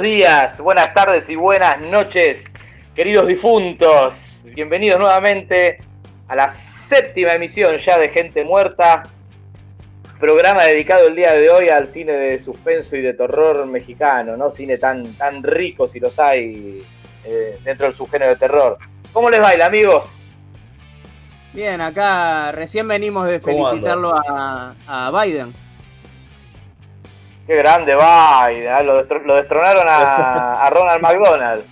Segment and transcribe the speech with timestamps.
[0.00, 2.42] Buenos días, buenas tardes y buenas noches,
[2.94, 4.42] queridos difuntos.
[4.44, 5.76] Bienvenidos nuevamente
[6.26, 9.02] a la séptima emisión ya de Gente Muerta,
[10.18, 14.50] programa dedicado el día de hoy al cine de suspenso y de terror mexicano, ¿no?
[14.50, 16.82] Cine tan, tan rico si los hay
[17.24, 18.78] eh, dentro del subgénero de terror.
[19.12, 20.10] ¿Cómo les baila, amigos?
[21.52, 25.52] Bien, acá recién venimos de felicitarlo a, a, Biden.
[27.50, 28.84] Qué grande Biden, ¿eh?
[28.84, 31.64] lo, destronaron a, a, Ronald McDonald.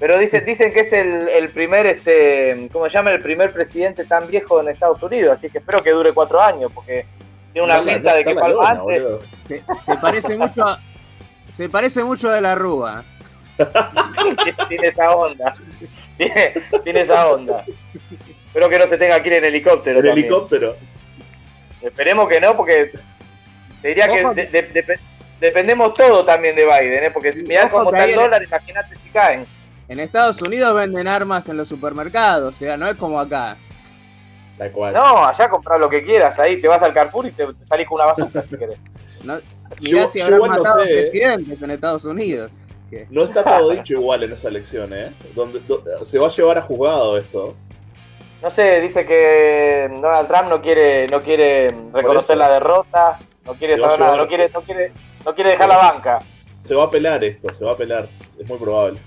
[0.00, 3.12] Pero dicen, dicen que es el, el, primer, este, ¿cómo se llama?
[3.12, 6.72] El primer presidente tan viejo en Estados Unidos, así que espero que dure cuatro años,
[6.74, 7.06] porque
[7.52, 9.02] tiene una pinta de que palma antes.
[9.46, 10.80] Se, se, parece mucho a,
[11.48, 13.04] se parece mucho de la Rúa.
[14.68, 15.54] tiene esa onda.
[16.16, 17.64] Tiene, esa onda.
[18.48, 20.00] Espero que no se tenga que ir en helicóptero.
[20.00, 20.74] En helicóptero.
[21.80, 22.90] Esperemos que no, porque
[23.82, 24.98] te diría que
[25.40, 27.10] dependemos todo también de Biden, ¿eh?
[27.10, 29.46] porque si mirá cómo está el dólar, imagínate si caen.
[29.88, 33.56] En Estados Unidos venden armas en los supermercados, o sea, no es como acá.
[34.58, 37.96] No, allá compras lo que quieras, ahí te vas al Carrefour y te, salís con
[37.96, 38.78] una bazooka si querés.
[39.24, 39.38] No,
[39.80, 41.08] mirá si habrán matado ¿eh?
[41.10, 42.52] presidentes en Estados Unidos.
[43.10, 45.12] No está todo dicho igual en esa elección, ¿eh?
[45.34, 45.60] Donde,
[46.02, 47.56] se va a llevar a juzgado esto.
[48.42, 53.78] No sé, dice que Donald Trump no quiere, no quiere reconocer la derrota, no quiere
[53.78, 54.92] saber nada, no quiere, no quiere,
[55.24, 56.20] no quiere dejar la banca.
[56.60, 59.00] Se va a pelar esto, se va a pelar, es muy probable.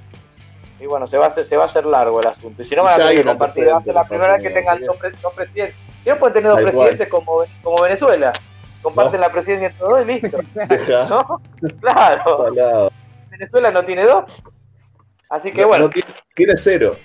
[0.80, 2.62] Y bueno, se va a hacer, se va a hacer largo el asunto.
[2.62, 4.50] Y si no van a tener que compartir, va a ser la primera vez que
[4.50, 4.98] tengan dos,
[5.36, 5.76] presidentes.
[6.04, 8.32] Si no pueden tener dos presidentes como, como Venezuela.
[8.82, 10.40] Comparten la presidencia entre dos y listo.
[11.10, 11.42] ¿No?
[11.82, 12.92] Claro.
[13.30, 14.24] Venezuela no tiene dos.
[15.30, 15.90] Así que bueno.
[16.34, 16.96] tiene, cero.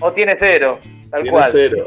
[0.00, 0.80] O tiene cero,
[1.12, 1.50] tal cual.
[1.52, 1.86] Cero.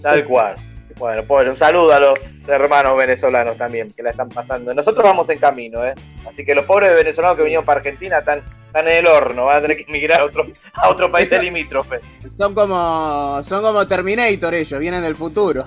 [0.00, 0.54] Tal cual.
[0.96, 4.72] Bueno, pues un saludo a los hermanos venezolanos también que la están pasando.
[4.72, 5.92] Nosotros vamos en camino, ¿eh?
[6.28, 9.56] Así que los pobres venezolanos que vinieron para Argentina están, están en el horno, van
[9.56, 11.98] a tener que emigrar a otro, a otro país limítrofe.
[12.36, 15.64] Son como, son como Terminator ellos, vienen del futuro.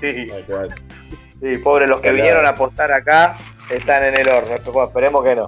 [0.00, 0.28] Sí.
[1.40, 3.38] Sí, pobres los que vinieron a apostar acá
[3.70, 4.84] están en el horno.
[4.84, 5.46] esperemos que no.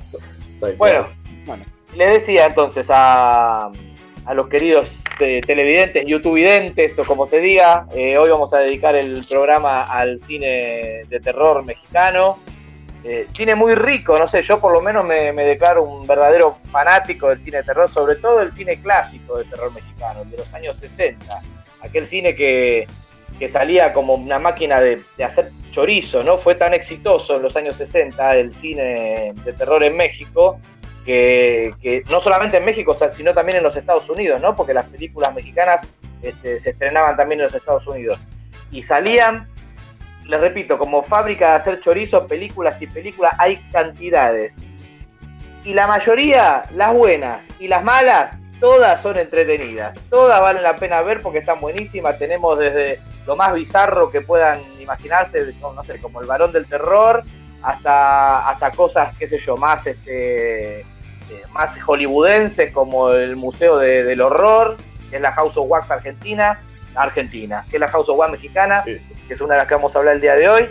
[0.78, 1.06] Bueno,
[1.44, 1.64] bueno,
[1.94, 3.70] le decía entonces a,
[4.24, 8.94] a los queridos eh, televidentes, youtubevidentes o como se diga, eh, hoy vamos a dedicar
[8.94, 12.38] el programa al cine de terror mexicano.
[13.04, 17.28] Eh, cine muy rico, no sé, yo por lo menos me, declaro un verdadero fanático
[17.28, 20.76] del cine de terror, sobre todo el cine clásico de terror mexicano, de los años
[20.76, 21.40] 60.
[21.80, 22.86] Aquel cine que,
[23.38, 26.36] que salía como una máquina de, hacer chorizo, ¿no?
[26.36, 30.60] Fue tan exitoso en los años 60 el cine de terror en México,
[31.04, 34.54] que, no solamente en México, sino también en los Estados Unidos, ¿no?
[34.54, 35.86] Porque las películas mexicanas
[36.22, 38.18] este, se estrenaban también en los Estados Unidos.
[38.70, 39.48] Y salían,
[40.26, 44.56] les repito, como fábrica de hacer chorizo, películas y películas, hay cantidades.
[45.64, 49.98] Y la mayoría, las buenas y las malas, todas son entretenidas.
[50.08, 52.18] Todas valen la pena ver porque están buenísimas.
[52.18, 57.22] Tenemos desde lo más bizarro que puedan imaginarse, no sé, como el varón del terror,
[57.62, 60.84] hasta, hasta cosas, qué sé yo, más, este,
[61.52, 64.76] más hollywoodenses como el Museo de, del Horror,
[65.10, 66.58] que es la House of Wax Argentina,
[66.94, 69.00] Argentina, que es la House of Wax mexicana, sí.
[69.26, 70.68] que es una de las que vamos a hablar el día de hoy.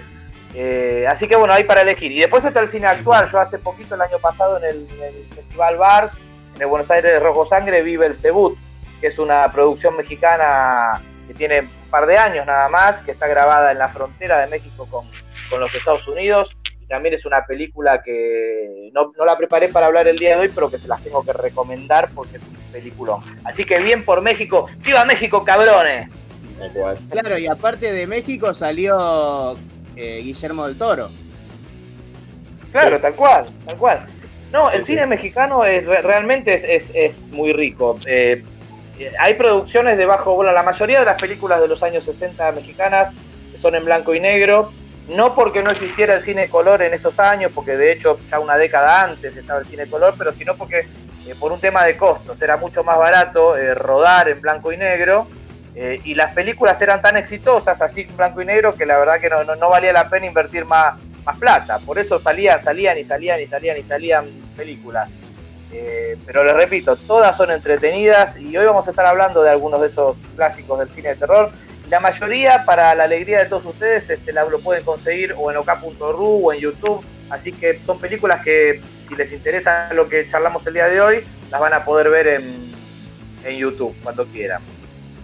[0.53, 2.11] Eh, así que bueno, hay para elegir.
[2.11, 3.29] Y después está el cine actual.
[3.31, 6.13] Yo hace poquito, el año pasado, en el, en el Festival Bars,
[6.55, 8.57] en el Buenos Aires de Rojo Sangre, vive el Cebut,
[8.99, 13.27] que es una producción mexicana que tiene un par de años nada más, que está
[13.27, 15.05] grabada en la frontera de México con,
[15.49, 16.55] con los Estados Unidos.
[16.91, 20.51] También es una película que no, no, la preparé para hablar el día de hoy,
[20.53, 23.23] pero que se las tengo que recomendar porque es un peliculón.
[23.45, 24.67] Así que bien por México.
[24.79, 26.09] ¡Viva México, cabrones!
[27.09, 29.53] Claro, y aparte de México salió
[29.95, 31.09] eh, Guillermo del Toro.
[32.73, 34.05] Claro, tal cual, tal cual.
[34.51, 34.91] No, sí, el sí.
[34.91, 37.97] cine mexicano es realmente es, es, es muy rico.
[38.05, 38.43] Eh,
[39.17, 43.13] hay producciones de bajo, bueno, la mayoría de las películas de los años 60 mexicanas
[43.61, 44.73] son en blanco y negro,
[45.15, 48.57] no porque no existiera el cine color en esos años, porque de hecho ya una
[48.57, 50.87] década antes estaba el cine color, pero sino porque
[51.27, 54.77] eh, por un tema de costos era mucho más barato eh, rodar en blanco y
[54.77, 55.27] negro
[55.75, 59.19] eh, y las películas eran tan exitosas así en blanco y negro que la verdad
[59.19, 60.95] que no, valía la pena invertir más,
[61.39, 64.25] plata, por eso salían, salían y salían y salían y salían
[64.57, 65.07] películas.
[66.25, 69.87] Pero les repito, todas son entretenidas y hoy vamos a estar hablando de algunos de
[69.87, 71.49] esos clásicos del cine de terror.
[71.91, 75.57] La mayoría, para la alegría de todos ustedes, este, la, lo pueden conseguir o en
[75.57, 77.03] ok.ru o en YouTube.
[77.29, 81.25] Así que son películas que, si les interesa lo que charlamos el día de hoy,
[81.51, 82.71] las van a poder ver en,
[83.43, 84.61] en YouTube cuando quieran.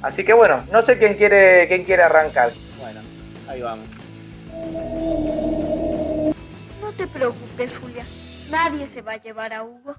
[0.01, 2.51] Así que bueno, no sé quién quiere, quién quiere arrancar.
[2.81, 2.99] Bueno,
[3.47, 3.87] ahí vamos.
[6.81, 8.05] No te preocupes, Julia.
[8.49, 9.95] Nadie se va a llevar a Hugo.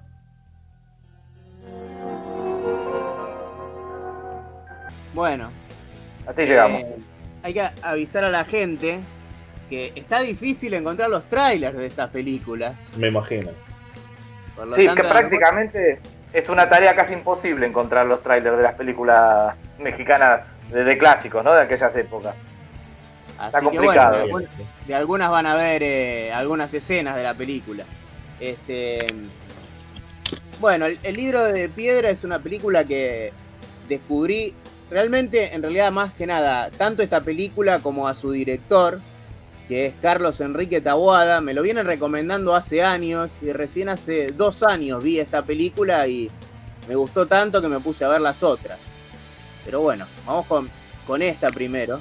[5.15, 5.49] Bueno.
[6.29, 6.81] Así llegamos.
[6.81, 6.97] Eh,
[7.41, 8.99] hay que avisar a la gente
[9.69, 12.75] que está difícil encontrar los trailers de estas películas.
[12.97, 13.51] Me imagino.
[14.75, 15.99] Sí, que prácticamente
[16.33, 21.53] es una tarea casi imposible encontrar los trailers de las películas mexicanas de, clásicos, ¿no?
[21.53, 22.35] De aquellas épocas.
[23.43, 24.27] Está complicado.
[24.85, 27.85] de, algunas van a ver eh, algunas escenas de la película.
[28.39, 29.07] Este,
[30.59, 33.31] bueno, el, libro de piedra es una película que
[33.87, 34.53] descubrí
[34.89, 38.99] realmente, en realidad, más que nada, tanto esta película como a su director,
[39.67, 44.63] que es Carlos Enrique Taboada, me lo vienen recomendando hace años y recién hace dos
[44.63, 46.29] años vi esta película y
[46.87, 48.79] me gustó tanto que me puse a ver las otras.
[49.63, 50.69] Pero bueno, vamos con,
[51.05, 51.99] con esta primero.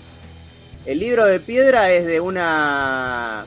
[0.87, 3.44] El libro de piedra es de una,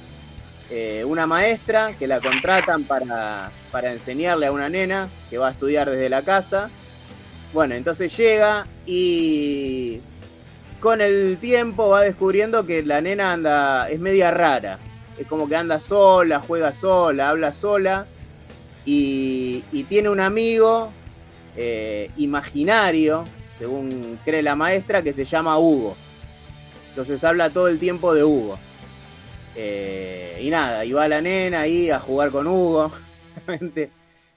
[0.70, 5.52] eh, una maestra que la contratan para, para enseñarle a una nena que va a
[5.52, 6.70] estudiar desde la casa.
[7.54, 10.00] Bueno, entonces llega y
[10.80, 14.80] con el tiempo va descubriendo que la nena anda, es media rara.
[15.18, 18.06] Es como que anda sola, juega sola, habla sola.
[18.86, 20.92] Y, tiene un amigo
[21.58, 23.26] eh, imaginario,
[23.60, 25.96] según cree la maestra, que se llama Hugo.
[26.90, 28.58] Entonces habla todo el tiempo de Hugo.
[29.56, 32.92] Eh, y nada, y va la nena ahí a jugar con Hugo.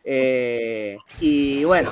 [0.06, 1.90] Eh, y bueno,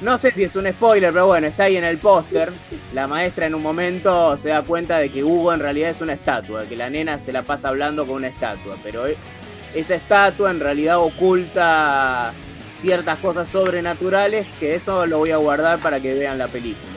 [0.00, 2.50] no sé si es un spoiler, pero bueno, está ahí en el póster.
[2.92, 6.14] La maestra en un momento se da cuenta de que Hugo en realidad es una
[6.14, 9.04] estatua, que la nena se la pasa hablando con una estatua, pero
[9.74, 12.32] esa estatua en realidad oculta
[12.80, 16.92] ciertas cosas sobrenaturales que eso lo voy a guardar para que vean la película.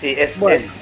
[0.00, 0.32] Sí, es,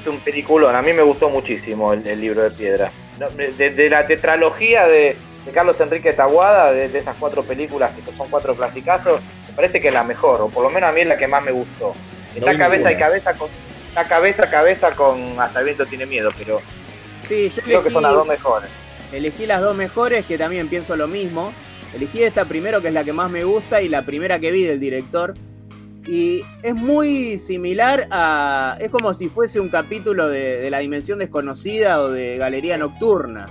[0.06, 0.74] un peliculón.
[0.74, 2.90] A mí me gustó muchísimo el, libro de piedra.
[3.36, 5.16] De, la tetralogía de,
[5.54, 9.20] Carlos Enrique Taguada, de, esas cuatro películas que son cuatro clasicazos,
[9.52, 11.28] me parece que es la mejor, o por lo menos a mí es la que
[11.28, 11.92] más me gustó.
[12.34, 13.50] Está cabeza y cabeza con.
[13.88, 16.62] Está cabeza a cabeza con Hasta el viento tiene miedo, pero.
[17.28, 18.70] Sí, yo creo que son las dos mejores.
[19.12, 21.52] Elegí las dos mejores, que también pienso lo mismo.
[21.94, 24.64] Elegí esta primero, que es la que más me gusta, y la primera que vi
[24.64, 25.34] del director,
[26.06, 28.78] y es muy similar a.
[28.80, 33.44] Es como si fuese un capítulo de, La Dimensión Desconocida o de Galería Nocturna.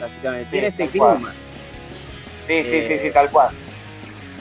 [0.00, 0.50] Básicamente.
[0.50, 1.32] tiene ese clima.
[2.48, 3.50] Sí, sí, sí, sí, tal cual.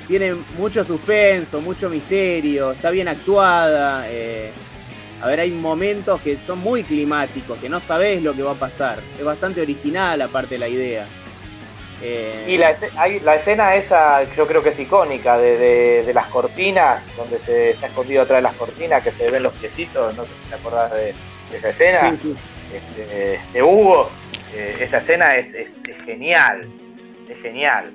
[0.07, 4.05] Tiene mucho suspenso, mucho misterio, está bien actuada.
[4.09, 4.51] Eh,
[5.21, 8.55] a ver, hay momentos que son muy climáticos, que no sabes lo que va a
[8.55, 8.99] pasar.
[9.17, 11.07] Es bastante original, aparte de la idea.
[12.01, 12.75] Eh, y la,
[13.23, 18.23] la, escena esa, yo creo que es icónica, de, las cortinas, donde se está escondido
[18.23, 21.13] atrás de las cortinas, que se ven los piecitos, no sé si te acordás de,
[21.53, 22.17] esa escena,
[22.73, 24.09] este, de Hugo.
[24.53, 25.73] Eh, esa escena es,
[26.05, 26.67] genial,
[27.29, 27.91] es genial.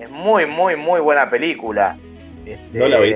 [0.00, 1.96] Es muy, muy, muy buena película.
[2.44, 3.14] Este, no la vi.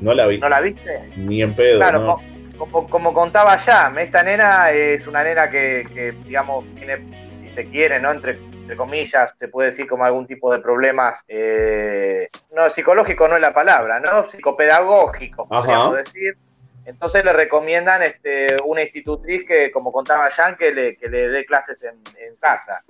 [0.00, 0.38] No la vi.
[0.38, 1.10] ¿No la viste?
[1.16, 1.78] Ni en pedo.
[1.78, 2.16] Claro,
[2.56, 6.98] como, contaba ya, esta nena es una nena que, que digamos, tiene,
[7.44, 8.10] si se quiere, ¿no?
[8.10, 8.36] Entre
[8.68, 13.40] entre comillas, se puede decir como algún tipo de problemas, eh, no, psicológico no es
[13.40, 14.28] la palabra, ¿no?
[14.28, 16.36] Psicopedagógico, podríamos decir.
[16.84, 21.46] Entonces le recomiendan este, una institutriz que, como contaba Jan, que le, que le dé
[21.46, 21.96] clases en,
[22.40, 22.82] casa.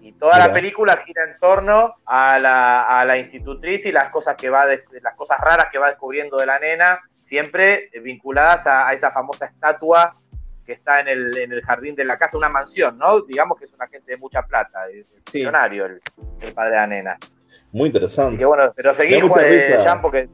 [0.00, 4.34] Y toda la película gira en torno a la, a la institutriz y las cosas
[4.36, 9.10] que va las cosas raras que va descubriendo de la nena, siempre vinculadas a esa
[9.10, 10.16] famosa estatua
[10.64, 13.22] que está en el, en el jardín de la casa, una mansión, ¿no?
[13.22, 15.04] Digamos que es una gente de mucha plata, es
[15.34, 16.00] millonario el,
[16.54, 17.18] padre de la nena.
[17.72, 18.44] Muy interesante.
[18.44, 20.28] bueno, pero seguí, Jean, porque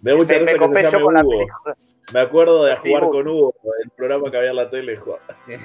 [0.00, 1.76] me, me, me copé yo con la película.
[2.12, 4.98] Me acuerdo de jugar con Hugo, el programa que había en la tele.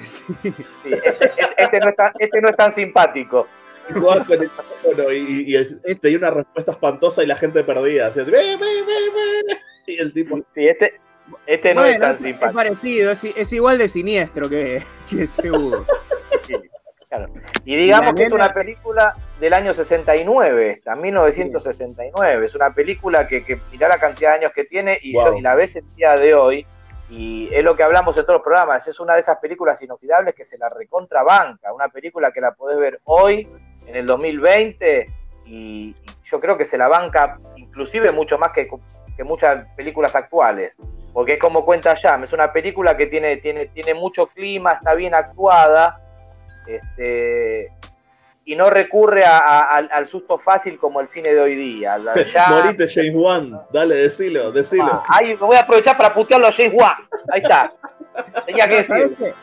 [0.04, 0.52] Sí,
[0.84, 3.46] este, este, no es tan, este no es tan simpático.
[3.92, 8.12] Jugaba con el teléfono y, y, tenía una respuesta espantosa y la gente perdía.
[9.86, 10.38] y el tipo.
[10.54, 11.00] Sí, este,
[11.46, 12.46] este no es tan simpático.
[12.48, 15.84] Es parecido, es, igual de siniestro que, que seguro.
[17.64, 22.46] Y digamos que es una película del año 69, esta, 1969.
[22.46, 25.54] Es una película que, que mirá la cantidad de años que tiene y, y la
[25.54, 26.66] ves el día de hoy.
[27.08, 28.86] Y es lo que hablamos en todos los programas.
[28.88, 31.72] Es una de esas películas inoxidables que se la recontrabanca.
[31.72, 33.48] Una película que la podés ver hoy,
[33.86, 35.08] en el 2020,
[35.44, 38.68] y yo creo que se la banca inclusive mucho más que
[39.16, 40.76] que muchas películas actuales.
[41.12, 44.94] Porque es como cuenta Jam, es una película que tiene, tiene, tiene mucho clima, está
[44.94, 46.00] bien actuada,
[46.68, 47.72] este,
[48.48, 51.98] y no recurre al susto fácil como el cine de hoy día.
[52.48, 54.84] Morite James Wan, dale, decilo, decilo.
[54.84, 56.94] Ah, ahí me voy a aprovechar para putearlo a James Wan.
[57.32, 57.72] Ahí está.
[58.46, 59.34] Tenía que decir.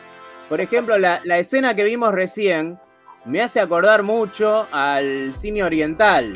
[0.48, 2.78] Por ejemplo, la, escena que vimos recién,
[3.26, 6.32] me hace acordar mucho al cine oriental.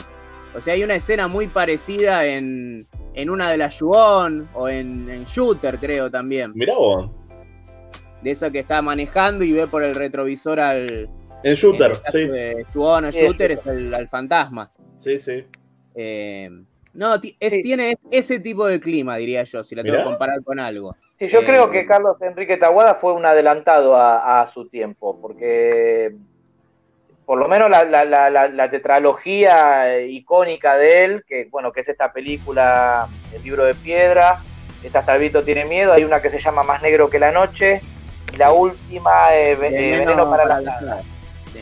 [0.54, 5.25] O sea, hay una escena muy parecida en, en una de las Yuon o en,
[5.25, 6.52] Shooter, creo también.
[6.54, 7.10] Mirá vos.
[8.22, 11.08] De eso que está manejando y ve por el retrovisor al.
[11.42, 12.28] En Shooter, sí.
[12.75, 14.71] o Shooter es el, fantasma.
[14.97, 15.47] Sí, sí.
[15.95, 16.50] Eh,
[16.95, 20.97] no, tiene ese tipo de clima, diría yo, si la tengo que comparar con algo.
[21.18, 26.14] Sí, yo creo eh, que Carlos Enrique Taguada fue un adelantado a, su tiempo, porque
[27.25, 33.42] por lo menos la, tetralogía icónica de él, que bueno, que es esta película, El
[33.42, 34.42] libro de piedra,
[34.83, 37.33] es Hasta el viento tiene miedo, hay una que se llama Más negro que la
[37.33, 37.80] noche,
[38.33, 41.04] y la última, eh, Veneno, para, la las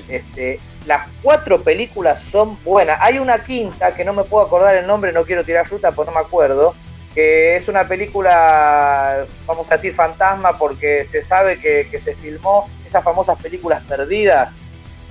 [0.08, 2.98] este, las cuatro películas son buenas.
[3.00, 6.10] Hay una quinta que no me puedo acordar el nombre, no quiero tirar fruta porque
[6.10, 6.74] no me acuerdo,
[7.14, 13.02] que es una película, vamos a decir, fantasma porque se sabe que, se filmó esas
[13.02, 14.54] famosas películas perdidas,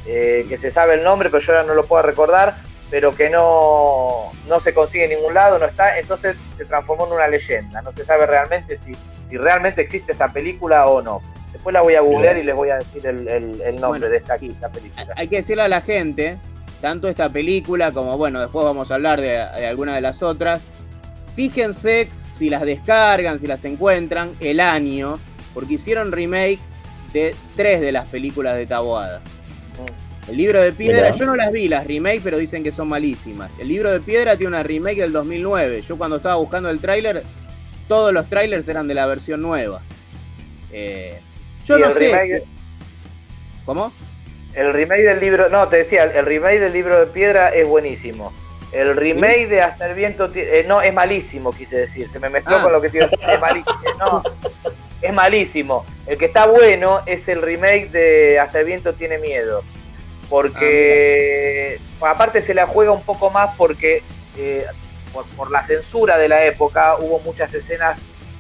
[0.06, 2.58] eh, que se sabe el nombre, pero yo ahora no lo puedo recordar,
[2.92, 7.14] pero que no, no se consigue en ningún lado, no está, entonces se transformó en
[7.14, 7.82] una leyenda.
[7.82, 8.94] No se sabe realmente si,
[9.30, 11.22] si realmente existe esa película o no.
[11.66, 14.70] Después la voy a googlear y les voy a decir el, nombre de esta, película.
[15.16, 16.38] Hay que decirle a la gente,
[16.80, 20.70] tanto esta película como, bueno, después vamos a hablar de, de alguna de las otras.
[21.36, 25.16] Fíjense si las descargan, si las encuentran, el año,
[25.56, 26.60] porque hicieron remake
[27.14, 29.18] de tres de las películas de Taboada.
[29.18, 30.30] Mm.
[30.30, 33.50] El libro de piedra, yo no las vi las remake, pero dicen que son malísimas.
[33.58, 35.82] El libro de piedra tiene una remake del 2009.
[35.82, 37.24] Yo cuando estaba buscando el tráiler,
[37.88, 39.82] todos los trailers eran de la versión nueva.
[40.72, 41.22] Eh,
[41.66, 42.44] yo no sé.
[43.66, 43.92] ¿Cómo?
[44.54, 48.32] El remake del libro, no, te decía, el remake del libro de piedra es buenísimo.
[48.72, 52.10] El remake de Hasta el viento, eh, no, es malísimo, quise decir.
[52.12, 52.64] Se me mezcló ah.
[52.64, 53.10] con lo que tiene.
[53.28, 53.80] Es malísimo.
[54.00, 54.24] No,
[55.02, 55.86] es malísimo.
[56.08, 59.64] El que está bueno es el remake de Hasta el viento tiene miedo.
[60.30, 64.04] Porque, ah, aparte, se la juega un poco más porque,
[64.38, 64.66] eh,
[65.38, 68.00] por, la censura de la época, hubo muchas escenas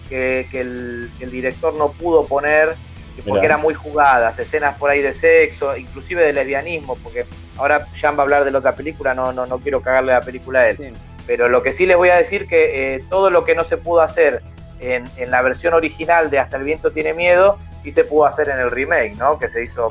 [0.09, 2.75] que, el, que el director no pudo poner
[3.23, 7.25] porque eran muy jugadas, escenas por ahí de sexo, inclusive de lesbianismo, porque
[7.57, 10.21] ahora Jan va a hablar de la otra película, no, no, no quiero cagarle la
[10.21, 10.93] película a él.
[11.25, 13.77] Pero lo que sí les voy a decir que eh, todo lo que no se
[13.77, 14.43] pudo hacer
[14.79, 18.49] en, en, la versión original de Hasta el viento tiene miedo, sí se pudo hacer
[18.49, 19.39] en el remake, ¿no?
[19.39, 19.87] Que se hizo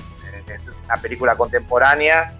[0.46, 2.34] en una película contemporánea,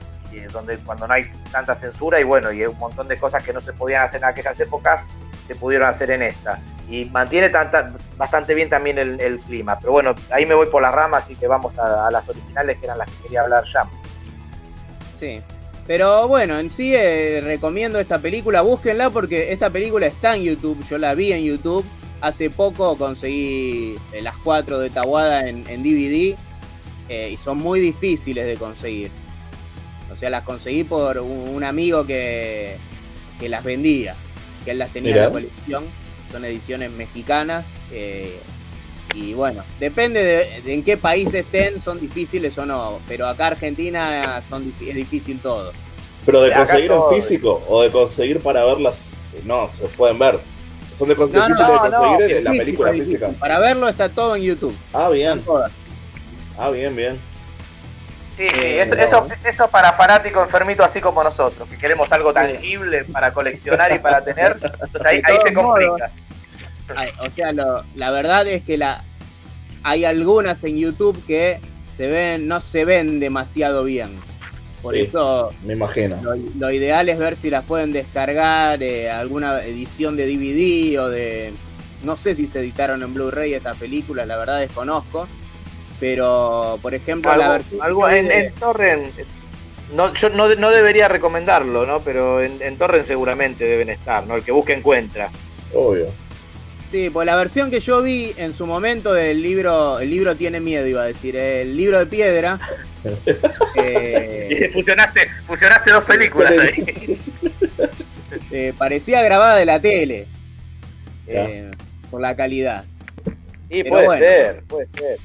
[0.52, 3.60] donde cuando no hay tanta censura y bueno, y un montón de cosas que no
[3.60, 5.02] se podían hacer en aquellas épocas,
[5.46, 9.78] se pudieron hacer en esta y mantiene tanta, bastante bien también el, clima.
[9.78, 12.86] Pero bueno, ahí me voy por las ramas, y que vamos a, las originales que
[12.86, 13.88] eran las que quería hablar ya.
[15.18, 15.40] Sí.
[15.86, 20.82] Pero bueno, en sí eh, recomiendo esta película, búsquenla porque esta película está en YouTube,
[20.88, 21.84] yo la vi en YouTube,
[22.22, 26.36] hace poco conseguí eh, las cuatro de Tawada en, DVD
[27.10, 29.10] eh, y son muy difíciles de conseguir.
[30.10, 32.76] O sea, las conseguí por un, amigo que,
[33.38, 34.14] que, las vendía,
[34.64, 36.03] que él las tenía en la colección
[36.34, 37.66] son ediciones mexicanas.
[37.92, 38.40] Eh,
[39.14, 40.20] y bueno, depende
[40.64, 42.98] de, en qué país estén, son difíciles o no.
[43.06, 45.70] Pero acá Argentina son, es difícil todo.
[46.26, 49.06] Pero de conseguir en físico o de conseguir para verlas,
[49.44, 50.40] no, se pueden ver.
[50.98, 53.28] Son de, difíciles de conseguir la película física.
[53.38, 54.76] Para verlo está todo en YouTube.
[54.92, 55.40] Ah, bien.
[56.58, 57.20] Ah, bien, bien.
[58.36, 63.32] Sí, eh, eso, eso, para fanáticos enfermitos así como nosotros, que queremos algo tangible para
[63.32, 64.56] coleccionar y para tener.
[64.62, 66.10] Entonces ahí, ahí se complica
[67.20, 67.52] o sea,
[67.94, 69.04] la verdad es que la,
[69.84, 74.18] hay algunas en YouTube que se ven, no se ven demasiado bien.
[74.82, 76.18] Por eso me imagino.
[76.58, 81.52] Lo, ideal es ver si las pueden descargar, eh, alguna edición de DVD o de.
[82.02, 85.26] No sé si se editaron en Blu-ray estas películas, la verdad desconozco.
[86.00, 87.80] Pero, por ejemplo, la versión.
[87.80, 89.14] Algo en, Torrent.
[89.94, 92.00] No, yo no, no, debería recomendarlo, ¿no?
[92.00, 94.34] Pero en, en Torrent seguramente deben estar, ¿no?
[94.34, 95.30] El que busque encuentra.
[95.72, 96.06] Obvio.
[96.94, 100.60] Sí, pues la versión que yo vi en su momento del libro, el libro tiene
[100.60, 102.56] miedo, iba a decir, el libro de piedra.
[103.74, 107.18] eh, fusionaste dos películas ahí.
[108.50, 110.26] Eh, parecía grabada de la tele.
[111.26, 111.70] Eh,
[112.10, 112.84] por la calidad.
[113.68, 115.18] Y puede ser, puede ser.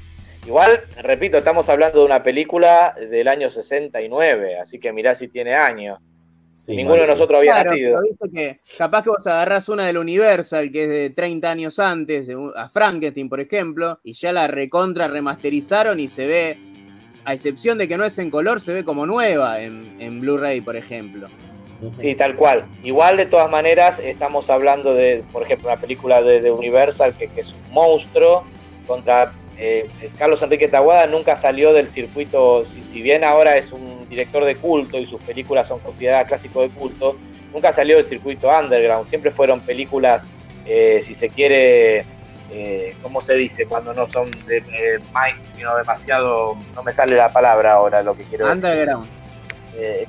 [0.46, 5.54] Igual, repito, estamos hablando de una película del año 69, así que mirá si tiene
[5.54, 6.00] años.
[6.68, 8.00] Ninguno de nosotros había nacido.
[8.32, 12.68] que capaz que vos agarrás una del Universal, que es de 30 años antes, a
[12.68, 16.58] Frankenstein, por ejemplo, y ya la recontra remasterizaron y se ve,
[17.24, 20.76] a excepción de que no es en color, se ve como nueva en, Blu-ray, por
[20.76, 21.28] ejemplo.
[21.98, 22.66] Sí, tal cual.
[22.82, 27.52] Igual, de todas maneras, estamos hablando de, por ejemplo, una película de, Universal que, es
[27.52, 28.44] un monstruo
[28.86, 34.42] contra eh, Carlos Enrique Taguada nunca salió del circuito, si, bien ahora es un director
[34.42, 37.18] de culto y sus películas son consideradas clásicos de culto,
[37.52, 40.26] nunca salió del circuito underground, siempre fueron películas,
[40.64, 42.06] eh, si se quiere,
[42.50, 43.66] eh, ¿cómo se dice?
[43.66, 44.98] Cuando no son de,
[45.54, 48.64] sino demasiado, no me sale la palabra ahora lo que quiero decir.
[48.64, 49.08] Underground.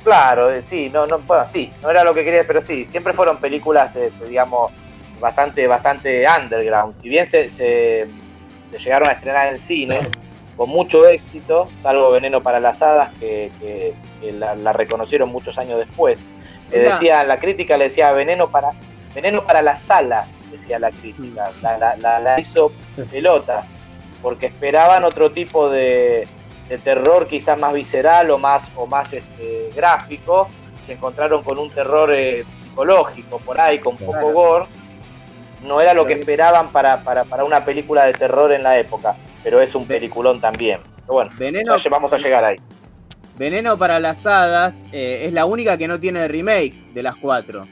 [0.02, 3.38] claro, sí, no, no, bueno, sí, no era lo que quería, pero sí, siempre fueron
[3.38, 3.92] películas,
[4.26, 4.72] digamos,
[5.20, 6.96] bastante, bastante underground.
[7.02, 8.08] Si bien se, se,
[8.80, 10.00] llegaron a estrenar en cine
[10.56, 16.26] con mucho éxito, salvo Veneno para las Hadas, que, la, reconocieron muchos años después.
[16.70, 18.72] Le decía, la crítica le decía Veneno para,
[19.14, 21.50] veneno para las alas, decía la crítica.
[21.50, 21.80] Mm.
[21.80, 22.72] La, la, hizo
[23.10, 23.66] pelota,
[24.22, 26.28] porque esperaban otro tipo de,
[26.84, 30.48] terror quizás más visceral o más, o más este, gráfico.
[30.86, 34.66] Se encontraron con un terror eh, psicológico por ahí, con poco gore
[35.64, 37.04] no era lo que esperaban para,
[37.44, 40.80] una película de terror en la época, pero es un peliculón también.
[41.02, 42.58] Pero bueno, Veneno, vamos a llegar ahí.
[43.38, 47.68] Veneno para las hadas eh, es la única que no tiene remake de las cuatro.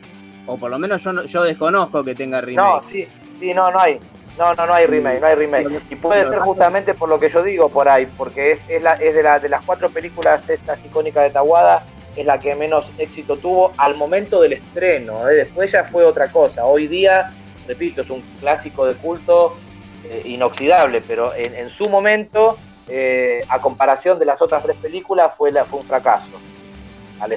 [0.47, 2.67] O por lo menos yo, yo desconozco que tenga remake.
[2.67, 3.07] No, sí,
[3.39, 3.99] sí, no, no hay.
[4.37, 5.81] No, no, no hay remake, no hay remake.
[5.89, 8.93] Y puede ser justamente por lo que yo digo por ahí, porque es, es, la,
[8.93, 11.83] es de, la, de las cuatro películas estas icónicas de Tawada,
[12.15, 15.29] es la que menos éxito tuvo al momento del estreno.
[15.29, 15.35] ¿eh?
[15.35, 16.65] Después ya fue otra cosa.
[16.65, 17.33] Hoy día
[17.69, 19.55] repito, es un clásico de culto
[20.03, 22.57] eh, inoxidable, pero en, su momento,
[22.87, 26.27] eh, a comparación de las otras tres películas, fue, la, fue un fracaso.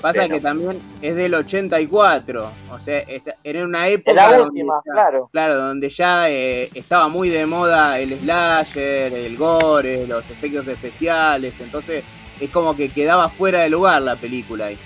[0.00, 3.02] Pasa que también es del 84, o sea,
[3.42, 5.28] era una época la última, donde, claro.
[5.32, 11.60] claro, donde ya eh, estaba muy de moda el slasher, el gore, los efectos especiales,
[11.60, 12.04] entonces
[12.40, 14.78] es como que quedaba fuera de lugar la película ahí.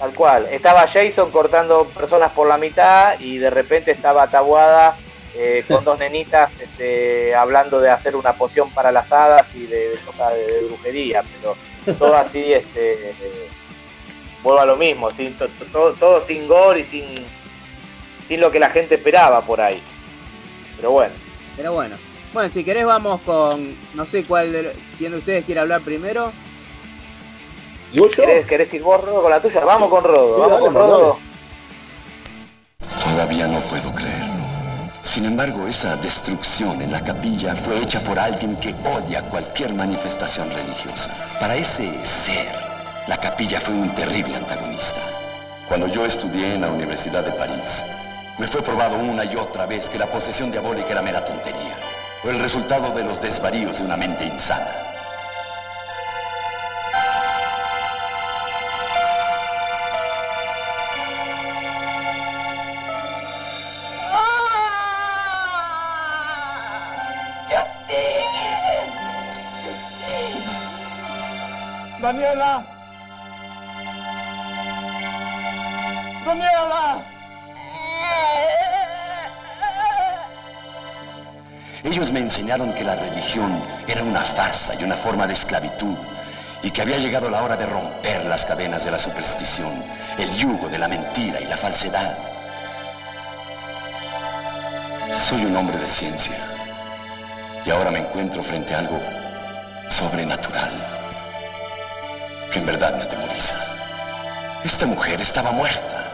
[0.00, 0.48] Tal cual.
[0.50, 4.96] Estaba Jason cortando personas por la mitad y de repente estaba Tabuada
[5.34, 9.94] eh, con dos nenitas este, hablando de hacer una poción para las hadas y de,
[10.06, 13.14] cosas de, brujería, pero todo así, este,
[14.42, 15.36] vuelvo a lo mismo, sin,
[15.70, 17.06] todo, sin gore y sin,
[18.26, 19.82] sin lo que la gente esperaba por ahí.
[20.76, 21.12] Pero bueno.
[21.56, 21.96] Pero bueno.
[22.32, 26.32] Bueno, si querés vamos con, no sé cuál de, quién de ustedes quiere hablar primero.
[27.92, 29.64] ¿Querés, ir vos, Rodo, con la tuya?
[29.64, 31.18] Vamos con Rodo, vamos con Rodo.
[33.02, 34.30] Todavía no puedo creerlo.
[35.02, 40.48] Sin embargo, esa destrucción en la capilla fue hecha por alguien que odia cualquier manifestación
[40.50, 41.10] religiosa.
[41.40, 42.54] Para ese ser,
[43.08, 45.00] la capilla fue un terrible antagonista.
[45.68, 47.84] Cuando yo estudié en la Universidad de París,
[48.38, 51.74] me fue probado una y otra vez que la posesión diabólica era mera tontería.
[52.22, 54.89] Fue el resultado de los desvaríos de una mente insana.
[72.10, 72.64] Daniela.
[76.26, 77.02] Daniela.
[81.84, 85.96] Ellos me enseñaron que la religión era una farsa y una forma de esclavitud
[86.64, 89.72] y que había llegado la hora de romper las cadenas de la superstición,
[90.18, 92.18] el yugo de la mentira y la falsedad.
[95.16, 96.34] Soy un hombre de ciencia
[97.64, 98.98] y ahora me encuentro frente a algo
[99.90, 100.99] sobrenatural
[102.58, 103.54] en verdad me atemoriza.
[104.64, 106.10] Esta mujer estaba muerta.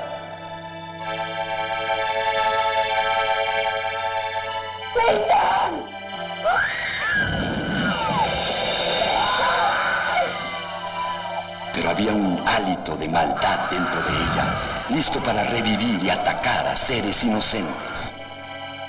[11.75, 14.55] Pero había un hálito de maldad dentro de ella,
[14.90, 18.14] listo para revivir y atacar a seres inocentes.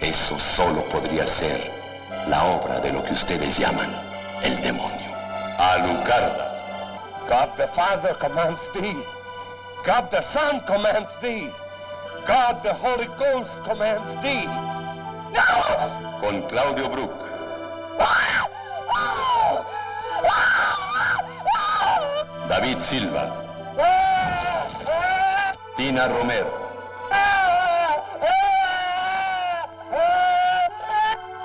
[0.02, 1.72] Eso solo podría ser
[2.28, 3.90] la obra de lo que ustedes llaman
[4.44, 5.12] el demonio.
[5.58, 6.47] Alucarda.
[7.28, 8.96] God the Father commands thee.
[9.84, 11.50] God the Son commands thee.
[12.26, 14.46] God the Holy Ghost commands thee.
[15.36, 16.20] No!
[16.22, 17.14] Con Claudio Brook.
[22.48, 23.26] David Silva.
[25.76, 26.52] Tina Romero.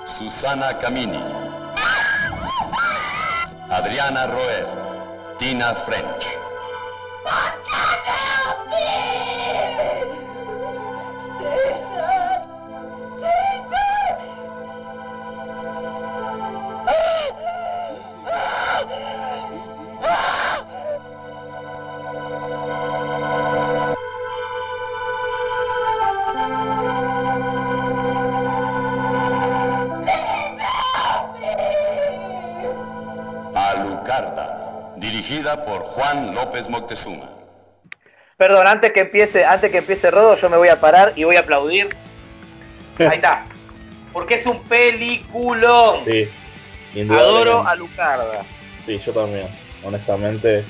[0.07, 1.23] Susana Camini.
[3.69, 4.92] Adriana Roer.
[5.39, 6.42] Tina French.
[35.33, 37.31] Dirigida por Juan López Moctezuma.
[38.37, 41.37] Perdón, antes que empiece, antes que empiece Rodo, yo me voy a parar y voy
[41.37, 41.89] a aplaudir.
[42.99, 43.47] Ahí está.
[44.13, 46.05] Porque es un peliculón.
[46.05, 46.29] Sí.
[47.11, 48.45] Adoro a Lucarda.
[48.77, 49.49] Sí, yo también.
[49.85, 50.65] Honestamente,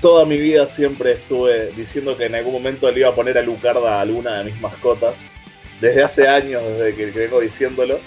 [0.00, 3.42] toda mi vida siempre estuve diciendo que en algún momento le iba a poner a
[3.42, 5.28] Lucarda a alguna de mis mascotas.
[5.80, 7.98] Desde hace años, desde que vengo diciéndolo.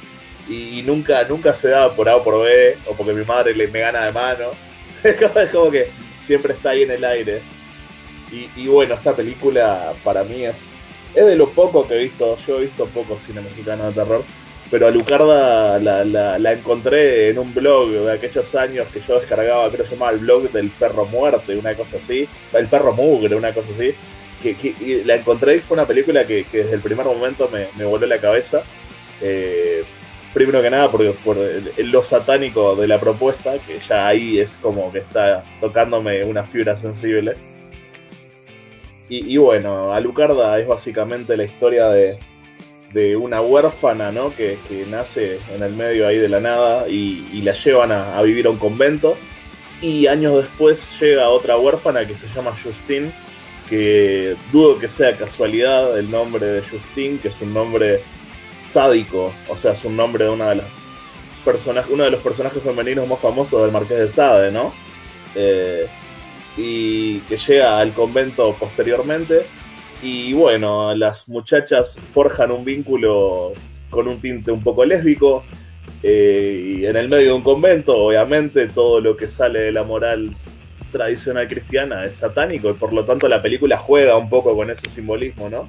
[0.48, 3.68] Y, nunca, nunca se daba por A o por B, o porque mi madre le,
[3.68, 4.52] me gana de mano.
[5.04, 7.42] Es como que siempre está ahí en el aire.
[8.30, 10.74] Y, bueno, esta película para mí es,
[11.16, 12.38] es de lo poco que he visto.
[12.46, 14.24] Yo he visto poco cine mexicano de terror.
[14.70, 19.70] Pero a Lucarda la, la, encontré en un blog de aquellos años que yo descargaba,
[19.70, 22.28] creo que se llamaba el blog del perro muerte, una cosa así.
[22.52, 23.96] El perro mugre, una cosa así.
[24.44, 28.06] Que, la encontré y fue una película que, desde el primer momento me, me voló
[28.08, 28.64] la cabeza.
[29.22, 29.86] Eh,
[30.38, 31.36] primero que nada por, por
[31.78, 36.76] lo satánico de la propuesta, que ya ahí es como que está tocándome una fibra
[36.76, 37.36] sensible.
[39.10, 42.20] Y, bueno, Alucarda es básicamente la historia de,
[43.16, 44.36] una huérfana, ¿no?
[44.36, 48.52] Que, nace en el medio ahí de la nada y, la llevan a, vivir a
[48.52, 49.18] un convento.
[49.82, 53.12] Y años después llega otra huérfana que se llama Justine,
[53.70, 58.02] que dudo que sea casualidad el nombre de Justine, que es un nombre
[58.64, 60.66] sádico, o sea, es un nombre de una de las
[61.46, 64.74] personajes, uno de los personajes femeninos más famosos del Marqués de Sade, ¿no?
[65.36, 65.88] Eh,
[66.58, 69.46] y que llega al convento posteriormente.
[70.02, 73.54] Y bueno, las muchachas forjan un vínculo
[73.90, 75.44] con un tinte un poco lésbico.
[76.04, 79.84] Eh, y en el medio de un convento, obviamente, todo lo que sale de la
[79.84, 80.32] moral
[80.92, 84.90] tradicional cristiana es satánico y por lo tanto la película juega un poco con ese
[84.90, 85.68] simbolismo, ¿no?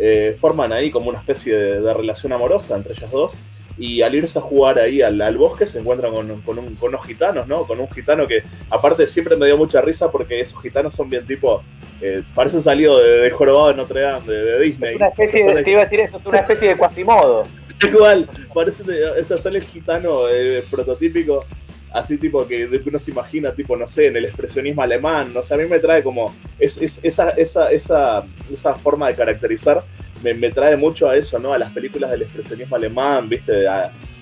[0.00, 3.38] Eh, forman ahí como una especie de, relación amorosa entre ellas dos.
[3.80, 7.64] Y al irse a jugar ahí al, bosque se encuentran con, con, unos gitanos, ¿no?
[7.64, 11.24] Con un gitano que, aparte, siempre me dio mucha risa porque esos gitanos son bien
[11.24, 11.62] tipo.
[12.00, 14.96] Eh, parecen salidos de, de, Jorobado de Notre Dame, de, Disney.
[14.96, 17.46] una especie de, te iba a decir eso, es una especie de cuasimodo.
[17.86, 18.82] Igual, parece,
[19.16, 21.44] ese son el gitano eh, prototípico
[21.92, 25.54] así tipo que uno se imagina, tipo, no sé, en el expresionismo alemán, no sé,
[25.54, 29.82] a mí me trae como es, esa, esa, esa, esa, forma de caracterizar,
[30.22, 31.52] me, me, trae mucho a eso, ¿no?
[31.52, 33.64] A las películas del expresionismo alemán, ¿viste?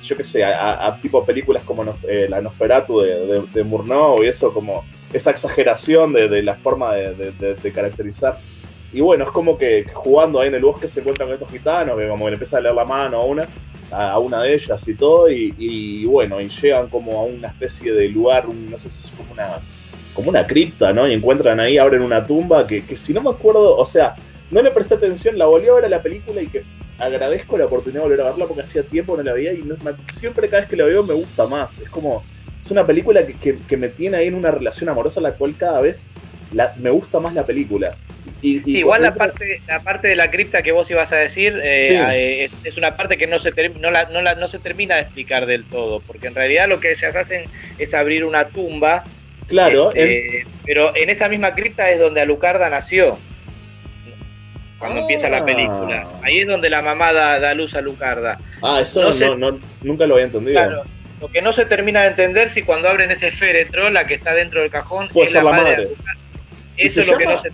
[0.03, 4.53] yo qué sé, a, tipo películas como eh, la Nosferatu de, de, Murnau y eso,
[4.53, 8.39] como esa exageración de, la forma de, caracterizar.
[8.97, 11.99] Y bueno, es como que jugando ahí en el bosque se encuentran con estos gitanos,
[11.99, 13.47] que como que le empieza a leer la mano a una,
[13.91, 18.09] a una de ellas y todo, y, bueno, y llegan como a una especie de
[18.09, 19.61] lugar, no sé si es como una,
[20.15, 21.07] como una cripta, ¿no?
[21.07, 24.15] Y encuentran ahí, abren una tumba que, que si no me acuerdo, o sea,
[24.51, 26.63] no le presté atención, la volví a ver a la película y que
[26.99, 29.63] agradezco la oportunidad de volver a verla porque hacía tiempo no la veía y
[30.11, 31.81] siempre cada vez que la veo me gusta más.
[31.81, 32.25] Es como,
[32.59, 36.07] es una película que, me tiene ahí en una relación amorosa la cual cada vez
[36.79, 37.95] me gusta más la película.
[38.43, 41.99] Y, igual la parte, la parte de la cripta que vos ibas a decir eh,
[42.13, 45.03] eh, es, una parte que no se, no, la, no, la, no se termina de
[45.03, 49.05] explicar del todo, porque en realidad lo que se hacen es abrir una tumba.
[49.49, 49.91] Claro.
[49.95, 53.19] Este, pero en esa misma cripta es donde Alucarda nació.
[54.79, 56.07] Cuando empieza la película.
[56.07, 56.21] Ah.
[56.25, 58.39] Ahí es donde la mamá da, luz a Lucarda.
[58.63, 60.53] Ah, eso no, nunca lo había entendido.
[60.53, 60.85] Claro,
[61.21, 64.35] lo que no se termina de entender si cuando abren ese féretro, la que está
[64.35, 65.89] dentro del cajón, es la, madre.
[66.77, 67.51] Eso es lo que no se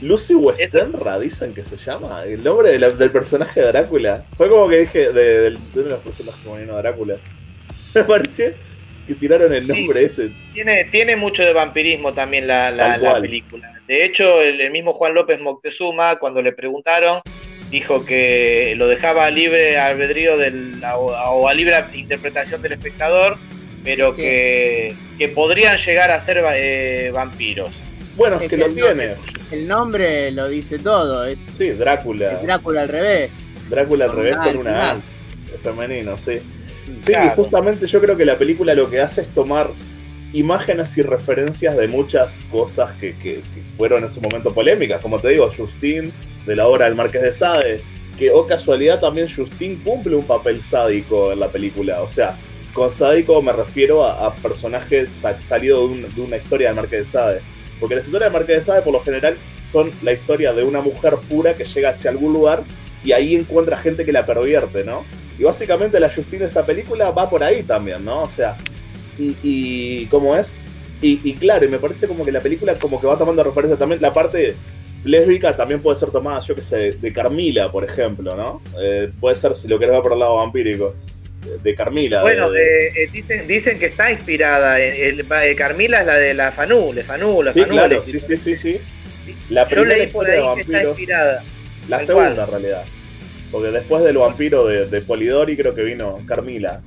[0.00, 2.24] Lucy Westenra, dicen que se llama.
[2.24, 4.24] El nombre del personaje de Drácula.
[4.36, 7.16] Fue como que dije de, uno de los personajes femeninos de Drácula.
[7.94, 8.52] Me pareció
[9.06, 10.30] que tiraron el nombre ese.
[10.52, 13.72] Tiene, tiene mucho de vampirismo también la, la, película.
[13.88, 17.22] De hecho, el, mismo Juan López Moctezuma, cuando le preguntaron,
[17.70, 23.36] dijo que lo dejaba libre albedrío del, o, a libre interpretación del espectador,
[23.82, 27.72] pero que, que podrían llegar a ser eh, vampiros.
[28.18, 29.14] Bueno, es, que, lo tiene.
[29.52, 31.24] el nombre lo dice todo.
[31.24, 32.40] Es, sí, Drácula.
[32.42, 33.30] Drácula al revés.
[33.70, 34.96] Drácula al revés con una A.
[35.62, 36.40] Femenino, sí.
[36.98, 39.68] Sí, justamente yo creo que la película lo que hace es tomar
[40.32, 43.40] imágenes y referencias de muchas cosas que, que,
[43.76, 45.00] fueron en su momento polémicas.
[45.00, 46.12] Como te digo, Justin,
[46.44, 47.80] de la obra del Marqués de Sade,
[48.18, 52.02] que, o oh casualidad, también Justin cumple un papel sádico en la película.
[52.02, 52.36] O sea,
[52.72, 57.40] con sádico me refiero a, personajes salidos de, de, una historia del Marqués de Sade.
[57.80, 59.36] Porque las historias de Marqués de Sade, por lo general,
[59.70, 62.62] son la historia de una mujer pura que llega hacia algún lugar
[63.04, 65.04] y ahí encuentra gente que la pervierte, ¿no?
[65.38, 68.22] Y básicamente la Justine de esta película va por ahí también, ¿no?
[68.22, 68.56] O sea,
[69.18, 70.52] y, ¿cómo es?
[71.00, 74.02] Y, claro, y me parece como que la película como que va tomando referencia también,
[74.02, 74.56] la parte
[75.04, 78.60] lésbica también puede ser tomada, yo que sé, de Carmila, por ejemplo, ¿no?
[78.80, 80.94] Eh, puede ser si lo querés ver por el lado vampírico.
[81.62, 82.22] De Carmila.
[82.22, 84.80] Bueno, eh, dicen, dicen que está inspirada.
[84.80, 88.56] El, Carmila es la de la Fanú, de Fanú, la sí, Claro, sí, sí, sí,
[88.56, 88.80] sí.
[89.50, 91.42] La Yo leí por ahí que está inspirada.
[91.88, 92.84] La segunda, en realidad.
[93.50, 96.82] Porque después del vampiro de, Polidori creo que vino Carmila.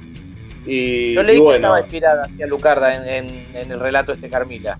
[0.65, 1.50] Y, Yo leí bueno.
[1.50, 4.80] que estaba inspirada hacia Lucarda en, el relato este Carmila.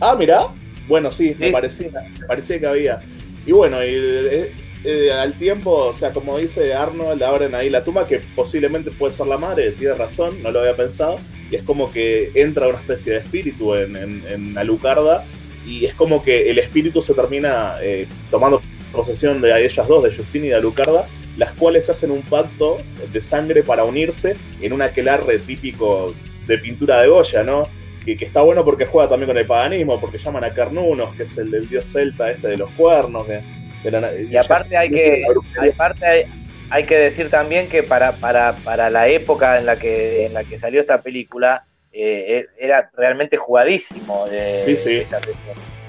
[0.00, 0.48] Ah, mira.
[0.88, 3.00] Bueno, sí, Me, parecía, me parecía que había.
[3.46, 4.46] Y bueno, y,
[4.84, 9.12] eh, al tiempo, o sea, como dice Arnold, abren ahí la tumba, que posiblemente puede
[9.12, 11.16] ser la madre, tiene razón, no lo había pensado,
[11.50, 15.24] y es como que entra una especie de espíritu en, en, Alucarda,
[15.64, 20.14] y es como que el espíritu se termina eh, tomando posesión de ellas dos, de
[20.14, 22.78] Justine y de Alucarda, las cuales hacen un pacto
[23.12, 26.12] de sangre para unirse en un aquelarre típico
[26.46, 27.68] de pintura de Goya, ¿no?
[28.04, 31.38] Que, está bueno porque juega también con el paganismo, porque llaman a Carnunos, que es
[31.38, 33.40] el del dios celta este de los cuernos, que
[33.84, 35.24] y aparte hay que,
[35.72, 36.26] aparte
[36.70, 40.44] hay, que decir también que para, para, para, la época en la que, en la
[40.44, 44.26] que salió esta película, eh, e, era realmente jugadísimo.
[44.30, 45.02] Eh, sí, sí.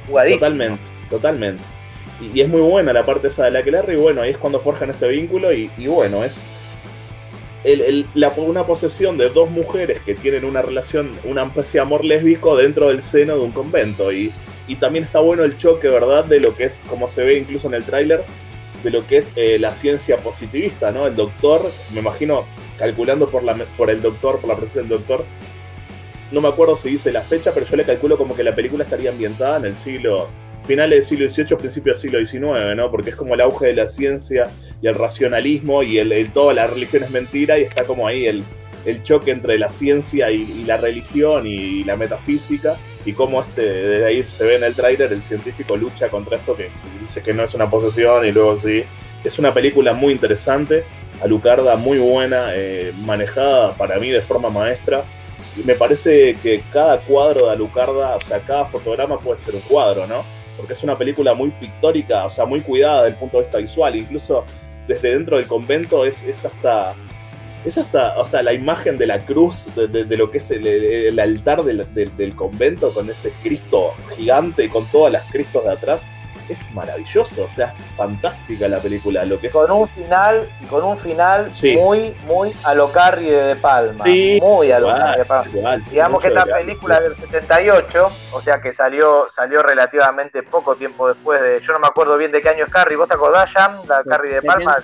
[0.08, 0.40] jugadísimo.
[0.40, 1.64] Totalmente, totalmente.
[2.34, 4.60] Y, es muy buena la parte esa de la que y bueno, ahí es cuando
[4.60, 6.42] forjan este vínculo y, bueno, es
[7.64, 12.04] el, la, una posesión de dos mujeres que tienen una relación, una especie de amor
[12.04, 14.32] lésbico dentro del seno de un convento y
[14.68, 16.26] y también está bueno el choque, ¿verdad?
[16.26, 18.24] De lo que es, como se ve incluso en el tráiler,
[18.84, 21.08] de lo que es eh, la ciencia positivista, ¿no?
[21.08, 22.46] El doctor, me imagino,
[22.78, 25.26] calculando por, la, por el doctor, por la presencia del doctor,
[26.32, 28.84] no me acuerdo si dice la fecha, pero yo le calculo como que la película
[28.84, 30.28] estaría ambientada en el siglo,
[30.66, 32.90] finales del siglo XVIII, principio del siglo XIX, ¿no?
[32.90, 34.50] Porque es como el auge de la ciencia
[34.82, 38.44] y el racionalismo y el, toda la religión es mentira y está como ahí el,
[38.86, 44.06] el choque entre la ciencia y la religión y la metafísica y cómo este, desde
[44.06, 46.70] ahí se ve en el tráiler, el científico lucha contra esto que
[47.02, 48.84] dice que no es una posesión y luego sí.
[49.24, 50.84] Es una película muy interesante,
[51.22, 55.04] Alucarda muy buena, eh, manejada para mí de forma maestra.
[55.58, 59.62] Y me parece que cada cuadro de Alucarda, o sea, cada fotograma puede ser un
[59.62, 60.24] cuadro, ¿no?
[60.58, 63.60] Porque es una película muy pictórica, o sea, muy cuidada desde el punto de vista
[63.60, 63.96] visual.
[63.96, 64.44] Incluso
[64.88, 66.94] desde dentro del convento es, es hasta
[67.66, 71.64] es hasta, o sea, la imagen de la cruz, de, lo que es el, altar
[71.64, 76.06] del, del, convento con ese Cristo gigante con todas las Cristos de atrás,
[76.50, 79.54] es maravilloso, o sea, fantástica la película, lo que es...
[79.54, 81.50] Con un final, con un final
[81.80, 85.78] muy, muy a lo Carrie de Palma, muy a lo de Palma.
[85.90, 91.42] Digamos que esta película del 78, o sea que salió, salió relativamente poco tiempo después
[91.42, 93.78] de, yo no me acuerdo bien de qué año es Carrie, ¿vos te acordás, Jam,
[93.88, 94.76] la Carrie de Palma?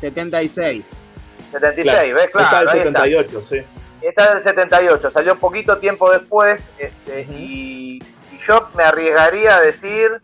[0.00, 1.13] 76.
[1.54, 2.30] 76, ¿ves?
[2.30, 2.46] Claro.
[2.46, 3.62] Está del 78, sí.
[4.02, 8.02] Está del 78, salió poquito tiempo después este, y,
[8.46, 10.20] yo me arriesgaría a decir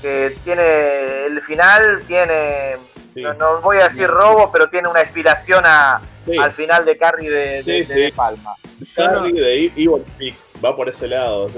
[0.00, 2.76] que tiene el final tiene
[3.16, 6.00] no, voy a decir robo pero tiene una inspiración a,
[6.40, 8.54] al final de Carrie de, de, Palma.
[8.94, 11.50] Carrie de Evil Peak va por ese lado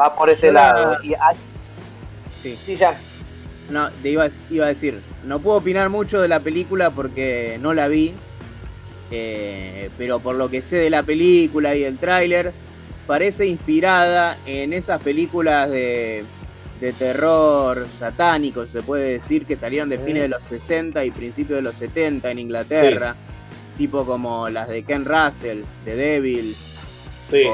[0.00, 0.98] va por ese lado.
[1.04, 1.14] y
[2.42, 2.56] sí.
[2.56, 2.98] sí ya
[3.72, 7.72] no, te iba, iba, a decir, no puedo opinar mucho de la película porque no
[7.74, 8.12] la vi,
[9.10, 12.52] eh, pero por lo que sé de la película y el tráiler,
[13.06, 16.24] parece inspirada en esas películas de,
[16.80, 21.56] de, terror satánico, se puede decir, que salieron de fines de los 60 y principios
[21.56, 23.16] de los 70 en Inglaterra,
[23.76, 26.78] tipo como las de Ken Russell, de Devils.
[27.28, 27.44] Sí.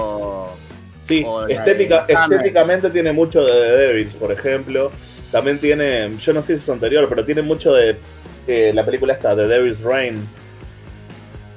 [0.98, 4.90] sí, Estética, estéticamente tiene mucho de The Devils, por ejemplo.
[5.31, 7.99] También tiene, yo no sé si es anterior, pero tiene mucho de
[8.47, 10.27] eh, la película esta, The Devil's Reign.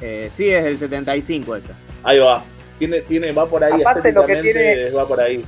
[0.01, 1.73] Eh, sí, es del 75 esa.
[2.03, 2.43] Ahí va.
[2.79, 5.45] Tiene, tiene, va por ahí, aparte lo que tiene, va por ahí.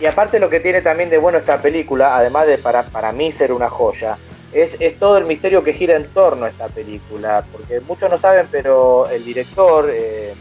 [0.00, 3.32] Y aparte lo que tiene también de bueno esta película, además de para, para mí
[3.32, 4.18] ser una joya,
[4.52, 7.44] es, es todo el misterio que gira en torno a esta película.
[7.50, 10.34] Porque muchos no saben, pero el director, eh,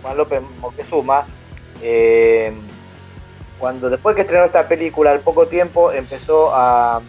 [0.00, 1.26] Juan López Moctezuma,
[1.82, 2.52] eh,
[3.58, 7.00] cuando después que estrenó esta película, al poco tiempo empezó a,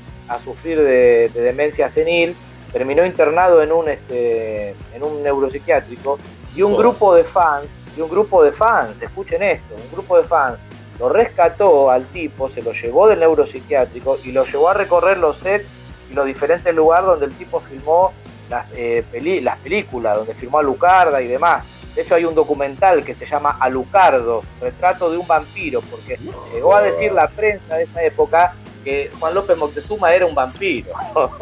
[0.43, 2.35] sufrir de, demencia senil,
[2.71, 6.19] terminó internado en un, este, en un neuropsiquiátrico
[6.55, 10.27] y un grupo de fans, y un grupo de fans, escuchen esto, un grupo de
[10.27, 10.59] fans
[10.99, 15.37] lo rescató al tipo, se lo llevó del neuropsiquiátrico y lo llevó a recorrer los
[15.37, 15.65] sets
[16.11, 18.11] y los diferentes lugares donde el tipo filmó
[18.49, 19.03] las, eh,
[19.41, 21.65] las películas, donde filmó a Lucarda y demás.
[21.95, 26.19] De hecho, hay un documental que se llama Alucardo, retrato de un vampiro, porque
[26.53, 30.93] llegó a decir la prensa de esa época que Juan López Moctezuma era un vampiro.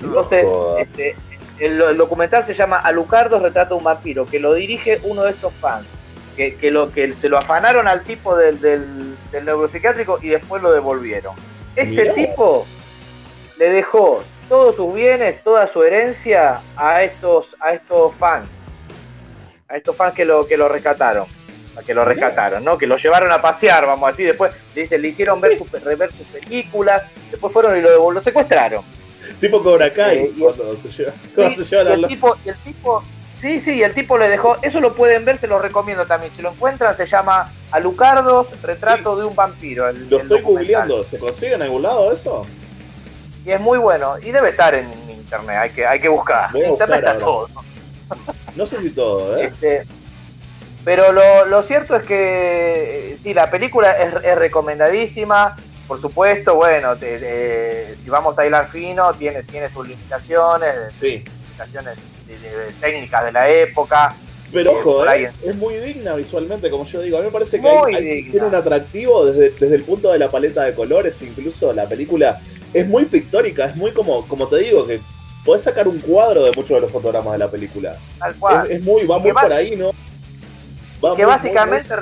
[0.00, 0.46] Entonces,
[0.78, 1.16] este,
[1.58, 5.52] el, documental se llama Alucardo, retrato de un vampiro, que lo dirige uno de estos
[5.54, 5.86] fans,
[6.36, 11.34] que, lo, que se lo afanaron al tipo del, del, neuropsiquiátrico y después lo devolvieron.
[11.76, 12.66] Este tipo
[13.56, 18.48] le dejó todos sus bienes, toda su herencia a estos, a estos fans
[19.74, 21.26] a estos fans que lo, que lo rescataron.
[21.84, 22.78] Que lo rescataron, ¿no?
[22.78, 24.28] Que lo llevaron a pasear, vamos a decir.
[24.28, 27.04] Después le, le hicieron ver, sus, rever sus películas.
[27.32, 28.84] Después fueron y lo, lo secuestraron.
[29.40, 31.12] Tipo Cobra Kai, eh, cuando se lleva,
[31.56, 33.02] se el, tipo, el tipo,
[33.40, 34.56] Sí, sí, el tipo le dejó.
[34.62, 36.32] Eso lo pueden ver, se lo recomiendo también.
[36.36, 39.90] Si lo encuentran, se llama Alucardos, Retrato de un vampiro.
[39.90, 41.02] lo estoy googleando.
[41.02, 42.46] ¿Se consigue en algún lado eso?
[43.44, 44.16] Y es muy bueno.
[44.22, 45.56] Y debe estar en internet.
[45.58, 46.54] Hay que, hay que buscar.
[46.54, 47.48] Internet está todo.
[48.56, 49.46] No sé si todo, ¿eh?
[49.46, 49.86] Este,
[50.84, 55.56] pero lo, cierto es que eh, sí, la película es, recomendadísima.
[55.88, 60.74] Por supuesto, bueno, si vamos a hilar fino, tiene, tiene sus limitaciones.
[61.00, 61.24] Sí.
[61.42, 64.14] Limitaciones de, técnicas de la época.
[64.52, 67.16] Pero eh, ojo, eh, es muy digna visualmente, como yo digo.
[67.16, 70.64] A mí me parece que tiene un atractivo desde, desde el punto de la paleta
[70.64, 72.40] de colores, incluso la película
[72.72, 75.00] es muy pictórica, es muy como, como te digo, que
[75.44, 77.96] podés sacar un cuadro de muchos de los fotogramas de la película.
[78.18, 78.70] Tal cual.
[78.70, 79.90] Es, muy, va muy por ahí, ¿no?
[81.16, 81.94] que básicamente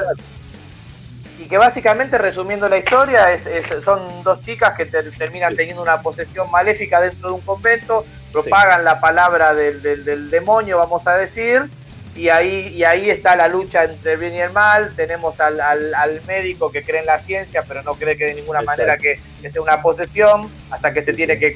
[1.40, 3.42] y que básicamente resumiendo la historia es,
[3.85, 9.00] son dos chicas que terminan teniendo una posesión maléfica dentro de un convento propagan la
[9.00, 11.68] palabra del, demonio, vamos a decir,
[12.14, 14.94] y ahí, y ahí está la lucha entre el bien y el mal.
[14.94, 18.98] Tenemos al, médico que cree en la ciencia, pero no cree que de ninguna manera
[18.98, 21.55] que, sea una posesión, hasta que se tiene que,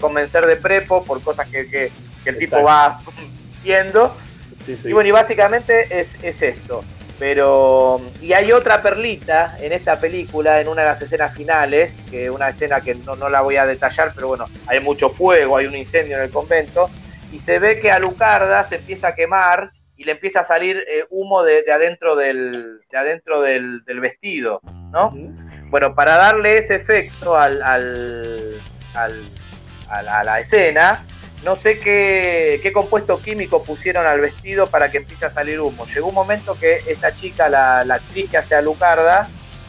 [0.00, 1.90] convencer de prepo por cosas que,
[2.24, 3.00] el tipo va
[3.62, 4.16] viendo.
[4.66, 6.82] y bueno, y básicamente es, es esto.
[7.18, 12.30] Pero, y hay otra perlita en esta película, en una de las escenas finales, que
[12.30, 15.66] una escena que no, no, la voy a detallar, pero bueno, hay mucho fuego, hay
[15.66, 16.90] un incendio en el convento,
[17.30, 19.70] y se ve que Alucarda se empieza a quemar
[20.02, 24.60] y le empieza a salir eh, humo de, adentro, del, de adentro del, del vestido,
[24.90, 25.12] ¿no?
[25.70, 28.60] Bueno, para darle ese efecto al, al,
[28.94, 29.12] al
[29.92, 31.04] a la escena,
[31.44, 35.86] no sé qué, compuesto químico pusieron al vestido para que empiece a salir humo.
[35.86, 39.28] Llegó un momento que esta chica, la, actriz que hace a Lucarda,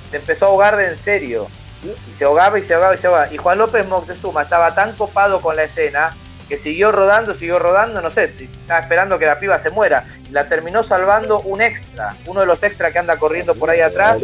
[0.09, 1.47] se empezó a ahogar de en serio.
[1.83, 3.33] Y se ahogaba y se ahogaba y se ahogaba.
[3.33, 6.15] Y Juan López Moctezuma estaba tan copado con la escena
[6.53, 10.05] que siguió rodando, siguió rodando, no sé, estaba esperando que la piba se muera.
[10.29, 14.19] La terminó salvando un extra, uno de los extras que anda corriendo por ahí atrás.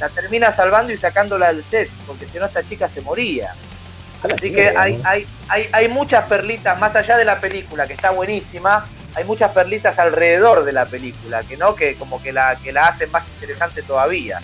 [0.00, 3.52] La termina salvando y sacándola del set, porque si no esta chica se moría.
[4.22, 8.12] Así que hay, hay, hay, hay muchas perlitas, más allá de la película, que está
[8.12, 12.72] buenísima, hay muchas perlitas alrededor de la película, que no, que como que la, que
[12.72, 14.40] la hacen más interesante todavía.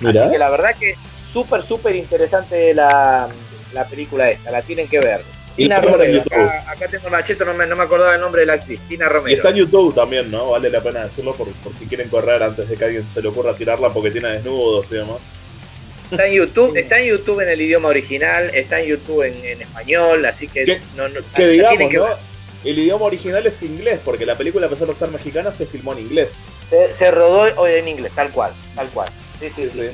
[0.00, 0.94] Así que la verdad que
[1.30, 3.28] súper, súper interesante la,
[3.74, 5.22] la película esta, la tienen que ver.
[5.56, 6.22] Tina Romero,
[6.66, 9.30] acá, tengo machete, no me, no me acordaba el nombre de la actriz, Tina Romero.
[9.30, 10.50] Y está en YouTube también, ¿no?
[10.50, 13.28] Vale la pena decirlo por, por si quieren correr antes de que alguien se le
[13.28, 15.18] ocurra tirarla porque tiene desnudos y demás.
[16.10, 20.24] Está en YouTube, está en YouTube en el idioma original, está en YouTube en, español,
[20.24, 22.06] así que no, no que digamos, ¿no?
[22.64, 25.94] El idioma original es inglés, porque la película, a pesar de ser mexicana, se filmó
[25.94, 26.34] en inglés.
[26.94, 29.08] Se, rodó en inglés, tal cual, tal cual.
[29.40, 29.90] Sí, sí, sí.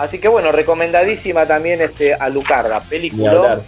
[0.00, 3.60] Así que bueno, recomendadísima también este Alucarda, película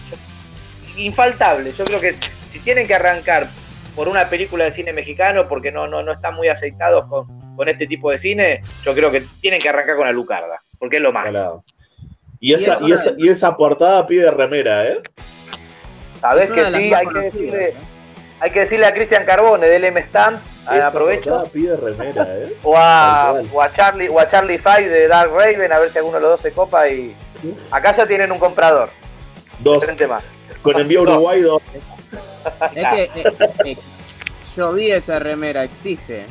[0.97, 1.73] infaltable.
[1.73, 2.15] Yo creo que
[2.51, 3.49] si tienen que arrancar
[3.95, 7.69] por una película de cine mexicano, porque no, no, no están muy aceitados con, con
[7.69, 11.13] este tipo de cine, yo creo que tienen que arrancar con Alucarda porque es lo
[11.13, 11.27] más.
[12.41, 15.01] Y esa, y, esa, y esa portada pide remera, ¿eh?
[16.21, 17.75] Sabes que sí, hay que decirle.
[18.43, 21.45] Hay que decirle a Cristian Carbone del M Stand, aprovecho.
[21.53, 22.57] Pide remera, ¿eh?
[22.65, 25.99] o, a, o, a, Charlie, o a Charlie Five de Dark Raven, a ver si
[25.99, 27.15] alguno de los dos se copa y.
[27.71, 28.91] Acá ya tienen un comprador.
[29.61, 29.87] Dos.
[30.09, 30.25] Más.
[30.61, 31.63] Con envío Uruguay dos.
[32.75, 33.33] Es que eh,
[33.65, 33.77] eh,
[34.57, 36.27] yo vi esa remera, existe.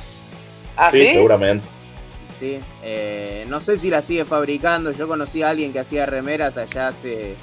[0.75, 1.65] ¿Ah, sí, seguramente.
[2.83, 4.91] Eh, no sé si la sigue fabricando.
[4.91, 7.37] Yo conocí a alguien que hacía remeras allá hace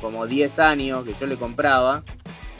[0.00, 2.02] como 10 años que yo le compraba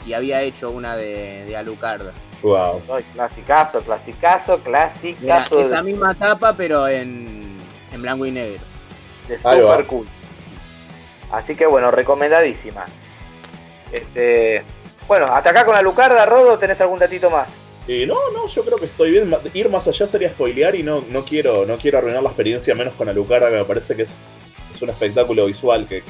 [0.05, 2.13] y había hecho una de, Alucarda.
[2.41, 2.81] Wow.
[3.13, 5.59] clasicazo, clasicazo, clasicazo.
[5.59, 7.57] esa misma tapa, pero en,
[7.97, 8.61] blanco y negro.
[9.27, 10.07] De super cool.
[11.31, 12.85] Así que bueno, recomendadísima.
[13.91, 14.63] Este,
[15.07, 17.47] bueno, hasta acá con Alucarda, Rodo, ¿tenés algún datito más?
[17.87, 19.35] Eh, no, no, yo creo que estoy bien.
[19.53, 22.93] Ir más allá sería spoilear y no, no, quiero, no quiero arruinar la experiencia, menos
[22.93, 24.19] con Alucarda, que me parece que es,
[24.79, 26.01] es un espectáculo visual, que,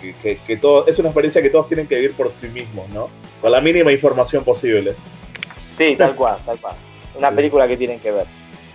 [0.45, 3.09] que, todo, es una experiencia que todos tienen que vivir por sí mismos, ¿no?
[3.41, 4.93] Con la mínima información posible.
[5.75, 6.75] Sí, tal cual, tal cual.
[7.17, 8.25] Una película que tienen que ver.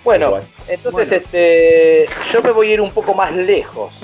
[0.02, 0.38] Bueno,
[0.68, 3.94] entonces este yo me voy a ir un poco más lejos.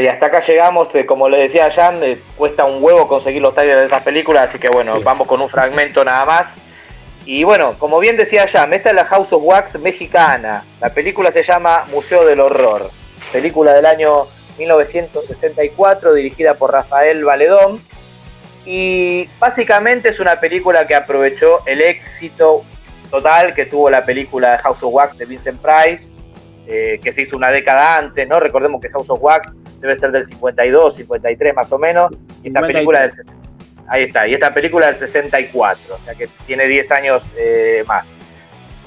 [0.00, 3.54] Y hasta acá llegamos, eh, como le decía Jan, eh, cuesta un huevo conseguir los
[3.54, 6.54] trailers de esas películas, así que bueno, vamos con un fragmento nada más.
[7.26, 10.64] Y bueno, como bien decía Jan, esta es la House of Wax mexicana.
[10.80, 12.90] La película se llama Museo del Horror,
[13.30, 14.26] película del año
[14.58, 17.80] 1964 dirigida por Rafael Valedón.
[18.64, 22.62] Y básicamente es una película que aprovechó el éxito
[23.10, 26.10] total que tuvo la película House of Wax de Vincent Price,
[26.66, 28.38] eh, que se hizo una década antes, ¿no?
[28.38, 32.60] Recordemos que House of Wax debe ser del 52, 53 más o menos, y esta
[32.60, 33.12] película del
[33.88, 38.06] ahí está, y esta película del 64, o sea que tiene 10 años eh, más.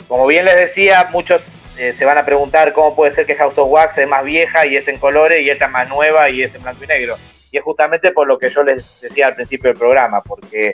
[0.08, 1.42] Como bien les decía, muchos
[1.78, 4.66] eh, se van a preguntar cómo puede ser que House of Wax es más vieja
[4.66, 7.18] y es en colores y esta es más nueva y es en blanco y negro.
[7.52, 10.74] Y es justamente por lo que yo les decía al principio del programa, porque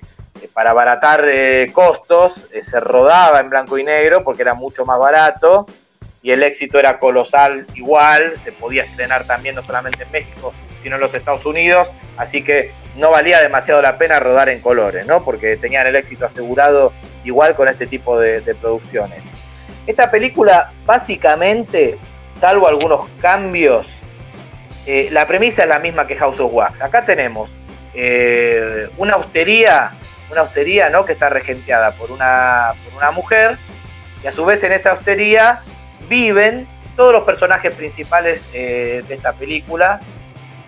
[0.53, 1.25] para abaratar
[1.73, 5.65] costos se rodaba en blanco y negro porque era mucho más barato
[6.21, 10.53] y el éxito era colosal igual, se podía estrenar también no solamente en México,
[10.83, 15.05] sino en los Estados Unidos, así que no valía demasiado la pena rodar en colores,
[15.07, 15.23] ¿no?
[15.23, 16.93] Porque tenían el éxito asegurado
[17.23, 19.23] igual con este tipo de, producciones.
[19.87, 21.97] Esta película, básicamente,
[22.39, 23.87] salvo algunos cambios,
[24.85, 26.81] eh, la premisa es la misma que House of Wax.
[26.81, 27.49] Acá tenemos
[27.93, 29.91] eh, una hostería,
[30.31, 31.05] una hostería, ¿no?
[31.05, 33.57] Que está regenteada por una, por una mujer,
[34.23, 35.61] y a su vez en esa hostería
[36.09, 40.01] viven todos los personajes principales eh, de esta película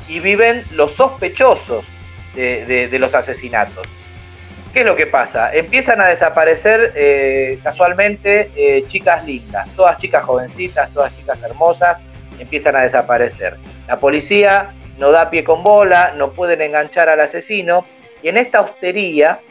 [0.08, 1.84] y viven los sospechosos
[2.36, 3.86] de, los asesinatos.
[4.72, 5.54] ¿Qué es lo que pasa?
[5.54, 12.00] Empiezan a desaparecer eh, casualmente eh, chicas lindas, todas chicas jovencitas, todas chicas hermosas,
[12.40, 13.58] empiezan a desaparecer.
[13.88, 14.68] La policía
[14.98, 17.86] no da pie con bola, no pueden enganchar al asesino
[18.24, 19.42] y en esta hostería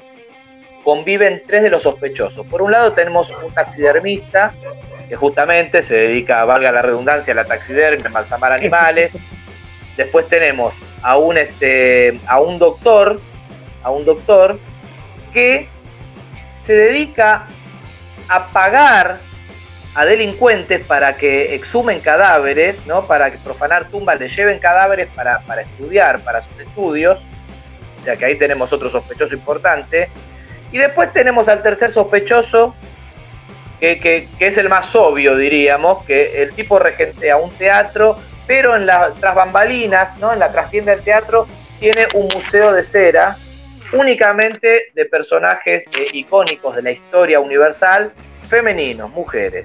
[0.82, 2.46] conviven tres de los sospechosos.
[2.46, 4.54] Por un lado tenemos un taxidermista
[5.10, 9.12] que justamente se dedica, valga la redundancia, a la taxidermia, a embalsamar animales.
[9.96, 13.20] Después tenemos a un, este, a un doctor,
[13.82, 14.56] a un doctor
[15.32, 15.66] que
[16.64, 17.46] se dedica
[18.28, 19.18] a pagar
[19.96, 23.08] a delincuentes para que exhumen cadáveres, ¿no?
[23.08, 27.20] para que profanar tumbas, le lleven cadáveres para, para estudiar, para sus estudios.
[28.00, 30.08] O sea que ahí tenemos otro sospechoso importante.
[30.70, 32.76] Y después tenemos al tercer sospechoso,
[33.80, 39.14] que, es el más obvio, diríamos, que el tipo regentea un teatro, pero en las
[39.14, 40.32] tras bambalinas, ¿no?
[40.32, 41.46] en la trastienda del teatro,
[41.78, 43.36] tiene un museo de cera
[43.92, 48.12] únicamente de personajes eh, icónicos de la historia universal,
[48.48, 49.64] femeninos, mujeres.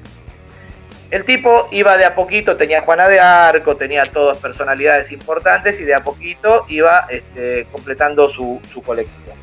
[1.11, 5.84] El tipo iba de a poquito, tenía Juana de Arco, tenía todas personalidades importantes y
[5.84, 9.38] de a poquito iba este, completando su, su colección.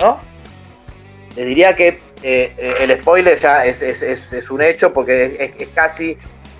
[0.00, 0.20] ¿no?
[1.36, 3.82] Le diría que eh, eh, el spoiler ya es,
[4.50, 6.16] un hecho porque es, casi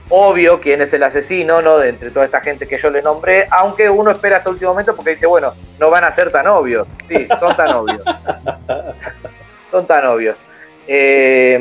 [0.08, 1.78] obvio quién es el asesino, ¿no?
[1.78, 4.72] De entre toda esta gente que yo le nombré, aunque uno espera hasta el último
[4.72, 6.86] momento porque dice, bueno, no van a ser tan obvios.
[7.08, 8.02] Sí, son tan obvios.
[9.70, 10.36] son tan obvios.
[10.86, 11.58] Eh,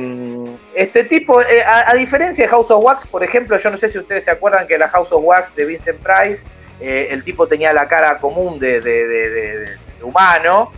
[0.75, 4.25] este tipo, a, diferencia de House of Wax, por ejemplo, yo no sé si ustedes
[4.25, 6.43] se acuerdan que la House of Wax de Vincent Price,
[6.79, 10.71] el tipo tenía la cara común de, de humano,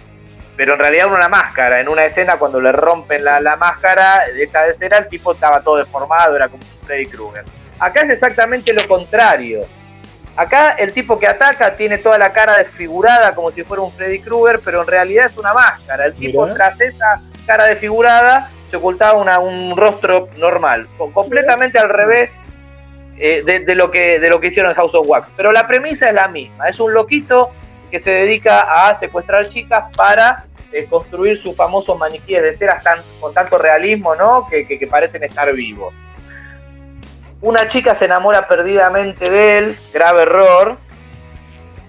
[0.58, 1.80] pero en realidad una máscara.
[1.80, 5.78] En una escena, cuando le rompen la, máscara de esta escena, el tipo estaba todo
[5.78, 7.46] deformado, era como Freddy Krueger.
[7.80, 9.62] Acá es exactamente lo contrario.
[10.36, 14.20] Acá el tipo que ataca tiene toda la cara desfigurada como si fuera un Freddy
[14.20, 16.06] Krueger, pero en realidad es una máscara.
[16.06, 22.44] El tipo tras esa cara desfigurada se ocultaba un rostro normal, completamente al revés
[23.18, 25.30] eh, de, lo que, de lo que hicieron en House of Wax.
[25.38, 27.52] Pero la premisa es la misma, es un loquito
[27.90, 32.82] que se dedica a secuestrar chicas para eh, construir sus famosos maniquíes de cera
[33.20, 34.48] con tanto realismo, ¿no?
[34.50, 35.94] Que, parecen estar vivos.
[37.42, 40.78] Una chica se enamora perdidamente de él, grave error,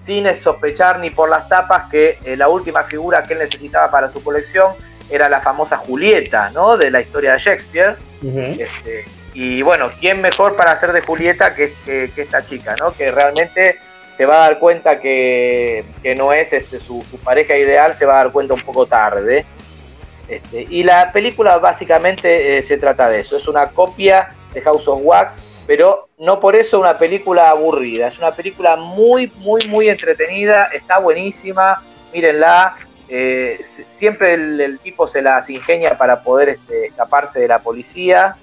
[0.05, 4.09] sin sospechar ni por las tapas que eh, la última figura que él necesitaba para
[4.09, 4.73] su colección
[5.09, 6.77] era la famosa Julieta, ¿no?
[6.77, 7.97] De la historia de Shakespeare.
[8.21, 12.91] Este, y bueno, ¿quién mejor para hacer de Julieta que, que, que, esta chica, ¿no?
[12.91, 13.79] Que realmente
[14.19, 15.85] se va a dar cuenta que,
[16.17, 19.45] no es este, su, pareja ideal, se va a dar cuenta un poco tarde.
[20.27, 24.85] Este, y la película básicamente eh, se trata de eso, es una copia de House
[24.89, 29.87] of Wax, pero no por eso una película aburrida, es una película muy, muy, muy
[29.87, 31.81] entretenida, está buenísima,
[32.13, 32.75] mírenla,
[33.07, 33.61] eh,
[33.95, 38.35] siempre el, tipo se las ingenia para poder este, escaparse de la policía,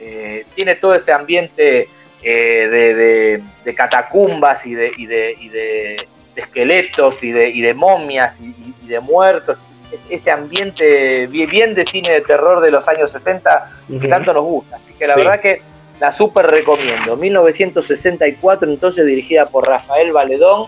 [0.00, 1.90] eh, tiene todo ese ambiente
[2.22, 5.96] eh, de, catacumbas y de, y de,
[6.36, 9.64] esqueletos y de, y de momias y, de muertos.
[9.92, 13.70] Es, ese ambiente bien, de cine de terror de los años 60
[14.00, 14.76] que tanto nos gusta.
[14.76, 15.60] Así que la verdad que
[16.00, 17.16] la super recomiendo.
[17.16, 20.66] 1964, entonces dirigida por Rafael Valedón,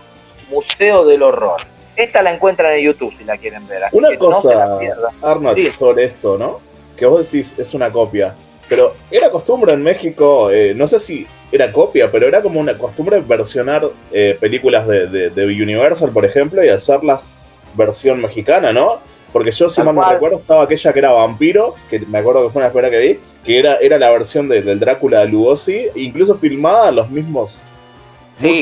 [0.49, 1.61] Museo del Horror.
[1.95, 3.83] Esta la encuentran en YouTube si la quieren ver.
[3.91, 4.79] una cosa,
[5.21, 6.59] Arnold, sobre esto, ¿no?
[6.95, 8.33] Que vos decís es una copia.
[8.67, 12.77] Pero era costumbre en México, eh, no sé si era copia, pero era como una
[12.77, 17.29] costumbre versionar eh, películas de, de, Universal, por ejemplo, y hacerlas
[17.75, 18.99] versión mexicana, ¿no?
[19.31, 22.53] Porque yo, si mal no recuerdo, estaba aquella que era vampiro, que me acuerdo que
[22.53, 26.35] fue una espera que vi, que era, era la versión del Drácula de Lugosi, incluso
[26.35, 27.63] filmada los mismos.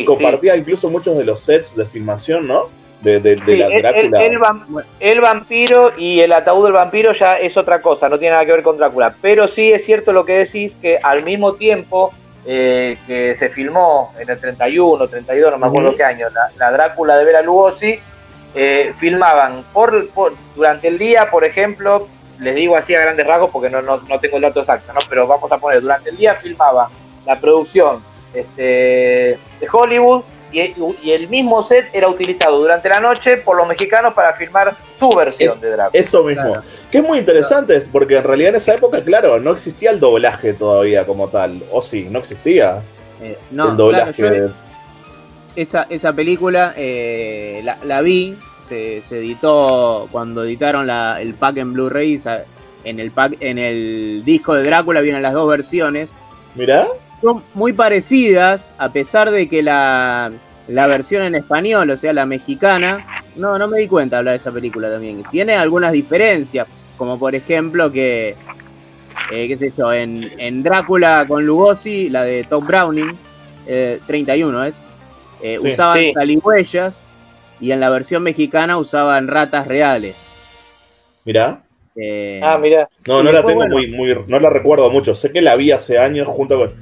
[0.05, 2.69] compartía incluso muchos de los sets de filmación, ¿no?
[3.03, 4.23] De, la Drácula.
[4.99, 8.53] El, vampiro y el ataúd del vampiro ya es otra cosa, no tiene nada que
[8.53, 9.13] ver con Drácula.
[9.21, 12.13] Pero sí es cierto lo que decís, que al mismo tiempo
[12.45, 16.71] eh, que se filmó en el 31, 32, no me acuerdo qué año, la, la
[16.71, 17.99] Drácula de Vera Lugosi,
[18.55, 20.07] eh, filmaban por,
[20.55, 22.07] durante el día, por ejemplo,
[22.39, 24.99] les digo así a grandes rasgos porque no, no, tengo el dato exacto, ¿no?
[25.09, 26.87] pero vamos a poner, durante el día filmaban
[27.25, 30.23] la producción este, de Hollywood
[30.53, 35.09] y, el mismo set era utilizado durante la noche por los mexicanos para filmar su
[35.09, 36.01] versión de Drácula.
[36.01, 36.57] Eso mismo.
[36.91, 40.53] Que es muy interesante, porque en realidad en esa época, claro, no existía el doblaje
[40.53, 41.63] todavía como tal.
[41.71, 42.81] O sí, no existía
[43.21, 44.49] eh, no, el doblaje
[45.55, 51.57] esa, esa película eh, la, la, vi, se, se, editó cuando editaron la, el pack
[51.57, 52.19] en Blu-ray,
[52.83, 56.11] en el pack, en el disco de Drácula vienen las dos versiones.
[56.55, 56.87] Mirá.
[57.24, 60.32] Son muy parecidas, a pesar de que la,
[60.67, 64.34] la versión en español, o sea, la mexicana, no, no me di cuenta de hablar
[64.34, 65.24] de esa película también.
[65.32, 66.67] Tiene algunas diferencias,
[66.97, 68.36] como por ejemplo que,
[69.32, 73.17] eh, qué sé yo, en, en Drácula con Lugosi, la de Top Browning,
[74.05, 74.84] 31 eh, es,
[75.41, 76.13] eh, usaban sí.
[77.61, 80.36] y en la versión mexicana usaban ratas reales.
[81.24, 81.63] Mirá.
[81.95, 82.89] Eh, ah, mira.
[83.05, 85.15] No, no la tengo muy, muy, no la recuerdo mucho.
[85.15, 86.74] Sé que la vi hace años junto con.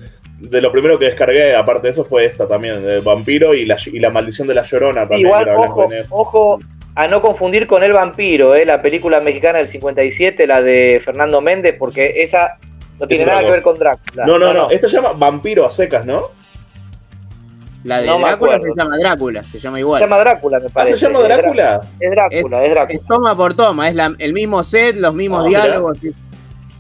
[0.42, 3.78] De lo primero que descargué, aparte de eso, fue esta también, de Vampiro y la,
[3.86, 5.28] y la maldición de la llorona también.
[5.28, 6.60] Igual, ojo, ojo,
[6.96, 11.42] a no confundir con El Vampiro, eh, la película mexicana del 57, la de Fernando
[11.42, 12.58] Méndez, porque esa
[13.00, 14.26] no tiene nada que ver con Drácula.
[14.26, 14.70] No, no, no, no.
[14.72, 16.30] Esto se llama Vampiro a secas, ¿no?
[17.84, 20.00] La de Drácula se llama Drácula, se llama igual.
[20.00, 20.94] Se llama Drácula, me parece.
[20.94, 21.82] ¿Ah, ¿Se llama Drácula?
[22.00, 23.00] Es Drácula, es, Drácula.
[23.00, 25.98] Es toma por toma, es el mismo set, los mismos ah, diálogos.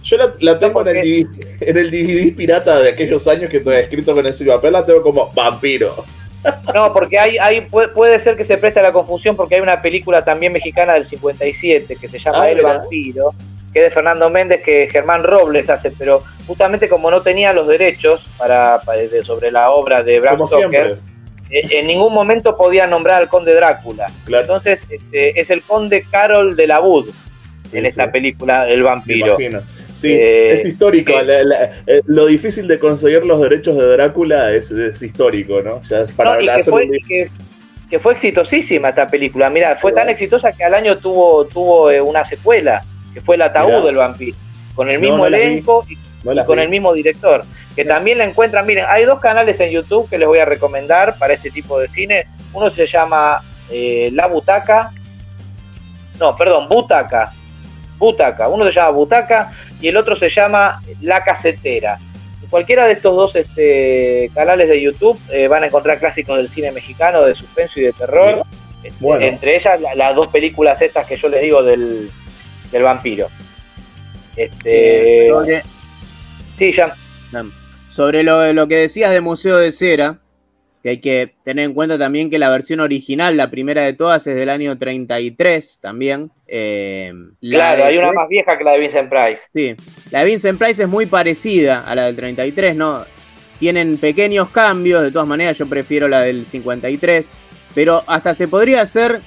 [0.04, 3.76] Yo la, tengo en, el DVD, en, el DVD, pirata de aquellos años que estoy
[3.76, 6.04] escrito con ese papel, la tengo como vampiro.
[6.74, 9.80] No, porque hay, hay, puede, ser que se preste a la confusión porque hay una
[9.80, 13.36] película también mexicana del 57 que se llama ah, El Vampiro,
[13.72, 17.68] que es de Fernando Méndez, que Germán Robles hace, pero justamente como no tenía los
[17.68, 18.82] derechos para,
[19.24, 20.98] sobre la obra de Bram Stoker,
[21.52, 24.12] eh, en ningún momento podía nombrar al conde Drácula.
[24.26, 26.80] Entonces este, es el conde Carol de la
[27.74, 29.38] En esta película El vampiro.
[29.94, 31.14] Sí, eh, es histórico.
[31.14, 35.82] Eh, lo difícil de conseguir los derechos de Drácula es, histórico, ¿no?
[36.16, 36.40] para
[37.90, 39.50] que, fue, exitosísima esta película.
[39.50, 43.86] Mira, fue tan exitosa que al año tuvo, tuvo una secuela que fue El ataúd
[43.86, 44.38] del vampiro,
[44.76, 45.98] con el mismo elenco y,
[46.46, 47.44] con el mismo director,
[47.76, 51.18] que también la encuentran, miren, hay dos canales en YouTube que les voy a recomendar
[51.18, 54.92] para este tipo de cine, uno se llama eh, La Butaca,
[56.20, 57.34] no, perdón, Butaca,
[58.02, 62.00] Butaca, uno se llama Butaca y el otro se llama La Casetera.
[62.50, 66.72] cualquiera de estos dos este, canales de YouTube eh, van a encontrar clásicos del cine
[66.72, 68.42] mexicano, de suspenso y de terror.
[68.84, 72.10] Este, entre ellas las dos películas estas que yo les digo del,
[72.72, 73.30] del vampiro.
[74.36, 75.28] Este.
[75.28, 75.62] Eh,
[76.58, 76.96] sí, ya.
[77.88, 80.18] Sobre lo, lo que decías de Museo de Cera,
[80.84, 84.26] que hay que tener en cuenta también que la versión original, la primera de todas,
[84.28, 86.32] es del año 33 también.
[86.48, 89.44] Eh, claro, hay una más vieja que la de Vincent Price.
[89.54, 89.76] Sí,
[90.12, 93.06] la de Vincent Price es muy parecida a la del 33, ¿no?
[93.60, 97.30] Tienen pequeños cambios, de todas maneras yo prefiero la del 53,
[97.76, 99.22] pero hasta se podría hacer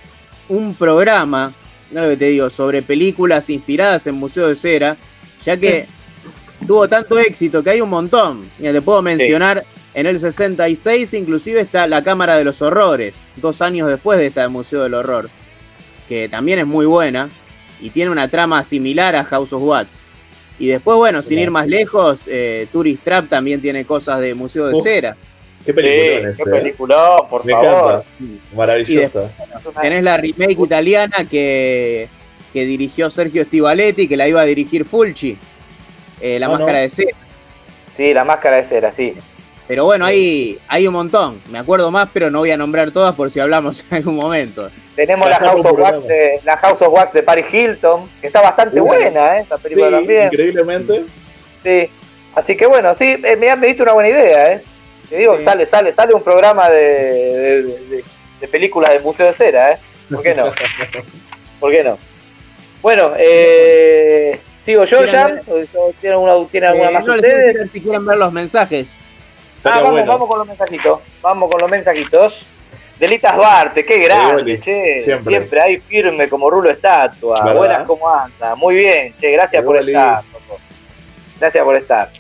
[0.48, 1.52] un programa
[1.94, 4.96] no lo que te digo, sobre películas inspiradas en Museo de Cera,
[5.44, 5.86] ya que
[6.66, 8.50] tuvo tanto éxito que hay un montón.
[8.59, 9.64] Mira, te puedo mencionar,
[9.95, 14.42] en el 66 inclusive está La Cámara de los Horrores, dos años después de esta
[14.42, 15.30] de Museo del Horror,
[16.09, 17.30] que también es muy buena
[17.80, 20.03] y tiene una trama similar a House of Watts.
[20.59, 24.68] Y después, bueno, sin ir más lejos, eh, Tourist Trap también tiene cosas de Museo
[24.68, 25.16] de Cera.
[25.64, 26.47] Qué película, qué ¿eh?
[26.47, 28.05] película, por favor.
[28.55, 29.32] Maravillosa.
[29.80, 32.09] tenés la remake italiana que,
[32.53, 35.38] que, dirigió Sergio Stivaletti, que la iba a dirigir Fulci.
[36.20, 37.16] Eh, la máscara de cera.
[37.97, 39.14] Sí, la máscara de cera, sí.
[39.66, 41.40] Pero bueno, hay, hay un montón.
[41.50, 44.70] Me acuerdo más, pero no voy a nombrar todas por si hablamos en algún momento.
[44.94, 48.40] Tenemos la House, of Wax de, la House of Wax de Paris Hilton, que está
[48.42, 49.42] bastante buena, ¿eh?
[49.42, 50.26] Esa película también.
[50.26, 51.04] Increíblemente.
[51.62, 51.88] Sí.
[52.34, 54.62] Así que bueno, sí, me, me diste una buena idea, ¿eh?
[55.08, 58.02] Te digo, sale, sale, sale un programa de,
[58.40, 59.78] de, películas de Museo de Cera, ¿eh?
[60.10, 60.52] ¿Por qué no?
[61.60, 61.98] ¿Por qué no?
[62.82, 65.40] Bueno, eh, sigo yo ya.
[66.00, 67.70] ¿Tienen alguna, ¿tiene alguna más ustedes?
[67.70, 68.98] Si quieren ver los mensajes.
[69.64, 71.00] Ah, vamos, vamos con los mensajitos.
[71.22, 72.46] Vamos con los mensajitos.
[72.98, 75.02] Delitas Barte, qué grande, che.
[75.02, 75.30] Siempre.
[75.30, 77.40] Siempre ahí firme como rulo estatua.
[77.52, 78.54] Buenas, ¿cómo anda?
[78.54, 80.22] Muy bien, che, gracias por estar.
[81.40, 82.10] Gracias por estar.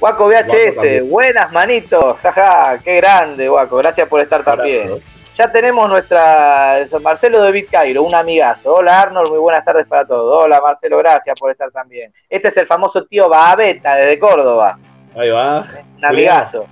[0.00, 5.00] Guaco VHS, buenas manitos, jaja, qué grande, Guaco, gracias por estar también.
[5.38, 8.74] Ya tenemos nuestra Marcelo de Bitcairo, un amigazo.
[8.74, 10.44] Hola Arnold, muy buenas tardes para todos.
[10.44, 12.12] Hola Marcelo, gracias por estar también.
[12.28, 14.78] Este es el famoso tío Babeta desde Córdoba.
[15.16, 15.64] Ahí va.
[15.98, 16.66] Un amigazo.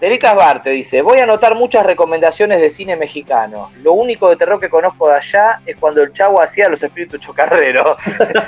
[0.00, 3.72] Delitas Barte dice, voy a anotar muchas recomendaciones de cine mexicano.
[3.82, 7.20] Lo único de terror que conozco de allá es cuando el chavo hacía los espíritus
[7.20, 7.98] chocarreros.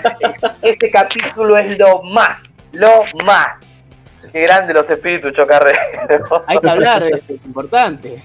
[0.62, 3.68] este capítulo es lo más, lo más.
[4.30, 6.44] Qué grande los espíritus chocarreros.
[6.46, 8.22] Hay que hablar de eso, es importante.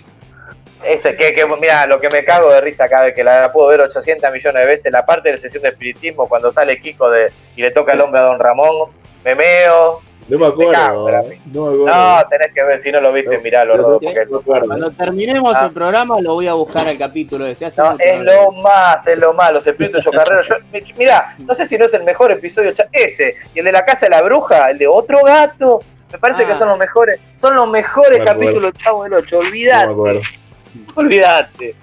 [0.83, 3.69] Ese, que, que, mira, lo que me cago de risa cada vez que la, puedo
[3.69, 7.09] ver 800 millones de veces, la parte de la sesión de espiritismo, cuando sale Kiko
[7.09, 8.91] de, y le toca el hombre a Don Ramón,
[9.23, 11.09] me meo, no me acuerdo.
[11.45, 13.99] no, tenés que ver, si no lo viste, miralo.
[14.43, 15.65] Cuando terminemos ah.
[15.65, 17.67] el programa lo voy a buscar al capítulo ese.
[17.67, 20.47] es lo más, es lo más, los espíritus chocarreros.
[20.47, 20.55] Yo,
[20.97, 24.07] mirá, no sé si no es el mejor episodio, ese, y el de la casa
[24.07, 26.59] de la bruja, el de otro gato, me parece que ah.
[26.59, 29.87] son los mejores, son los mejores capítulos Chavo del 8, olvidate.
[29.87, 31.75] No olvidate.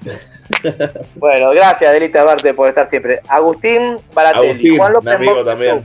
[1.14, 3.20] bueno, gracias Delita Barte por estar siempre.
[3.28, 5.84] Agustín Baratelli, Juan López amigo también.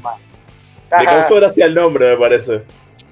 [0.99, 2.61] Le causó gracia el nombre, me parece.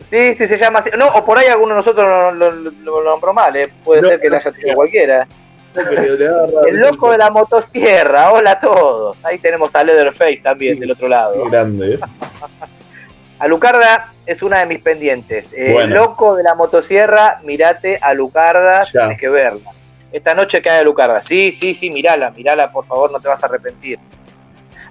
[0.10, 0.90] Sí, sí, se llama así.
[0.98, 3.72] No, o por ahí alguno de nosotros lo, lo, nombró mal, ¿eh?
[3.84, 5.28] puede ser que le haya tenido cualquiera.
[6.68, 9.18] el loco de la motosierra, hola a todos.
[9.24, 11.50] Ahí tenemos a Leatherface también del otro lado.
[11.50, 12.00] Grande.
[13.40, 15.52] Alucarda es una de mis pendientes.
[15.52, 19.72] El loco de la motosierra, mirate a Lucarda, tienes que verla.
[20.12, 21.20] Esta noche cae Lucarda.
[21.20, 24.00] Sí, sí, sí, mirala, mirala, por favor, no te vas a arrepentir.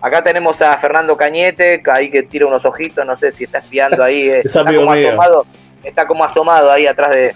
[0.04, 4.04] Acá tenemos a Fernando Cañete, ahí que tira unos ojitos, no sé si está espiando
[4.04, 4.28] ahí.
[4.28, 5.46] Eh, está, como asomado,
[5.82, 7.34] está como asomado ahí atrás de.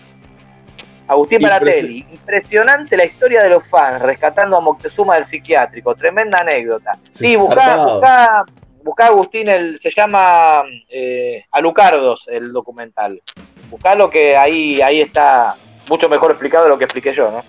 [1.07, 6.93] Agustín Baratelli, impresionante la historia de los fans, rescatando a Moctezuma del psiquiátrico, tremenda anécdota.
[7.09, 8.45] Sí, buscá,
[8.85, 13.23] buscá, Agustín, el, se llama eh, Alucardos el documental.
[13.97, 15.55] lo que ahí, ahí está
[15.89, 17.43] mucho mejor explicado de lo que expliqué yo, ¿no?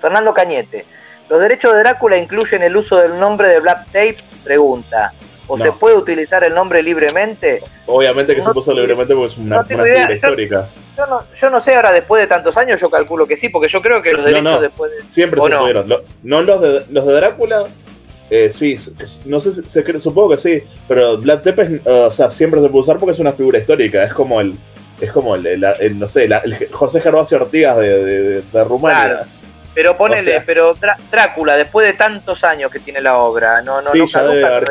[0.00, 0.84] Fernando Cañete,
[1.30, 4.16] ¿Los derechos de Drácula incluyen el uso del nombre de Black Tape?
[4.42, 5.12] Pregunta.
[5.46, 7.60] ¿O se puede utilizar el nombre libremente?
[7.86, 10.68] Obviamente que se puso libremente porque es una, figura histórica.
[11.40, 14.02] Yo no, sé ahora, después de tantos años, yo calculo que sí, porque yo creo
[14.02, 15.02] que los derechos después de...
[15.08, 15.88] Siempre se pudieron.
[16.22, 17.64] no los de, los de Drácula,
[18.28, 18.76] eh, sí,
[19.24, 22.98] no sé, se, supongo que sí, pero Black Tape o sea, siempre se puede usar
[22.98, 24.56] porque es una figura histórica, es como el,
[25.00, 25.60] es como el,
[25.98, 29.26] no sé, el José Gervasio Ortigas de, de, Rumania.
[29.74, 30.76] Pero ponele, pero
[31.10, 34.68] Drácula, después de tantos años que tiene la obra, no, no, sí, ya debe haber,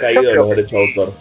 [0.00, 1.12] caído los derechos de autor.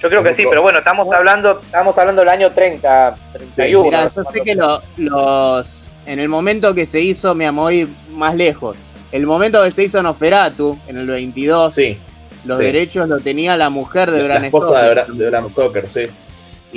[0.00, 3.84] Yo creo que sí, pero bueno, estamos hablando, estamos hablando del año 30, 31.
[3.84, 4.54] Mira, yo sé que
[4.98, 8.76] los, en el momento que se hizo, me amo ir más lejos.
[9.12, 11.98] El momento que se hizo Noferatu, en el 22, sí,
[12.44, 14.84] los derechos lo tenía la mujer de Bram Stoker.
[14.84, 16.06] La esposa de, Bram Stoker, sí.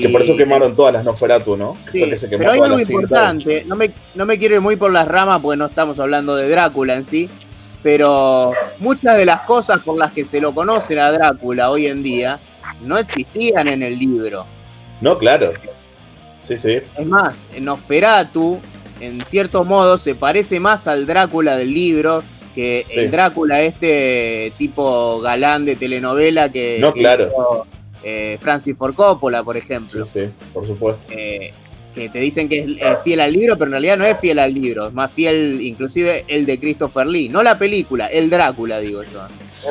[0.02, 1.76] Que por eso quemaron todas las Nosferatu, ¿no?
[1.92, 5.42] Sí, pero hay algo importante, no me, no me quiero ir muy por las ramas
[5.42, 7.30] porque no estamos hablando de Drácula en sí,
[7.84, 12.04] pero muchas de las cosas por las que se lo conocen a Drácula hoy en
[12.04, 12.40] día
[12.82, 14.46] no existían en el libro.
[15.02, 15.54] No, claro.
[16.40, 16.80] Sí, sí.
[16.98, 18.60] Es más, en Nosferatu,
[19.00, 22.24] en cierto modo, se parece más al Drácula del libro
[22.56, 27.68] que el Drácula este tipo galán de telenovela que, no, claro.
[28.04, 30.06] Eh, Francis Ford Coppola, por ejemplo.
[30.06, 31.10] Sí, por supuesto.
[31.12, 31.52] Eh,
[31.98, 34.54] que te dicen que es, fiel al libro, pero en realidad no es fiel al
[34.54, 39.02] libro, es más fiel inclusive el de Christopher Lee, no la película, el Drácula, digo
[39.02, 39.22] yo.
[39.48, 39.70] Sí,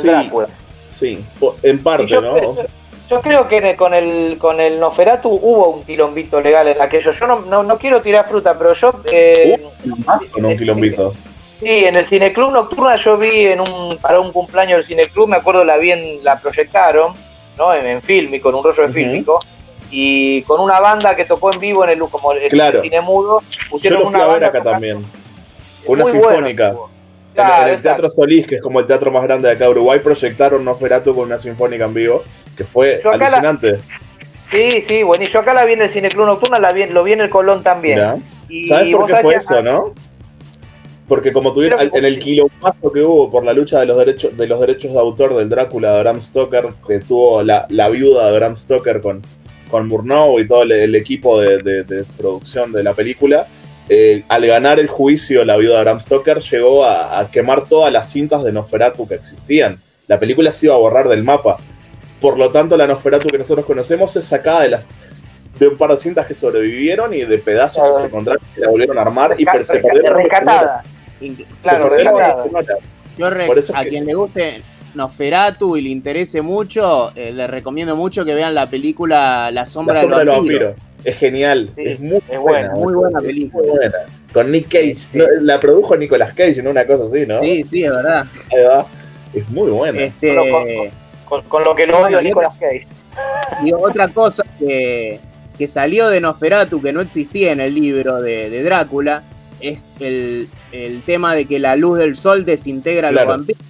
[0.90, 1.18] sí
[1.62, 2.36] en parte, yo, ¿no?
[3.08, 7.12] Yo creo que con el con el Noferatu hubo un quilombito legal en aquello.
[7.12, 9.00] Yo no, no, quiero tirar fruta, pero yo...
[9.04, 9.62] Eh,
[10.32, 11.14] con un quilombito.
[11.60, 15.36] Sí, en el Cineclub Nocturna yo vi en un para un cumpleaños del Cineclub, me
[15.36, 17.14] acuerdo la vi en, la proyectaron
[17.59, 17.74] ¿no?
[17.74, 19.40] En, en con un rollo de fílmico,
[19.90, 24.00] y con una banda que tocó en vivo en el como el, cine mudo, pusieron
[24.00, 25.04] Yo lo fui a ver acá también.
[25.86, 26.74] Una sinfónica.
[27.34, 30.00] en, el Teatro Solís, que es como el teatro más grande de acá de Uruguay,
[30.00, 32.24] proyectaron Nosferatu con una sinfónica en vivo,
[32.57, 33.78] que fue alucinante.
[34.50, 37.02] Sí, sí, bueno, y yo acá la vi en el Cineclub Nocturna, la vi, lo
[37.02, 38.22] vi en el Colón también.
[38.68, 39.92] ¿Sabes por qué fue eso, no?
[41.09, 44.46] Porque como tuvieron en el kilomazo que hubo por la lucha de los derechos de
[44.48, 48.38] los derechos de autor del Drácula de Bram Stoker, que tuvo la, la viuda de
[48.38, 49.22] Bram Stoker con,
[49.70, 53.46] con Murnau y todo el, equipo de, producción de la película,
[53.88, 58.11] eh, al ganar el juicio la viuda de Bram Stoker, llegó a, quemar todas las
[58.11, 59.80] cintas de Nosferatu que existían.
[60.09, 61.59] La película se iba a borrar del mapa.
[62.20, 64.88] Por lo tanto, la Nosferatu que nosotros conocemos es sacada de las
[65.59, 68.68] de un par de cintas que sobrevivieron y de pedazos que se encontraron y la
[68.68, 70.18] volvieron a armar y se perdieron.
[70.18, 70.82] Rescatada.
[71.62, 71.90] Claro,
[73.18, 73.26] Yo
[73.74, 74.62] a quien le guste
[74.94, 80.00] Nosferatu y le interese mucho, eh, le recomiendo mucho que vean la película La sombra,
[80.00, 80.74] del, vampiro.
[81.04, 83.90] Es genial, es muy buena, Muy buena película.
[84.32, 84.96] Con Nick Cage.
[85.40, 86.70] la produjo Nicolas Cage, ¿no?
[86.70, 87.40] Una cosa así, ¿no?
[87.40, 88.26] Sí, sí, es verdad.
[89.32, 90.02] Es muy buena.
[90.02, 90.34] Este...
[91.26, 92.86] Con, lo que no odio Nicolas Cage.
[93.64, 95.20] Y otra cosa que,
[95.56, 99.22] que salió de Nosferatu, que no existía en el libro de, Drácula,
[99.61, 100.48] es el,
[101.07, 103.62] tema de que la luz del sol desintegra a los vampiros.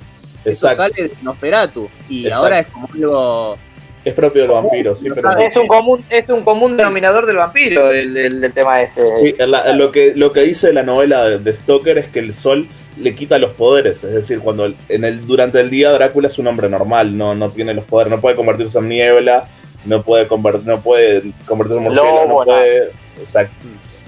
[0.44, 1.88] Eso sale de Nosferatu.
[2.08, 3.58] Y ahora es como algo.
[4.04, 8.52] Es propio del vampiro, sí, Es un común, es un común denominador del vampiro, el,
[8.54, 9.02] tema ese.
[9.16, 9.34] Sí,
[9.74, 12.68] lo, que, lo que dice la novela de, de Stoker es que el sol
[13.00, 14.04] le quita los poderes.
[14.04, 17.50] Es decir, cuando en el, durante el día Drácula es un hombre normal, no, no
[17.50, 19.48] tiene los poderes, no puede convertirse en niebla,
[19.84, 22.90] no puede, convertir, no puede convertirse en murciélago, no puede.
[23.18, 23.62] Exacto.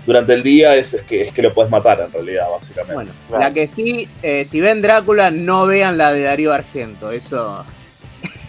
[0.09, 2.95] Durante el día es, que, es que lo puedes matar, en realidad, básicamente.
[2.95, 7.63] Bueno, la que sí, eh, si ven Drácula, no vean la de Darío Argento, eso.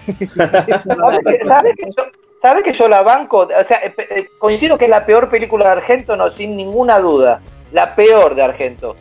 [2.42, 3.40] ¿Sabes que, yo, la banco?
[3.40, 6.98] O sea, eh, eh, coincido que es la peor película de Argento, no, sin ninguna
[7.00, 7.42] duda.
[7.74, 8.96] La peor de Argento.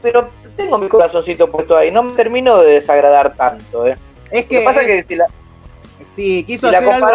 [0.00, 3.86] Pero tengo mi corazoncito puesto ahí, no me termino de desagradar tanto.
[3.86, 3.98] ¿eh?
[4.30, 4.62] Es que.
[4.62, 5.26] pasa que si la,
[6.06, 7.06] sí, quiso hacer algo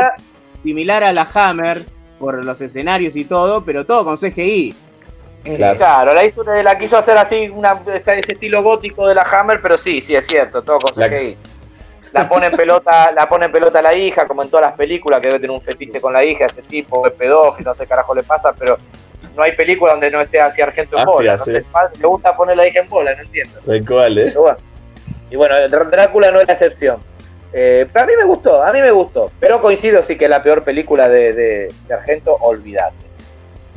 [0.62, 1.88] similar a la Hammer
[2.20, 4.83] por los escenarios y todo, pero todo con CGI.
[5.46, 9.60] Eh, claro, la, hizo, la quiso hacer así, una, ese estilo gótico de la Hammer,
[9.62, 11.38] pero sí, sí es cierto, todo con CGI.
[12.14, 15.20] La pone en pelota, la pone en pelota la hija, como en todas las películas,
[15.20, 17.90] que debe tener un fetiche con la hija, ese tipo, es pedófilo, no sé qué
[17.90, 18.78] carajo le pasa, pero
[19.36, 21.38] no hay película donde no esté así Argento en ah, bola.
[21.38, 21.64] no sé,
[22.00, 23.60] le gusta poner la hija en bola, no entiendo.
[23.88, 24.34] cuál, ¿eh?
[25.30, 27.00] Y bueno, Drácula no es la excepción.
[27.52, 29.32] Eh, pero a mí me gustó, a mí me gustó.
[29.40, 33.03] Pero coincido sí que es la peor película de, de, Argento, olvídate.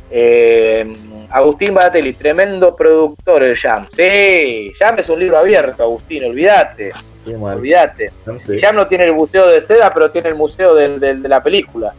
[0.09, 0.93] Eh,
[1.29, 3.87] Agustín Batelli, tremendo productor el Jam.
[3.95, 6.91] Sí, Jam es un libro abierto, Agustín, olvídate.
[7.11, 8.11] Sí, olvídate.
[8.59, 11.93] Jam no tiene el museo de seda, pero tiene el museo de, la película.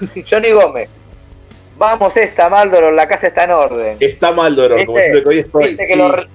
[0.28, 0.88] Johnny Gómez.
[1.76, 3.96] Vamos esta, Maldoror, la casa está en orden.
[3.98, 5.76] Está Maldoror, como que hoy estoy.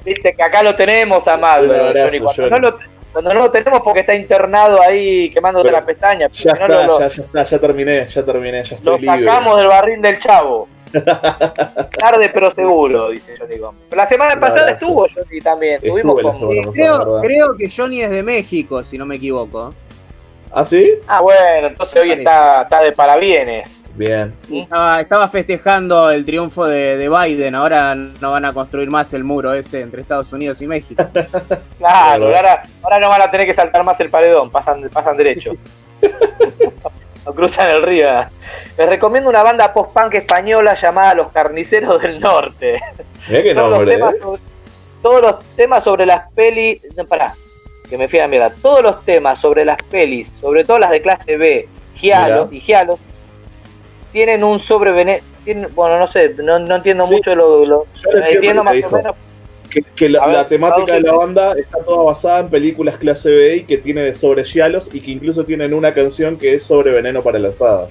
[0.03, 2.49] Viste que, acá lo tenemos a Maldoror, Johnny.
[2.49, 2.79] no lo,
[3.11, 6.27] cuando no lo tenemos porque está internado ahí quemándose la pestaña.
[6.31, 10.19] Ya está, ya, está, ya terminé, ya terminé, ya estoy Lo sacamos del barril del
[10.19, 10.67] chavo.
[10.91, 13.81] Tarde pero seguro, dice Johnny Gómez.
[13.89, 15.81] Pero la semana pasada estuvo Johnny también.
[15.81, 16.19] Tuvimos
[16.73, 19.73] creo, creo que Johnny es de México, si no me equivoco.
[20.51, 20.93] ¿Ah, sí?
[21.07, 23.78] Ah, bueno, entonces hoy está, está de parabienes.
[23.95, 24.33] Bien.
[24.49, 27.55] Estaba, festejando el triunfo de, Biden.
[27.55, 31.03] Ahora no van a construir más el muro ese entre Estados Unidos y México.
[31.77, 34.49] claro, ahora, ahora no van a tener que saltar más el paredón.
[34.49, 35.53] Pasan, pasan derecho.
[37.25, 38.07] no cruzan el río.
[38.77, 42.79] Les recomiendo una banda post-punk española llamada Los Carniceros del Norte.
[43.27, 44.19] Mira todos, nombre, los temas ¿eh?
[44.21, 44.41] sobre,
[45.01, 46.81] todos los temas sobre las pelis.
[46.95, 47.33] No, pará,
[47.89, 48.51] que me fui a mierda.
[48.61, 52.97] Todos los temas sobre las pelis, sobre todo las de clase B, Gialo y Gialo,
[54.11, 55.23] tienen un sobreveneno.
[55.75, 57.87] Bueno, no sé, no, entiendo mucho lo, lo,
[58.31, 59.15] entiendo más o menos.
[59.95, 63.77] Que, la, temática de la banda está toda basada en películas clase B y que
[63.77, 67.37] tiene de sobre Yalos y que incluso tienen una canción que es sobre veneno para
[67.37, 67.89] las hadas.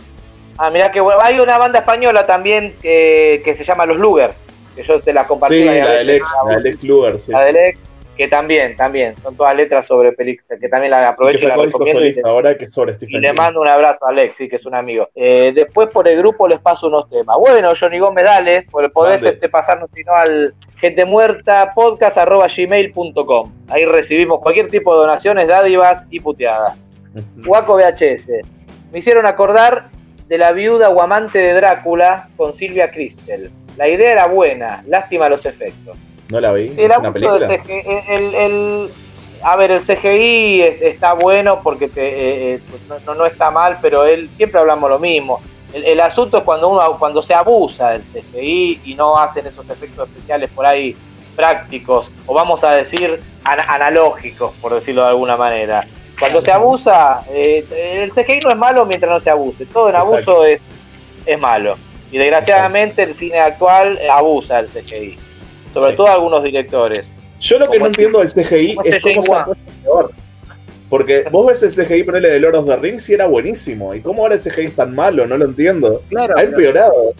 [0.57, 1.21] Ah, mira que bueno.
[1.23, 4.41] Hay una banda española también que, que se llama Los Lugers,
[4.75, 5.57] que yo te la compartí.
[5.57, 7.23] Sí, la, del ex, la del ex Lugers.
[7.23, 7.31] Sí.
[7.31, 7.81] La del ex,
[8.19, 12.05] que también, también, son todas letras sobre películas, que también la aprovecho y la recomiendo.
[12.05, 15.09] Y, ahora que sobre y le mando un abrazo a Alexi, que es un amigo.
[15.15, 17.37] Eh, después por el grupo les paso unos temas.
[17.39, 23.53] Bueno, Johnny Gómez, dale, podés este, pasarnos sino al gente muerta podcast arroba gmail.com.
[23.69, 26.77] Ahí recibimos cualquier tipo de donaciones, dádivas y puteadas.
[27.37, 28.29] Guaco VHS.
[28.91, 29.91] Me hicieron acordar
[30.27, 33.53] de la viuda o amante de Drácula con Silvia Cristel.
[33.77, 35.97] La idea era buena, lástima los efectos.
[36.29, 36.75] No la vi.
[36.75, 37.47] Sí, ¿Es una película?
[37.47, 38.91] el,
[39.43, 44.05] a ver, el CGI está bueno porque eh, eh, pues no, no, está mal, pero
[44.05, 45.41] él siempre hablamos lo mismo.
[45.73, 50.09] El, asunto es cuando uno cuando se abusa del CGI y no hacen esos efectos
[50.09, 50.97] especiales por ahí
[51.37, 55.87] prácticos o vamos a decir analógicos, por decirlo de alguna manera.
[56.19, 57.65] Cuando se abusa, eh,
[58.03, 59.67] el CGI no es malo mientras no se abuse.
[59.67, 60.61] Todo en abuso es,
[61.25, 61.77] es malo.
[62.11, 65.28] Y desgraciadamente el cine actual abusa del CGI
[65.73, 67.07] sobre todo algunos directores.
[67.41, 69.33] Yo lo que no entiendo del CGI es cómo se
[69.83, 70.11] peor.
[70.89, 73.95] Porque vos ves el CGI, ponele de Lord of the Rings y era buenísimo.
[73.95, 75.27] ¿Y cómo ahora el CGI es tan malo?
[75.27, 76.03] No lo entiendo.
[76.09, 76.35] Claro.
[76.37, 77.13] Ha empeorado.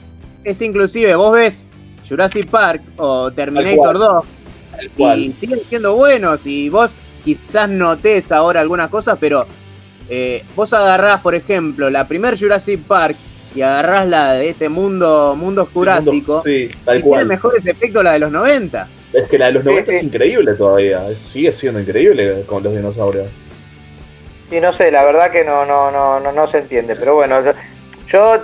[0.45, 1.67] Es inclusive, vos ves
[2.09, 4.25] Jurassic Park o Terminator 2
[4.97, 6.95] y siguen siendo buenos y vos
[7.25, 9.47] quizás notés ahora algunas cosas, pero
[10.09, 13.17] eh, vos agarrás, por ejemplo, la primer Jurassic Park
[13.59, 18.21] y agarrás la de este mundo mundo jurásico sí, y tiene mejores efectos la de
[18.21, 18.89] los 90.
[19.13, 23.27] Es que la de los 90 es increíble todavía, sigue siendo increíble con los dinosaurios.
[24.49, 27.41] Sí, no sé, la verdad que no, no, no, no, no se entiende, pero bueno,
[28.07, 28.43] yo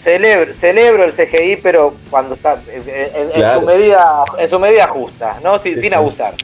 [0.00, 5.58] celebro, celebro el CGI, pero cuando está en, su medida, en su medida justa, ¿no?
[5.58, 6.34] Sin, sin abusar.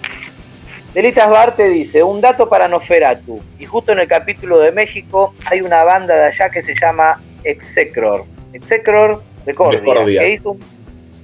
[0.93, 5.61] Delitas Barte dice, un dato para Noferatu, y justo en el capítulo de México hay
[5.61, 10.61] una banda de allá que se llama Execror, Execror de Cordia, Que, hizo un,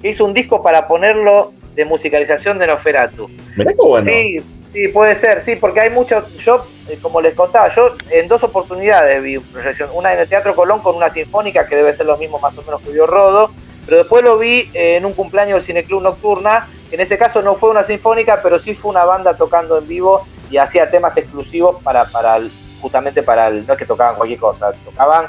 [0.01, 3.29] que hizo un disco para ponerlo de musicalización de Noferatu.
[3.57, 4.11] Mirá qué bueno.
[4.11, 4.39] Sí,
[4.73, 8.43] sí, puede ser, sí, porque hay mucho, yo, eh, como les contaba, yo en dos
[8.43, 12.17] oportunidades vi proyección, una en el Teatro Colón con una sinfónica que debe ser lo
[12.17, 13.51] mismo más o menos que dio Rodo,
[13.85, 17.71] pero después lo vi en un cumpleaños del Cineclub Nocturna en ese caso no fue
[17.71, 22.05] una sinfónica, pero sí fue una banda tocando en vivo y hacía temas exclusivos para,
[22.07, 22.39] para
[22.81, 25.29] justamente para el, no es que tocaban cualquier cosa, tocaban,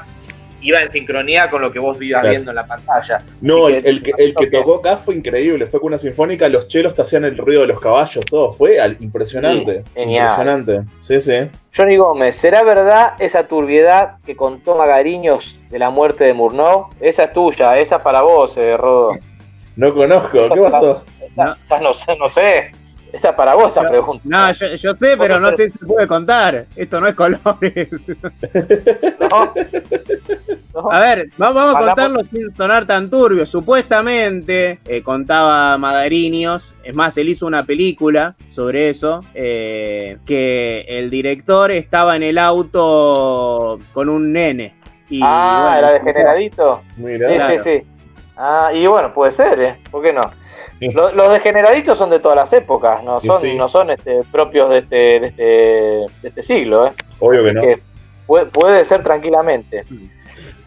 [0.67, 3.21] iba en sincronía con lo que vos ibas viendo en la pantalla.
[3.41, 6.93] No, el, que, el que tocó acá fue increíble, fue con una sinfónica, los chelos
[6.93, 9.83] te hacían el ruido de los caballos, todo, fue impresionante.
[9.95, 11.49] impresionante, sí, sí.
[11.75, 16.87] Johnny Gómez, ¿será verdad esa turbiedad que contó Magariños de la muerte de Murnau?
[16.99, 19.11] Esa es tuya, esa es para vos, eh, Rodo.
[19.75, 21.03] No conozco, ¿qué pasó?
[21.35, 21.55] no.
[21.81, 22.71] no sé, no sé.
[23.13, 24.23] Esa para vos esa pregunta.
[24.25, 26.65] No, yo, yo sé, pero no sé si se puede contar.
[26.75, 27.89] Esto no es colores.
[29.31, 29.51] No.
[30.91, 33.45] A ver, vamos, a contarlo sin sonar tan turbio.
[33.45, 41.09] Supuestamente, eh, contaba Madarinios, es más, él hizo una película sobre eso, eh, que el
[41.09, 44.75] director estaba en el auto con un nene.
[45.09, 46.81] Y, ah, era degeneradito.
[46.97, 47.49] Mira.
[47.49, 47.87] Sí, sí, sí.
[48.35, 49.79] Ah, y bueno, puede ser, ¿eh?
[49.89, 50.21] ¿Por qué no?
[50.79, 54.95] Los, degeneraditos son de todas las épocas, no son, no son este, propios de este,
[54.95, 56.87] de este, de este siglo.
[56.87, 56.91] ¿eh?
[57.19, 58.45] Obvio que no.
[58.51, 59.83] puede, ser tranquilamente.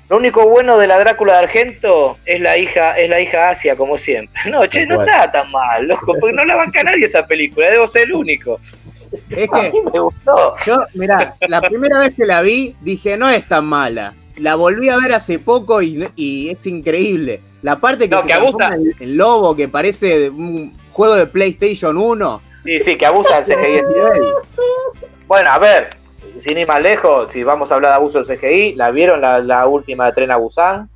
[0.09, 3.77] Lo único bueno de la Drácula de Argento es la hija, es la hija Asia,
[3.77, 4.41] como siempre.
[4.51, 7.87] No, che, no está tan mal, loco, porque no la banca nadie esa película, debo
[7.87, 8.59] ser el único.
[9.31, 10.57] Es que me gustó.
[10.67, 14.15] Yo, mirá, la primera vez que la vi, dije, no es tan mala.
[14.37, 17.41] La volví a ver hace poco y, y es increíble.
[17.63, 18.71] La parte que, se abusa.
[19.01, 22.43] El, lobo que parece un juego de PlayStation 1.
[22.65, 23.83] Sí, sí, que abusa del CGI.
[25.27, 25.91] bueno, a ver,
[26.39, 29.67] sin ir más lejos, si vamos a hablar de abuso del CGI, ¿la vieron la,
[29.67, 30.89] última de Tren a Busan?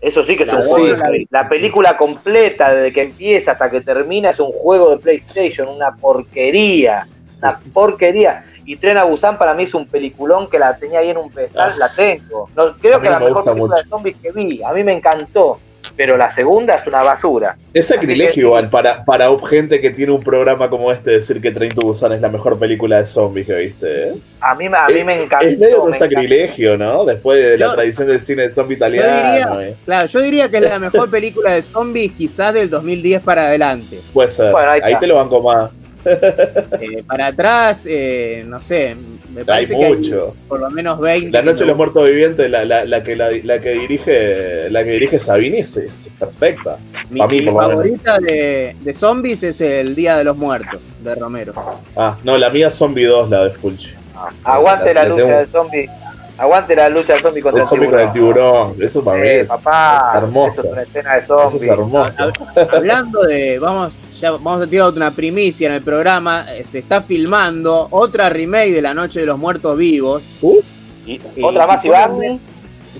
[0.00, 1.02] Eso sí que es un juego.
[1.30, 5.94] La, película completa, desde que empieza hasta que termina, es un juego de PlayStation, una
[5.94, 7.06] porquería.
[7.38, 8.44] Una porquería.
[8.64, 11.30] Y Tren a Busan para mí es un peliculón que la tenía ahí en un
[11.30, 11.76] pedestal, ah.
[11.78, 12.48] la tengo.
[12.54, 14.62] No, creo que la mejor película de zombies que vi.
[14.62, 15.58] A mí me encantó
[15.96, 17.56] pero la segunda es una basura.
[17.72, 21.74] Es sacrilegio igual para, para gente que tiene un programa como este decir que Train
[21.74, 24.08] to Busan es la mejor película de zombies que viste.
[24.08, 24.14] ¿eh?
[24.40, 25.46] A mí, a mí me encanta.
[25.46, 27.04] Es medio un sacrilegio, ¿no?
[27.04, 29.60] Después de la tradición del cine de zombie italiano.
[29.60, 29.74] ¿eh?
[29.84, 34.00] Claro, yo diría que es la mejor película de zombies quizás del 2010 para adelante.
[34.12, 34.54] Puede ser.
[34.54, 35.70] ahí, te lo banco más.
[36.80, 38.96] Eh, para atrás, eh, no sé,
[39.34, 40.32] me parece hay mucho.
[40.32, 41.30] que por lo menos 20.
[41.30, 44.90] La Noche de los Muertos Vivientes, la, la, la, que, la, que dirige la que
[44.90, 46.78] dirige Sabini es, perfecta.
[47.10, 51.52] Mi, favorita de, de, zombies es El Día de los Muertos, de Romero.
[51.96, 53.90] Ah, no, la mía es Zombie 2, la de Fulci.
[54.14, 55.90] Ah, aguante la, lucha del zombie.
[56.38, 58.00] Aguante la lucha del zombie contra el, zombie tiburón.
[58.00, 58.74] Con el tiburón.
[58.80, 60.62] Eso para mí es papá, hermoso.
[60.62, 61.60] es una escena de zombie.
[61.60, 62.32] es hermoso.
[62.72, 66.46] Hablando de, vamos ya vamos a tirar otra primicia en el programa.
[66.50, 70.22] Eh, se está filmando otra remake de La Noche de los Muertos Vivos.
[70.42, 70.60] Uh,
[71.06, 72.40] y, ¿Otra más, Iván?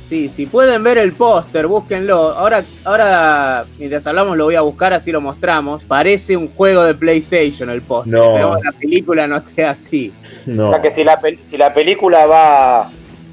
[0.01, 2.15] sí, si pueden ver el póster, búsquenlo.
[2.15, 5.85] Ahora, ahora, mientras hablamos, lo voy a buscar, así lo mostramos.
[5.85, 8.15] Parece un juego de PlayStation el póster.
[8.15, 8.25] No.
[8.25, 10.13] Esperemos la película no esté así.
[10.47, 10.69] No.
[10.69, 12.91] O sea que si la, si la película va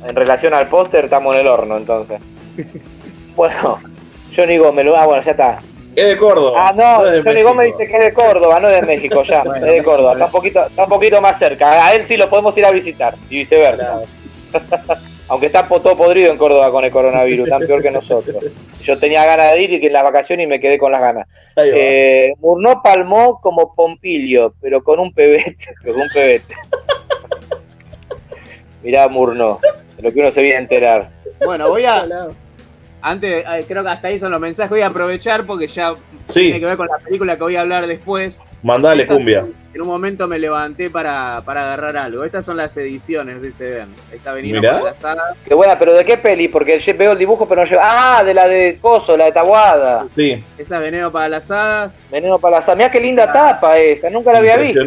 [0.08, 2.20] en relación al póster, estamos en el horno, entonces.
[3.36, 3.80] bueno,
[4.34, 4.98] yo digo, me lo.
[4.98, 5.60] Ah, bueno, ya está.
[5.98, 6.68] Es de Córdoba.
[6.68, 9.44] Ah, no, Johnny Gómez dice que es de Córdoba, no de México, ya.
[9.56, 11.88] es de Córdoba, está un, poquito, está un poquito más cerca.
[11.88, 14.02] A él sí lo podemos ir a visitar y viceversa.
[15.28, 18.46] Aunque está todo podrido en Córdoba con el coronavirus, tan peor que nosotros.
[18.84, 21.02] Yo tenía ganas de ir y que en la vacación y me quedé con las
[21.02, 21.28] ganas.
[21.56, 25.58] Eh, Murnó palmó como Pompilio, pero con un pebete.
[25.84, 26.54] Con un pebete.
[28.84, 29.60] Mirá, Murnó,
[29.98, 31.10] de lo que uno se viene a enterar.
[31.44, 32.06] Bueno, voy a,
[33.02, 34.70] antes, creo que hasta ahí son los mensajes.
[34.70, 35.96] Voy a aprovechar porque ya
[36.34, 38.40] tiene que ver con la película que voy a hablar después.
[38.64, 39.46] Mandale, cumbia.
[39.74, 42.24] En un momento me levanté para, agarrar algo.
[42.24, 43.88] Estas son las ediciones, dice Ben.
[44.12, 45.22] Está venido para la sala.
[45.46, 46.48] Qué buena, pero ¿de qué peli?
[46.48, 47.82] Porque veo el dibujo, pero no llevo.
[47.84, 50.06] Ah, de la de Coso, la de Tabuada.
[50.16, 50.44] Sí.
[50.58, 52.00] Esa es Veneno para las Hadas.
[52.12, 52.78] Veneno para las Hadas.
[52.78, 54.82] Mirá qué linda tapa esa, nunca la había visto.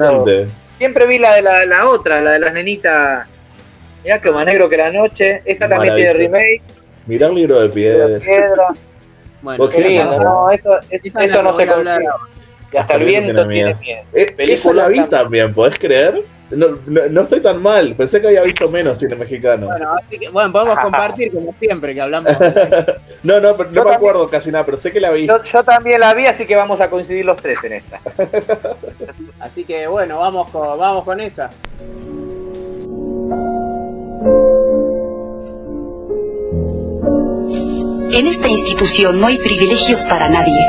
[0.77, 3.29] Siempre vi la de la, otra, la de las nenitas.
[4.03, 5.43] Mirá que más negro que la noche.
[5.45, 6.63] Esa también tiene remake.
[7.11, 8.21] Mirá el libro de piedra.
[9.43, 12.09] Bueno, qué lindo, no, eso, eso no se consigue.
[12.73, 13.79] Y hasta el viento tiene miedo.
[14.13, 16.23] Eh, esa la vi también, ¿podés creer?
[16.51, 19.67] No, no, estoy tan mal, pensé que había visto menos cine mexicano.
[19.67, 22.33] Bueno, así que, bueno podemos compartir como siempre que hablamos.
[23.25, 25.27] no, no, no me acuerdo casi nada, pero sé que la vi.
[25.27, 27.99] Yo, yo, también la vi, así que vamos a coincidir los tres en esta.
[29.41, 31.51] así que bueno, vamos con, vamos con esa.
[38.13, 40.61] En esta institución no hay privilegios para nadie.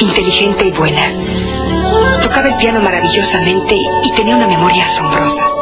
[0.00, 1.02] inteligente y buena.
[2.22, 5.57] Tocaba el piano maravillosamente y tenía una memoria asombrosa.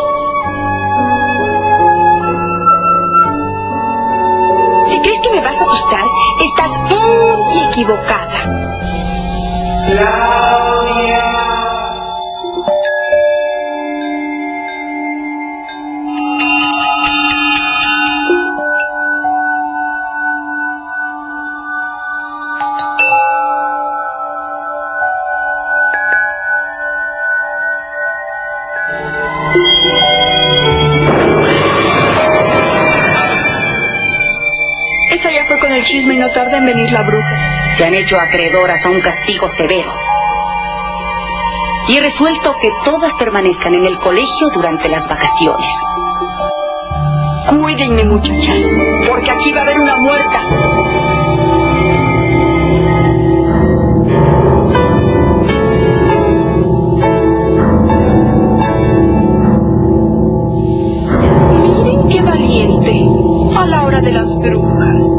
[7.64, 8.38] Equivocada.
[35.86, 37.36] Chisme y no tarda en venir la bruja.
[37.70, 39.92] Se han hecho acreedoras a un castigo severo.
[41.88, 45.72] Y he resuelto que todas permanezcan en el colegio durante las vacaciones.
[47.48, 48.60] Cuídenme, muchachas,
[49.08, 50.40] porque aquí va a haber una muerta.
[61.62, 63.08] Miren qué valiente
[63.56, 65.15] a la hora de las brujas.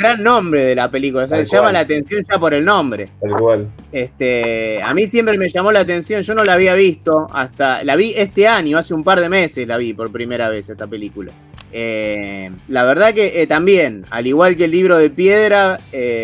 [0.00, 3.10] Gran nombre de la película, se llama la atención ya por el nombre.
[3.20, 7.84] Tal Este, a mí siempre me llamó la atención, yo no la había visto hasta,
[7.84, 10.86] la vi este año, hace un par de meses la vi por primera vez esta
[10.86, 11.32] película.
[11.72, 16.19] Eh, la verdad que eh, también, al igual que el libro de piedra, eh,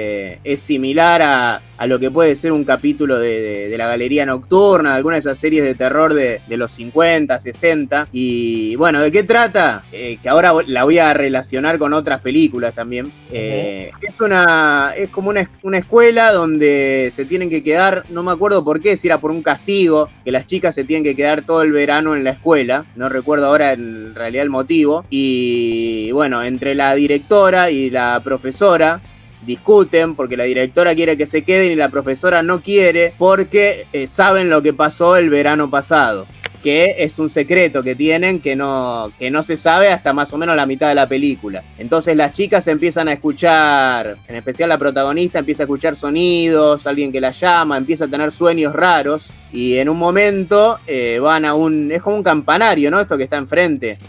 [0.46, 5.16] es similar a, lo que puede ser un capítulo de, la Galería Nocturna, de alguna
[5.16, 8.08] de esas series de terror de, los 50, 60.
[8.12, 9.82] Y bueno, ¿de qué trata?
[9.90, 13.12] que ahora la voy a relacionar con otras películas también.
[13.30, 18.64] Es una es como una, una, escuela donde se tienen que quedar, no me acuerdo
[18.64, 21.62] por qué, si era por un castigo, que las chicas se tienen que quedar todo
[21.62, 22.86] el verano en la escuela.
[22.94, 25.04] No recuerdo ahora en realidad el motivo.
[25.10, 29.02] Y bueno, entre la directora y la profesora
[29.46, 34.06] discuten porque la directora quiere que se queden y la profesora no quiere porque eh,
[34.06, 36.26] saben lo que pasó el verano pasado
[36.66, 40.36] que es un secreto que tienen que no, que no se sabe hasta más o
[40.36, 41.62] menos la mitad de la película.
[41.78, 47.12] Entonces las chicas empiezan a escuchar, en especial la protagonista empieza a escuchar sonidos, alguien
[47.12, 51.54] que la llama, empieza a tener sueños raros y en un momento eh, van a
[51.54, 53.00] un, es como un campanario, ¿no?
[53.00, 54.00] Esto que está enfrente.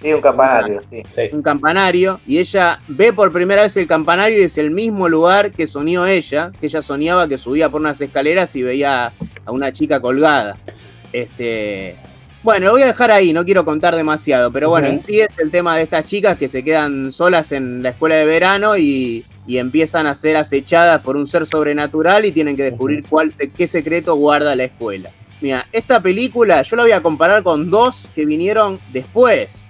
[0.00, 1.02] Sí, un campanario, sí.
[1.32, 5.52] Un campanario y ella ve por primera vez el campanario y es el mismo lugar
[5.52, 9.12] que soñó ella, que ella soñaba que subía por unas escaleras y veía
[9.44, 10.56] a una chica colgada.
[11.12, 11.96] Este,
[12.42, 15.28] bueno, lo voy a dejar ahí, no quiero contar demasiado, pero bueno, en sí es
[15.38, 19.24] el tema de estas chicas que se quedan solas en la escuela de verano y,
[19.48, 24.14] empiezan a ser acechadas por un ser sobrenatural y tienen que descubrir cuál, qué secreto
[24.14, 25.10] guarda la escuela.
[25.40, 29.65] Mira, esta película yo la voy a comparar con dos que vinieron después.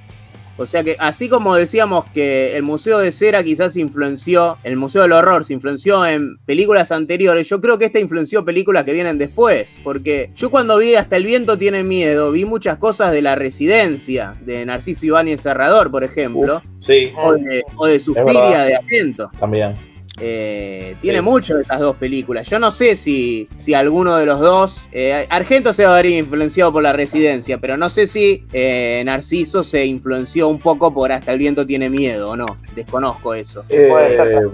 [0.59, 5.03] O sea que así como decíamos que el Museo de Cera quizás influenció, el Museo
[5.03, 9.19] del Horror se influenció en películas anteriores, yo creo que esta influenció películas que vienen
[9.19, 13.35] después, porque yo cuando vi Hasta el viento tiene miedo, vi muchas cosas de La
[13.35, 17.13] Residencia, de Narciso Ibáñez Serrador, por ejemplo, sí.
[17.17, 19.31] o de, o de Suspiria de Atento.
[19.39, 19.75] También.
[20.21, 22.49] Eh, tiene mucho de estas dos películas.
[22.49, 24.89] Yo no sé si, si alguno de los dos.
[24.93, 29.03] Eh, Argento se va a ver influenciado por la residencia, pero no sé si eh,
[29.05, 32.59] Narciso se influenció un poco por Hasta el viento tiene miedo o no.
[32.75, 33.65] Desconozco eso.
[33.69, 34.51] Puede ser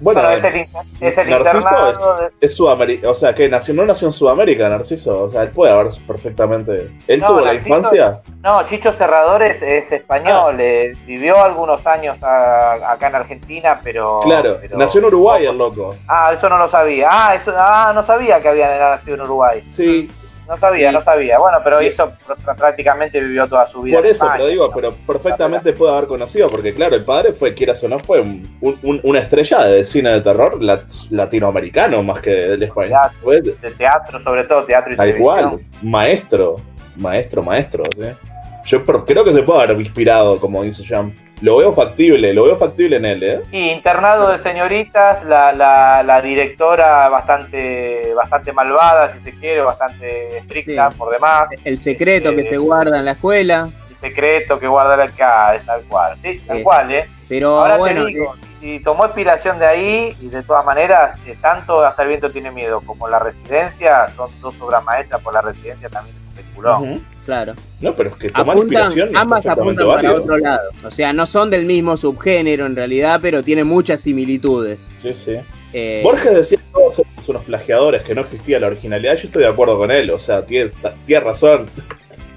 [0.00, 0.66] bueno, es el,
[1.00, 5.28] es el Narciso es, Sudamérica, o sea, que nació, no nació en Sudamérica, Narciso, o
[5.28, 6.90] sea, él puede haber perfectamente.
[7.06, 8.20] ¿Él tuvo la infancia?
[8.42, 10.62] No, Chicho Cerradores es español, ah.
[10.62, 14.20] eh, vivió algunos años acá en Argentina, pero.
[14.24, 15.94] Claro, nació en Uruguay el loco.
[16.08, 17.08] Ah, eso no lo sabía.
[17.10, 19.64] Ah, eso, ah, no sabía que había nacido en Uruguay.
[19.68, 20.10] Sí,
[20.50, 21.38] no sabía, no sabía.
[21.38, 22.10] Bueno, pero hizo
[22.56, 23.98] prácticamente vivió toda su vida.
[23.98, 27.82] Por eso, pero digo, pero perfectamente puede haber conocido, porque claro, el padre fue, quieras
[27.84, 28.20] o no, fue
[28.60, 30.58] una estrella de cine de terror
[31.10, 32.98] latinoamericano más que del español.
[33.24, 36.56] De teatro, sobre todo teatro y Da igual, maestro,
[36.96, 37.84] maestro, maestro.
[38.64, 42.56] Yo creo que se puede haber inspirado, como dice Jean lo veo factible, lo veo
[42.56, 43.40] factible en él, ¿eh?
[43.50, 50.90] Y internado de señoritas, la, la, directora bastante, bastante malvada, si se quiere, bastante estricta
[50.90, 51.48] por demás.
[51.64, 53.70] El secreto que se guarda en la escuela.
[53.90, 56.16] El secreto que guarda la casa, tal cual.
[56.22, 57.08] Sí, tal cual, ¿eh?
[57.28, 61.36] Pero Ahora bueno, te digo, y tomó inspiración de ahí, y de todas maneras, eh,
[61.40, 65.40] tanto Hasta el viento tiene miedo como La Residencia son dos obras maestras, por La
[65.40, 67.04] Residencia también es un peliculón.
[67.24, 67.54] Claro.
[67.80, 69.16] No, pero es que inspiración.
[69.16, 70.70] Ambas apuntan para otro lado.
[70.84, 74.90] O sea, no son del mismo subgénero en realidad, pero tienen muchas similitudes.
[74.96, 75.36] Sí, sí.
[75.72, 79.14] Eh, Borges decía que todos somos unos plagiadores, que no existía la originalidad.
[79.16, 80.70] Yo estoy de acuerdo con él, o sea, tiene,
[81.06, 81.70] tiene razón.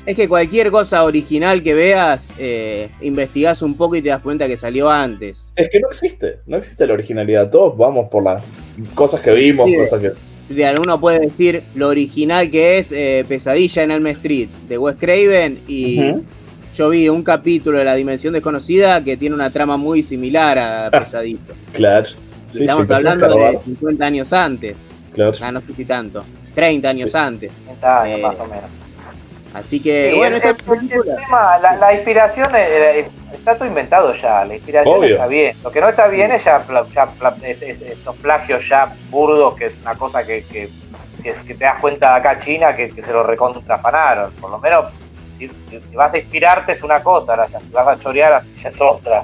[0.05, 4.47] Es que cualquier cosa original que veas, eh, investigás un poco y te das cuenta
[4.47, 5.53] que salió antes.
[5.55, 7.49] Es que no existe, no existe la originalidad.
[7.49, 8.43] Todos vamos por las
[8.95, 10.11] cosas que vimos, cosas que
[10.77, 15.61] uno puede decir lo original que es eh, Pesadilla en Elm Street de Wes Craven
[15.67, 16.13] y
[16.73, 20.87] yo vi un capítulo de La Dimensión Desconocida que tiene una trama muy similar a
[20.87, 21.39] ah, Pesadilla.
[21.71, 22.07] Claro.
[22.47, 24.89] estamos hablando de 50 años antes.
[25.13, 25.33] Claro.
[25.41, 26.23] Ah, no sé si tanto.
[26.55, 27.51] 30 años antes.
[27.65, 28.82] 30 años más o menos.
[29.61, 32.49] Sí, que, bueno, esta tema, la, inspiración
[33.31, 35.55] está todo inventado ya, la inspiración está bien.
[35.63, 36.65] Lo que no está bien es ya,
[37.45, 40.69] estos plagios ya burdos, que es una cosa que, que,
[41.23, 44.31] es, que te das cuenta de acá China que, se lo recontrafanaron.
[44.33, 44.85] Por lo menos,
[45.37, 45.49] si,
[45.93, 49.23] vas a inspirarte es una cosa, ahora si vas a chorear ya es otra.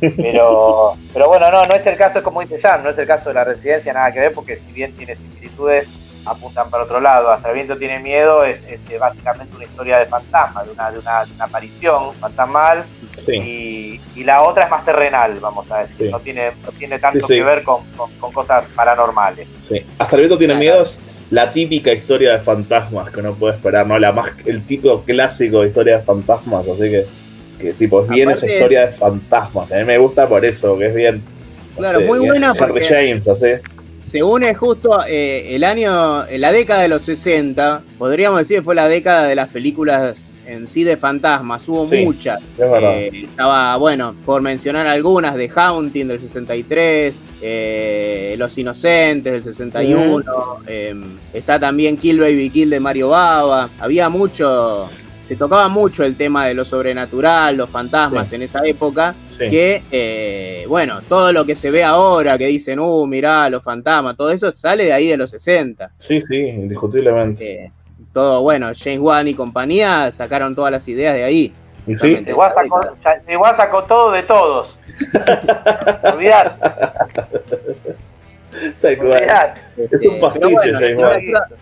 [0.00, 3.28] Pero, pero bueno, no, no es el caso, como dice Jan, no es el caso
[3.28, 7.30] de la residencia, nada que ver, porque si bien tiene similitudes apuntan para otro lado.
[7.30, 8.60] Hasta el viento tiene miedo es,
[8.98, 12.84] básicamente una historia de fantasma, de una, de una, aparición fantasmal.
[13.28, 16.10] Y, la otra es más terrenal, vamos a decir.
[16.10, 17.84] No, tiene, no tiene tanto que ver con,
[18.18, 19.46] cosas paranormales.
[19.60, 19.84] Sí.
[19.98, 20.98] Hasta el viento tiene miedo es
[21.30, 23.98] la típica historia de fantasmas que uno puede esperar, ¿no?
[23.98, 27.06] La más, el tipo clásico de historia de fantasmas, así que,
[27.60, 29.70] que tipo, es bien esa historia de fantasmas.
[29.70, 31.22] A mí me gusta por eso, que es bien.
[31.76, 32.52] Claro, muy buena.
[32.54, 33.46] James, así
[34.06, 38.74] se une justo eh, el año, la década de los 60, podríamos decir que fue
[38.74, 42.40] la década de las películas en sí de fantasmas, hubo muchas.
[42.56, 50.24] Eh, estaba, bueno, por mencionar algunas, de Haunting del 63, eh, Los Inocentes del 61,
[50.68, 54.88] em, está también Kill Baby Kill de Mario Baba, había mucho
[55.26, 60.64] se tocaba mucho el tema de lo sobrenatural, los fantasmas en esa época, que, eh,
[60.68, 64.52] bueno, todo lo que se ve ahora, que dicen, uh, mirá, los fantasmas, todo eso
[64.52, 65.90] sale de ahí de los 60.
[65.98, 67.64] Sí, sí, indiscutiblemente.
[67.64, 67.72] Eh,
[68.12, 71.52] todo, bueno, James Wan y compañía sacaron todas las ideas de ahí.
[71.94, 72.24] sí?
[72.26, 74.76] Igual sacó, todo de todos.
[76.12, 76.56] Olvidar.
[79.76, 80.72] Es un pastiche,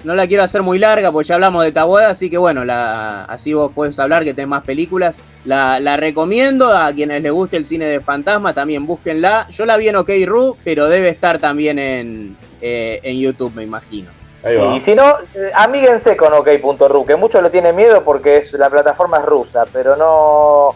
[0.04, 3.24] no, la quiero, hacer muy larga porque ya hablamos de Tabuada, así que bueno, la,
[3.24, 5.18] así vos puedes hablar que tenés más películas.
[5.44, 9.46] La, recomiendo a quienes les guste el cine de fantasma, también búsquenla.
[9.50, 13.62] Yo la vi en OK Ru, pero debe estar también en, eh, en YouTube, me
[13.62, 14.10] imagino.
[14.76, 18.68] Y si no, eh, amíguense con OK.ru, que muchos le tienen miedo porque es, la
[18.68, 20.74] plataforma es rusa, pero no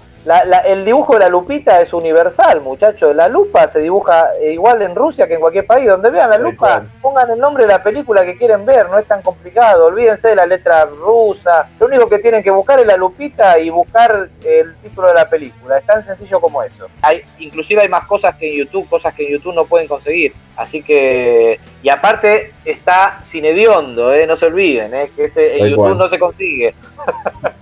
[0.66, 3.14] el dibujo de la lupita es universal, muchachos.
[3.14, 5.88] La lupa se dibuja igual en Rusia que en cualquier país.
[5.88, 9.06] Donde vean la lupa, pongan el nombre de la película que quieren ver, no es
[9.06, 9.86] tan complicado.
[9.86, 11.68] Olvídense de la letra rusa.
[11.78, 15.28] Lo único que tienen que buscar es la lupita y buscar el título de la
[15.28, 15.78] película.
[15.78, 16.86] Es tan sencillo como eso.
[17.02, 20.32] Hay, inclusive hay más cosas que en YouTube, cosas que en YouTube no pueden conseguir.
[20.56, 24.26] Así que, y aparte está sin hediondo, ¿eh?
[24.26, 25.10] no se olviden, ¿eh?
[25.14, 26.74] que ese, en YouTube no se consigue.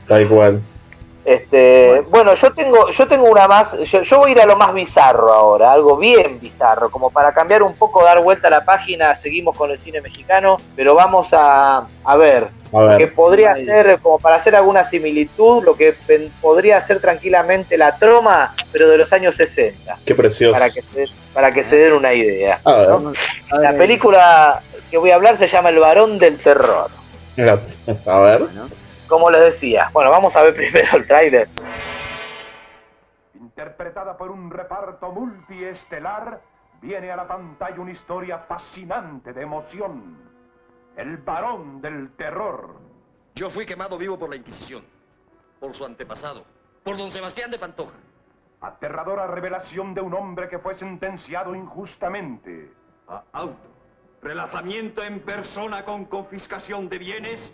[0.01, 0.63] Está igual.
[1.27, 2.37] Este, bueno.
[2.37, 5.73] yo tengo, yo tengo una más, yo, voy a ir a lo más bizarro ahora,
[5.73, 9.73] algo bien bizarro, como para cambiar un poco, dar vuelta a la página, seguimos con
[9.73, 12.47] el cine mexicano, pero vamos a, a ver,
[12.97, 15.95] que podría ser, como para hacer alguna similitud, lo que
[16.41, 19.99] podría ser tranquilamente la troma, pero de los años 60.
[20.07, 20.53] Qué precioso.
[20.53, 22.61] Para que se, para que se den una idea.
[23.51, 24.61] La película
[24.93, 26.89] que voy a hablar se llama El varón del terror.
[28.07, 28.43] A ver
[29.09, 29.89] como les decía.
[29.93, 31.49] Bueno, vamos a ver primero el trailer.
[33.35, 36.41] Interpretada por un reparto multiestelar,
[36.81, 40.19] viene a la pantalla una historia fascinante de emoción.
[40.97, 42.77] El varón del terror.
[43.35, 44.85] Yo fui quemado vivo por la Inquisición,
[45.61, 46.45] por su antepasado,
[46.83, 47.97] por don Sebastián de Pantoja.
[48.63, 52.73] Aterradora revelación de un hombre que fue sentenciado injustamente.
[53.09, 53.69] A auto.
[54.23, 57.53] Relazamiento en persona con confiscación de bienes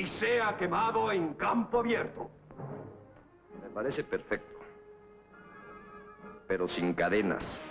[0.00, 2.30] y sea quemado en campo abierto.
[3.62, 4.58] Me parece perfecto.
[6.48, 7.62] Pero sin cadenas.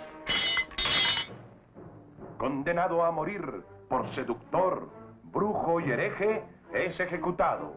[2.38, 3.42] Condenado a morir
[3.88, 4.88] por seductor,
[5.24, 7.74] brujo y hereje, es ejecutado.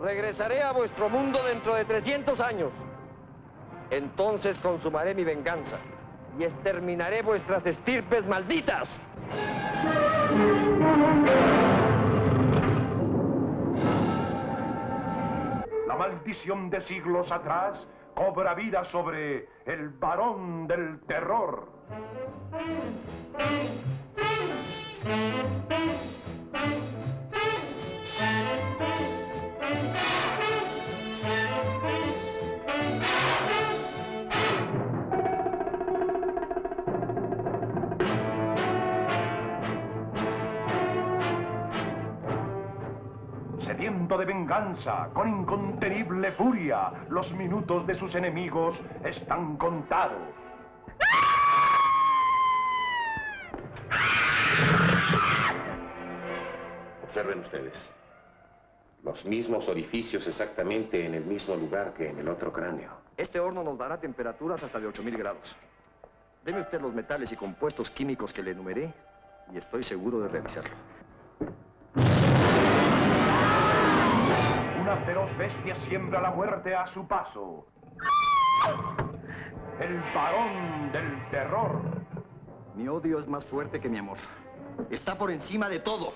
[0.00, 2.72] Regresaré a vuestro mundo dentro de 300 años.
[3.90, 5.78] Entonces consumaré mi venganza
[6.36, 8.98] y exterminaré vuestras estirpes malditas.
[15.98, 21.68] Maldición de siglos atrás cobra vida sobre el varón del terror.
[44.16, 50.22] De venganza, con incontenible furia, los minutos de sus enemigos están contados.
[57.02, 57.90] Observen ustedes.
[59.02, 62.90] Los mismos orificios exactamente en el mismo lugar que en el otro cráneo.
[63.16, 65.56] Este horno nos dará temperaturas hasta de 8000 grados.
[66.44, 68.92] Deme usted los metales y compuestos químicos que le enumeré
[69.52, 70.74] y estoy seguro de realizarlo.
[74.88, 77.66] Una feroz bestia siembra la muerte a su paso.
[79.78, 81.82] El varón del terror.
[82.74, 84.16] Mi odio es más fuerte que mi amor.
[84.88, 86.14] Está por encima de todo.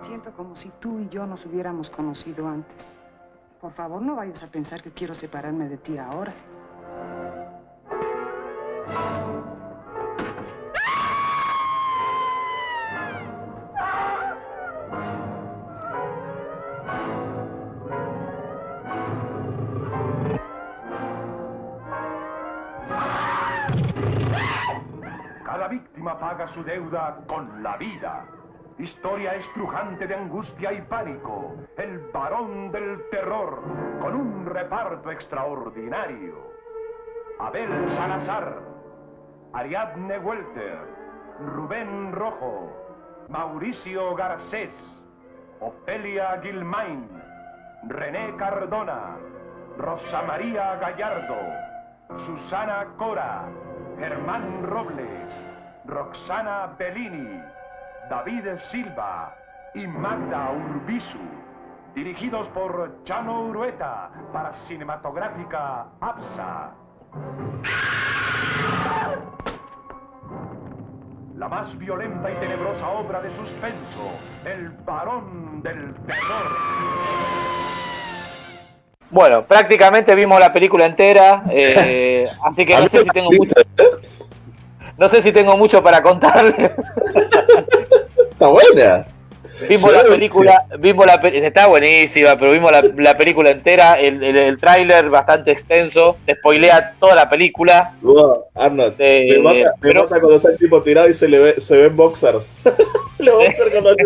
[0.00, 2.92] Siento como si tú y yo nos hubiéramos conocido antes.
[3.60, 6.34] Por favor, no vayas a pensar que quiero separarme de ti ahora.
[26.12, 28.26] Paga su deuda con la vida.
[28.78, 31.54] Historia estrujante de angustia y pánico.
[31.76, 33.62] El varón del terror,
[34.00, 36.52] con un reparto extraordinario.
[37.38, 38.60] Abel Salazar,
[39.52, 40.78] Ariadne Welter,
[41.40, 42.72] Rubén Rojo,
[43.28, 44.72] Mauricio Garcés,
[45.60, 47.08] Ofelia Gilmain,
[47.88, 49.16] René Cardona,
[49.78, 51.36] Rosa María Gallardo,
[52.24, 53.48] Susana Cora,
[53.98, 55.43] Germán Robles,
[55.86, 57.42] Roxana Bellini,
[58.08, 59.36] David Silva
[59.74, 61.18] y Magda Urbizu,
[61.94, 66.70] dirigidos por Chano Urueta para Cinematográfica APSA.
[71.36, 74.12] La más violenta y tenebrosa obra de suspenso,
[74.44, 76.56] El varón del terror.
[79.10, 83.54] Bueno, prácticamente vimos la película entera, eh, así que no sé si tengo mucho,
[84.98, 86.70] no sé si tengo mucho para contarle.
[88.30, 89.06] Está buena.
[89.68, 95.08] Vimos la película, vimos la está buenísima, pero vimos la, película entera, el, el, tráiler
[95.08, 97.94] bastante extenso, te spoilea toda la película.
[98.54, 101.96] Arnold, me, mata, pero, cuando está el tipo tirado y se le ve, se ven
[101.96, 102.50] boxers.
[103.18, 103.96] Los boxers con los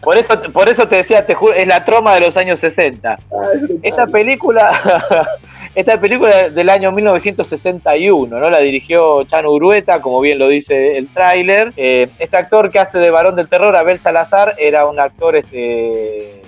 [0.00, 3.18] por eso, por eso te decía, te juro, es la troma de los años 60.
[3.82, 5.28] Esta película
[5.76, 8.48] esta película del año 1961, ¿no?
[8.48, 11.74] La dirigió Chano Urueta, como bien lo dice el tráiler.
[11.76, 16.40] Eh, este actor que hace de varón del terror, Abel Salazar, era un actor este,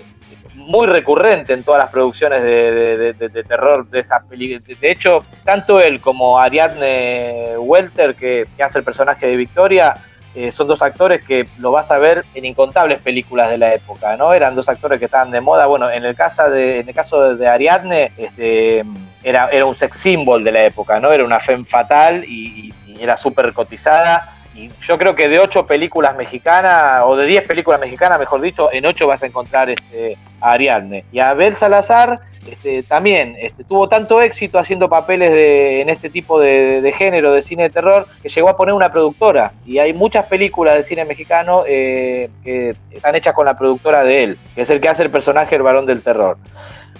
[0.55, 3.15] muy recurrente en todas las producciones de,
[3.47, 4.63] terror de esa película.
[4.81, 9.95] De hecho, tanto él como Ariadne Welter, que hace el personaje de Victoria,
[10.39, 14.17] eh, son dos actores que lo vas a ver en incontables películas de la época,
[14.17, 14.33] ¿no?
[14.33, 15.67] Eran dos actores que estaban de moda.
[15.67, 18.85] Bueno, en el caso de, en el caso de Ariadne, este,
[19.25, 21.11] era, era un sex symbol de la época, ¿no?
[21.11, 24.33] Era una femme fatal y, era súper cotizada.
[24.55, 28.73] Y yo creo que de ocho películas mexicanas, o de diez películas mexicanas, mejor dicho,
[28.73, 31.05] en ocho vas a encontrar este, a Ariadne.
[31.11, 32.21] Y a Abel Salazar
[32.51, 37.43] este, también este, tuvo tanto éxito haciendo papeles de, en este tipo de, género de
[37.43, 39.53] cine de terror que llegó a poner una productora.
[39.67, 44.25] Y hay muchas películas de cine mexicano eh, que están hechas con la productora de
[44.25, 46.39] él, que es el que hace el personaje el varón del terror.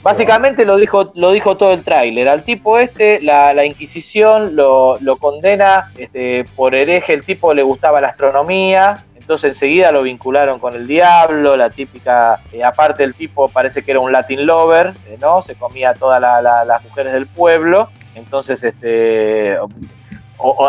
[0.03, 2.29] Básicamente lo dijo, lo dijo todo el tráiler.
[2.29, 7.15] Al tipo este, la, Inquisición lo, lo condena este, por hereje.
[7.15, 12.41] El tipo le gustaba la astronomía, entonces enseguida lo vincularon con el diablo, la típica,
[12.51, 15.43] eh, aparte el tipo parece que era un Latin lover, eh, ¿no?
[15.43, 19.59] Se comía a todas las mujeres del pueblo, entonces este...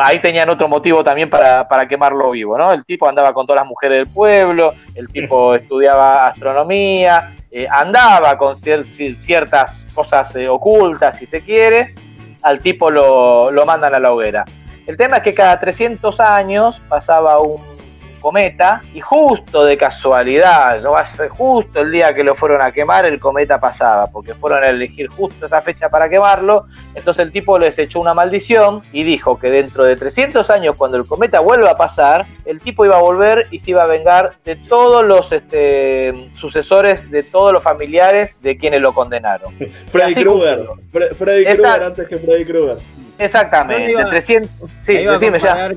[0.04, 2.74] ahí tenían otro motivo también para, quemarlo vivo, ¿no?
[2.74, 8.38] El tipo andaba con todas las mujeres del pueblo, el tipo estudiaba astronomía, eh, andaba
[8.38, 11.96] con ciertas cosas ocultas, si se quiere,
[12.44, 14.44] al tipo lo, lo mandan a la hoguera.
[14.86, 17.79] El tema es que cada 300 años pasaba un
[18.20, 22.62] cometa y justo de casualidad, no va a ser justo el día que lo fueron
[22.62, 26.66] a quemar, el cometa pasaba, porque fueron a elegir justo esa fecha para quemarlo,
[26.96, 30.98] entonces el tipo les echó una maldición y dijo que dentro de 300 años, cuando
[30.98, 34.34] el cometa vuelva a pasar, el tipo iba a volver y se iba a vengar
[34.44, 39.54] de todos los este, sucesores, de todos los familiares de quienes lo condenaron.
[39.88, 42.78] Freddy Krueger, Freddy Krueger antes que Freddy Krueger.
[43.20, 44.50] Exactamente, no, 300.
[44.86, 45.70] Sí, decime ya.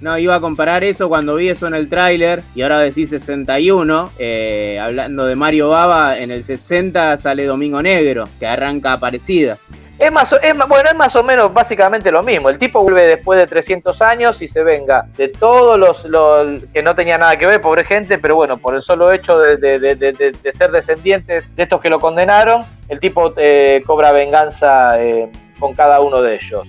[0.00, 4.10] no, iba a comparar eso cuando vi eso en el tráiler y ahora decís 61.
[4.18, 9.58] Eh, hablando de Mario Baba, en el 60 sale Domingo Negro, que arranca aparecida.
[9.98, 12.50] Es más, es bueno, es más o menos básicamente lo mismo.
[12.50, 16.82] El tipo vuelve después de 300 años y se venga de todos los, los que
[16.82, 20.70] no tenía nada que ver, pobre gente, pero bueno, por el solo hecho de, ser
[20.70, 26.22] descendientes de estos que lo condenaron, el tipo eh, cobra venganza eh, con cada uno
[26.22, 26.68] de ellos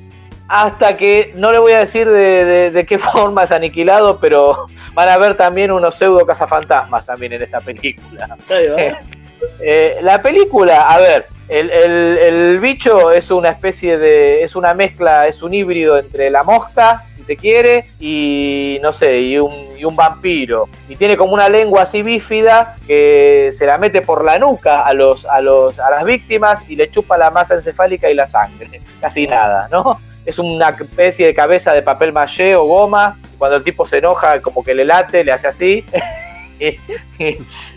[0.50, 5.18] hasta que no le voy a decir de, qué forma es aniquilado, pero van a
[5.18, 8.36] ver también unos pseudo cazafantasmas también en esta película.
[9.62, 15.42] Eh, la película, a ver, el, bicho es una especie de, es una mezcla, es
[15.42, 19.96] un híbrido entre la mosca, si se quiere, y no sé, y un, y un
[19.96, 20.68] vampiro.
[20.90, 24.94] Y tiene como una lengua así bífida que se la mete por la nuca a,
[24.94, 28.82] los, a, los, a las víctimas y le chupa la masa encefálica y la sangre.
[29.00, 30.02] Casi nada, ¿no?
[30.26, 33.18] Es una especie de cabeza de papel maché o goma.
[33.38, 35.86] Cuando el tipo se enoja, como que le late, le hace así.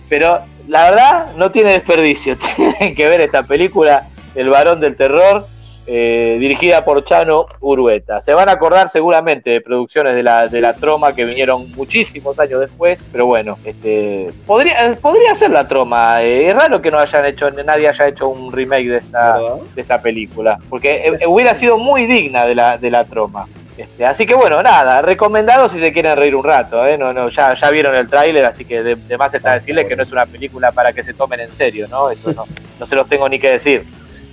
[0.09, 2.37] Pero la verdad, no tiene desperdicio.
[2.57, 5.47] Tienen que ver esta película, El varón del terror.
[5.85, 8.21] Eh, dirigida por Chano Urueta.
[8.21, 12.39] Se van a acordar seguramente de producciones de la, de la Troma que vinieron muchísimos
[12.39, 16.23] años después, pero bueno, este, podría, podría ser la Troma.
[16.23, 19.41] Eh, es raro que no hayan hecho, nadie haya hecho un remake de esta,
[19.75, 23.49] de esta película, porque eh, hubiera sido muy digna de la, de la Troma.
[23.77, 26.97] Este, así que bueno, nada, recomendado si se quieren reír un rato, ¿eh?
[26.97, 30.05] no, no, ya, ya vieron el tráiler, así que de, más está decirles que no
[30.05, 32.09] es una película para que se tomen en serio, ¿no?
[32.09, 32.45] Eso no,
[32.79, 33.83] no se los tengo ni que decir.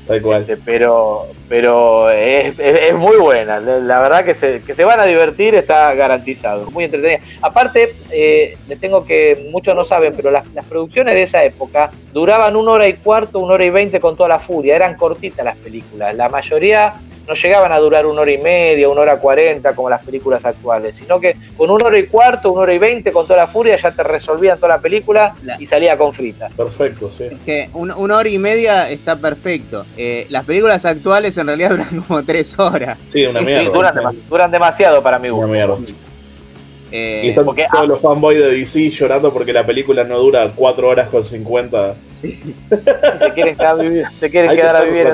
[0.09, 2.55] Este, pero pero es,
[2.93, 3.59] muy buena.
[3.59, 6.69] La verdad que se, que se van a divertir, está garantizado.
[6.71, 7.19] Muy entretenida.
[7.41, 11.89] Aparte, eh, les tengo que, muchos no saben, pero las, las, producciones de esa época
[12.13, 14.75] duraban una hora y cuarto, una hora y veinte con toda la furia.
[14.75, 16.15] Eran cortitas las películas.
[16.15, 16.93] La mayoría
[17.29, 20.95] no llegaban a durar una hora y media, una hora cuarenta como las películas actuales,
[20.95, 23.77] sino que con una hora y cuarto, una hora y veinte con toda la furia
[23.77, 26.49] ya te resolvían toda la película y salía con frita.
[26.57, 27.25] Perfecto, sí.
[27.25, 29.85] Es que una hora y media está perfecto.
[29.95, 32.97] Eh, las películas actuales en realidad duran como tres horas.
[33.09, 33.69] Sí, una mierda.
[34.27, 35.45] duran, demasiado para mi gusto.
[35.45, 35.77] Una mierda.
[36.91, 40.51] Eh, y están porque, todos los fanboys de DC llorando porque la película no dura
[40.55, 41.93] cuatro horas con 50.
[42.21, 43.77] se quieren quedar.
[44.19, 45.07] Se quieren quedar a vivir.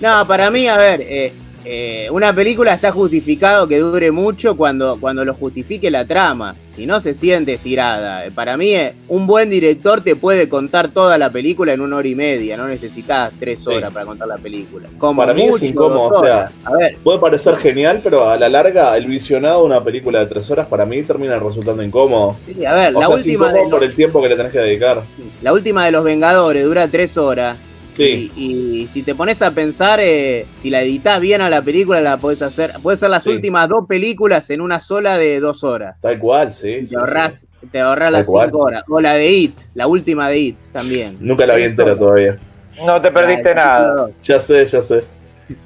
[0.00, 1.32] No, para mí, a ver, eh,
[1.64, 6.56] eh, una película está justificado que dure mucho cuando, cuando lo justifique la trama.
[6.66, 8.24] Si no, se siente estirada.
[8.24, 8.74] Eh, para mí,
[9.08, 12.56] un buen director te puede contar toda la película en una hora y media.
[12.56, 14.88] No necesitas tres horas para contar la película.
[14.96, 16.08] Como para mí es incómodo.
[16.08, 19.84] O sea, a ver, puede parecer genial, pero a la larga, el visionado de una
[19.84, 22.36] película de tres horas para mí termina resultando incómodo.
[22.46, 23.52] Sí, a ver, la última.
[23.70, 25.02] por el tiempo que le tenés que dedicar.
[25.42, 27.58] La última de los Vengadores dura tres horas
[28.00, 32.16] y, si te pones a pensar, eh, si la editas bien a la película, la
[32.16, 32.72] podés hacer.
[32.82, 35.96] Puedes hacer las últimas dos películas en una sola de dos horas.
[36.00, 36.80] Tal cual, sí.
[36.88, 38.84] Te ahorras, te ahorras las cinco horas.
[38.88, 41.16] O la de It, la última de It también.
[41.20, 42.38] Nunca la vi entera todavía.
[42.84, 44.10] No te perdiste nada.
[44.22, 45.00] Ya sé, ya sé.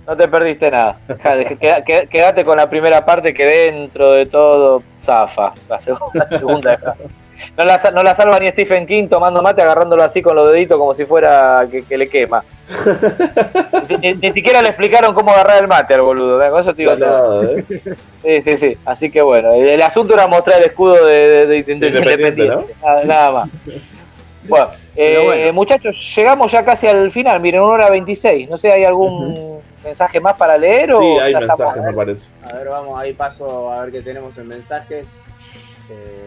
[0.07, 0.99] No te perdiste nada.
[2.11, 5.53] Quédate con la primera parte que dentro de todo zafa.
[5.69, 6.97] La segunda, la segunda
[7.57, 10.79] no la, no la salva ni Stephen King tomando mate, agarrándolo así con los deditos
[10.79, 12.43] como si fuera que, le quema.
[14.01, 16.39] ni, siquiera le explicaron cómo agarrar el mate al boludo.
[16.51, 17.65] Con eso te digo ¿eh?
[18.23, 18.79] Sí, sí, sí.
[18.85, 22.51] Así que bueno, el, asunto era mostrar el escudo de, de, Independiente.
[23.05, 23.51] nada, más.
[24.49, 27.41] Bueno, eh, muchachos, llegamos ya casi al final.
[27.41, 28.49] Miren, una hora 26.
[28.49, 30.93] No sé, ¿hay algún mensaje más para leer?
[30.93, 32.31] Sí, hay mensajes, me parece.
[32.49, 35.09] A ver, vamos, ahí paso a ver qué tenemos en mensajes.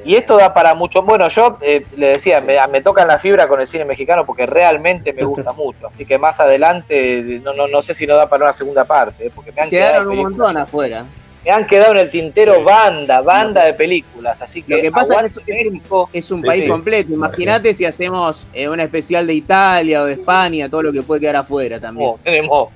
[0.07, 1.01] Y esto da para mucho.
[1.01, 4.45] Bueno, yo eh, le decía, me, me tocan la fibra con el cine mexicano porque
[4.45, 5.87] realmente me gusta mucho.
[5.87, 9.27] Así que más adelante, no, no, no sé si no da para una segunda parte.
[9.27, 11.03] Eh, porque me han Quedaron un montón afuera.
[11.43, 14.41] Me han quedado en el tintero banda, banda de películas.
[14.41, 15.81] Así que lo que pasa es que
[16.13, 17.13] es, un país completo.
[17.13, 21.21] Imagínate si hacemos eh, una especial de Italia o de España, todo lo que puede
[21.21, 22.09] quedar afuera también.
[22.09, 22.69] Oh, tenemos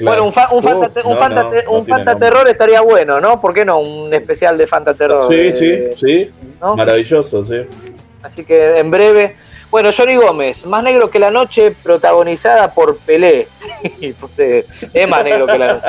[0.00, 0.32] bueno, un,
[1.68, 3.40] un, fantaterror estaría bueno, ¿no?
[3.40, 3.80] ¿Por qué no?
[3.80, 5.30] Un especial de fantaterror.
[5.30, 6.30] Sí, sí, eh, sí.
[6.60, 7.62] Maravilloso, sí.
[8.22, 9.36] Así que en breve.
[9.70, 13.46] Bueno, Johnny Gómez, más negro que la noche, protagonizada por Pelé.
[14.20, 15.86] Pues, eh, es más negro que la noche.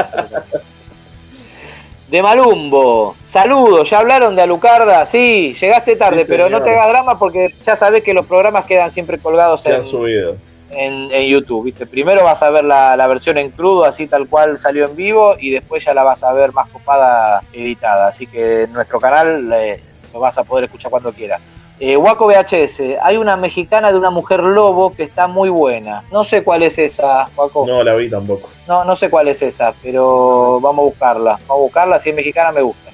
[2.10, 7.18] De Malumbo, saludos, ya hablaron de Alucarda, sí, llegaste tarde, pero no te hagas drama
[7.18, 10.36] porque ya sabes que los programas quedan siempre colgados en, subido
[10.72, 11.86] en, YouTube, ¿viste?
[11.86, 15.52] Primero vas a ver la, versión en crudo, así tal cual salió en vivo, y
[15.52, 18.08] después ya la vas a ver más copada editada.
[18.08, 19.82] Así que en nuestro canal eh,
[20.14, 21.42] lo vas a poder escuchar cuando quieras.
[21.80, 26.04] Eh, Waco VHS, hay una mexicana de una mujer lobo que está muy buena.
[26.12, 27.66] No sé cuál es esa, Waco.
[27.66, 28.50] No la vi tampoco.
[28.68, 31.32] No, no sé cuál es esa, pero vamos a buscarla.
[31.48, 32.92] Vamos a buscarla, si es mexicana me gusta.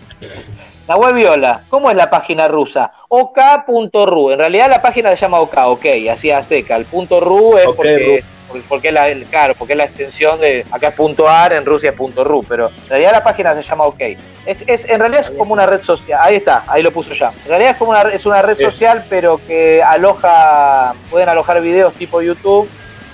[0.95, 2.91] Web Viola, ¿cómo es la página rusa?
[3.09, 4.31] ok.ru.
[4.31, 6.75] En realidad la página se llama OK, ok, así a seca.
[6.75, 8.23] El punto .ru es porque,
[8.69, 11.95] porque, la, claro, porque es la extensión de acá es punto .ar, en Rusia es
[11.95, 14.01] punto .ru, pero en realidad la página se llama OK.
[14.45, 16.19] Es, es, en realidad es como una red social.
[16.21, 17.31] Ahí está, ahí lo puso ya.
[17.43, 21.93] En realidad es como una, es una red social, pero que aloja, pueden alojar videos
[21.95, 22.69] tipo YouTube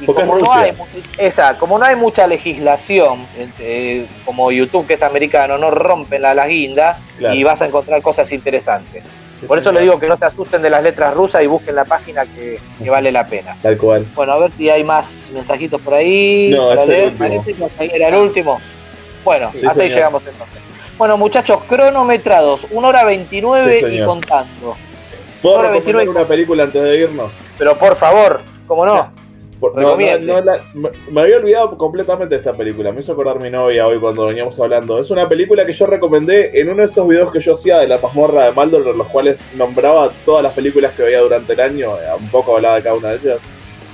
[0.06, 0.74] como no hay,
[1.18, 3.26] esa, como no hay mucha legislación,
[3.60, 8.02] eh, como YouTube que es americano, no rompen la, la guinda y vas a encontrar
[8.02, 9.04] cosas interesantes.
[9.48, 11.86] por eso le digo que no te asusten de las letras rusas y busquen la
[11.86, 12.60] página que,
[12.90, 13.56] vale la pena.
[13.62, 14.06] Tal cual.
[14.16, 16.50] Bueno, a ver si hay más mensajitos por ahí.
[16.50, 17.12] No, ese
[17.80, 18.60] era el último.
[19.24, 20.60] Bueno, hasta ahí llegamos entonces.
[20.98, 24.76] Bueno, muchachos, cronometrados, 1 hora 29 y contando.
[25.42, 27.34] ¿Puedo recomendar una película antes de irnos?
[27.58, 29.12] Pero por favor, ¿cómo no?
[29.72, 32.92] No, me había olvidado completamente de esta película.
[32.92, 35.00] Me hizo acordar mi novia hoy cuando veníamos hablando.
[35.00, 37.88] Es una película que yo recomendé en uno de esos videos que yo hacía de
[37.88, 41.96] la pasmorra de Maldor, los cuales nombraba todas las películas que veía durante el año.
[41.98, 43.40] Eh, un poco hablaba de cada una de ellas.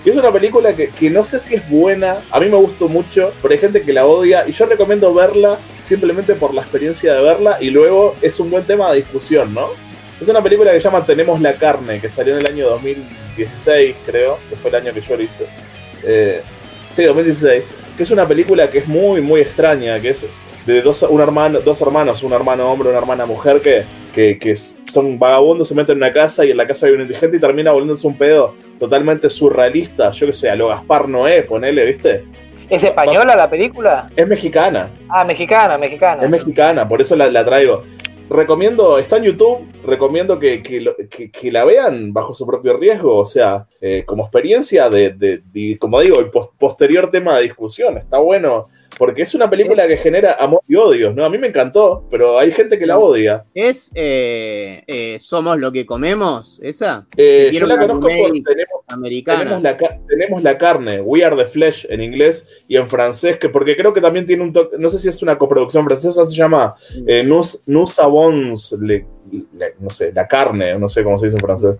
[0.05, 2.87] Y es una película que, que, no sé si es buena, a mí me gustó
[2.87, 7.13] mucho, pero hay gente que la odia y yo recomiendo verla simplemente por la experiencia
[7.13, 9.67] de verla y luego es un buen tema de discusión, ¿no?
[10.21, 12.69] Es una película que se llama Tenemos la carne, que salió en el año
[13.37, 15.45] 2016, creo, que fue el año que yo lo hice.
[16.03, 16.41] Eh,
[16.89, 17.63] sí, 2016.
[17.97, 20.25] Que es una película que es muy, muy extraña, que es
[20.65, 25.17] de dos, un hermano, dos hermanos, un hermano hombre, una hermana mujer, que, que, son
[25.17, 27.71] vagabundos, se meten en una casa y en la casa hay un indigente y termina
[27.71, 32.25] volviéndose un pedo totalmente surrealista, yo que sé, a lo Gaspar Noé, ponele, ¿viste?
[32.69, 34.09] ¿Es española la película?
[34.15, 34.89] Es mexicana.
[35.09, 36.23] Ah, mexicana, mexicana.
[36.23, 37.83] Es mexicana, por eso la, traigo.
[38.29, 43.67] Recomiendo, está en YouTube, recomiendo que, que, la vean bajo su propio riesgo, o sea,
[43.81, 47.97] eh, como experiencia de, de, como digo, el posterior tema de discusión.
[47.97, 48.67] Está bueno
[48.97, 51.25] porque es una película que genera amor y odios, ¿no?
[51.25, 53.45] A mí me encantó, pero hay gente que la odia.
[53.53, 57.05] ¿Es eh, eh, Somos lo que comemos, esa?
[57.15, 59.39] Eh, yo la conozco por tenemos, americana.
[60.07, 63.93] Tenemos la, carne, We Are the Flesh en inglés y en francés, que porque creo
[63.93, 67.27] que también tiene un toque, no sé si es una coproducción francesa, se llama mm.
[67.27, 68.75] Nous, nous savons,
[69.79, 71.75] no sé, la carne, no sé cómo se dice en francés.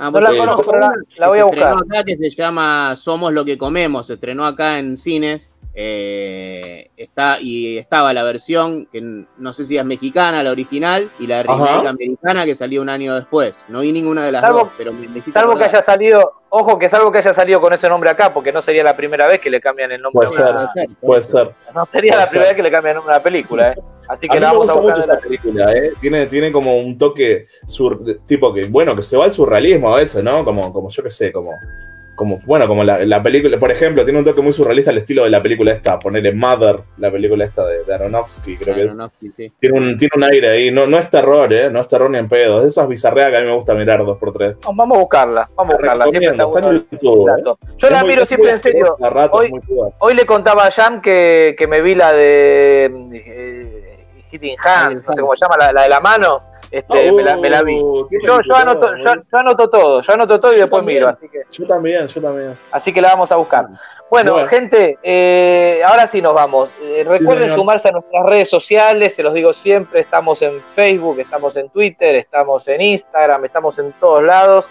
[0.00, 0.72] Ah, no la conozco,
[1.18, 1.72] la, voy a buscar.
[1.72, 7.40] Acá que se llama Somos lo que comemos, se estrenó acá en cines eh, está,
[7.40, 11.86] y estaba la versión, que no sé si es mexicana, la original, y la remake
[11.86, 13.64] americana que salió un año después.
[13.68, 17.12] No vi ninguna de las dos, pero me, Salvo que haya salido, ojo, que salvo
[17.12, 19.60] que haya salido con ese nombre acá, porque no sería la primera vez que le
[19.60, 20.26] cambian el nombre.
[20.26, 21.54] Puede, a ser, puede ser.
[21.74, 23.76] No sería la primera vez que le cambian el nombre a la película, ¿eh?
[24.08, 25.92] Así que a la mí me gusta mucho esa película, ¿eh?
[26.00, 27.46] Tiene, tiene como un toque,
[28.26, 30.44] tipo que, bueno, que se va al surrealismo a veces, ¿no?
[30.44, 31.52] Como, como yo qué sé, como
[32.18, 35.30] como, bueno, como la, película, por ejemplo, tiene un toque muy surrealista al estilo de
[35.30, 38.96] la película esta, ponerle Mother, la película esta de, Aronofsky, creo que es.
[39.56, 41.70] Tiene, un, tiene un aire ahí, no, no es terror, ¿eh?
[41.70, 43.72] No es terror ni en pedo, es de esas bizarreas que a mí me gusta
[43.72, 44.56] mirar dos por tres.
[44.66, 46.06] vamos a buscarla, vamos a buscarla.
[46.08, 47.54] Siempre está ¿eh?
[47.76, 48.96] Yo la miro siempre en serio.
[50.00, 55.14] Hoy, le contaba a Jam que, que me vi la de eh, Hitting Hands, no
[55.14, 56.42] sé cómo se llama, la de la mano.
[56.70, 57.80] Este, me, la, vi.
[57.80, 61.08] Uh, yo, yo, anoto, yo, anoto, todo, yo anoto todo y después miro.
[61.08, 62.58] Así que, yo también, yo también.
[62.70, 63.68] Así que la vamos a buscar.
[64.10, 66.70] Bueno, gente, eh, ahora sí nos vamos.
[66.82, 71.56] Eh, recuerden sumarse a nuestras redes sociales, se los digo siempre, estamos en Facebook, estamos
[71.56, 74.66] en Twitter, estamos en Instagram, estamos en todos lados.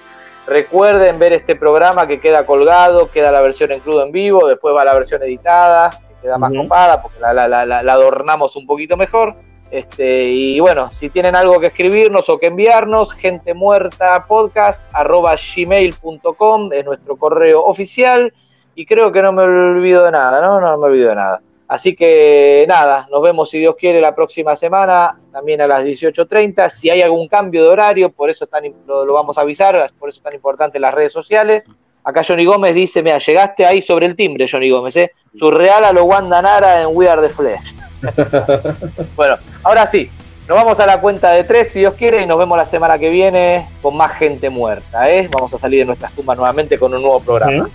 [0.47, 4.73] Recuerden ver este programa que queda colgado, queda la versión en crudo en vivo, después
[4.73, 8.97] va la versión editada, que queda más copada porque la, la, la adornamos un poquito
[8.97, 9.35] mejor.
[9.69, 15.35] Este, y bueno, si tienen algo que escribirnos o que enviarnos, gente muerta podcast arroba
[15.35, 18.33] gmail.com es nuestro correo oficial.
[18.75, 20.61] Y creo que no me olvido de nada, ¿no?
[20.61, 21.41] No me olvido de nada.
[21.67, 26.69] Así que nada, nos vemos si Dios quiere la próxima semana, también a las 18.30.
[26.69, 30.19] Si hay algún cambio de horario, por eso tan, lo, vamos a avisar, por eso
[30.19, 31.65] es tan importante las redes sociales.
[32.05, 35.11] Acá Johnny Gómez dice, mira, llegaste ahí sobre el timbre, Johnny Gómez, ¿eh?
[35.37, 37.86] Surreal a lo Wanda Nara en We Are the Flesh.
[39.15, 40.09] bueno, ahora sí,
[40.47, 42.97] nos vamos a la cuenta de tres, si Dios quiere, y nos vemos la semana
[42.97, 45.09] que viene con más gente muerta.
[45.09, 45.27] ¿eh?
[45.31, 47.67] Vamos a salir de nuestras tumbas nuevamente con un nuevo programa.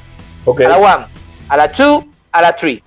[0.47, 1.07] A la one,
[1.49, 2.83] a la two, a la three.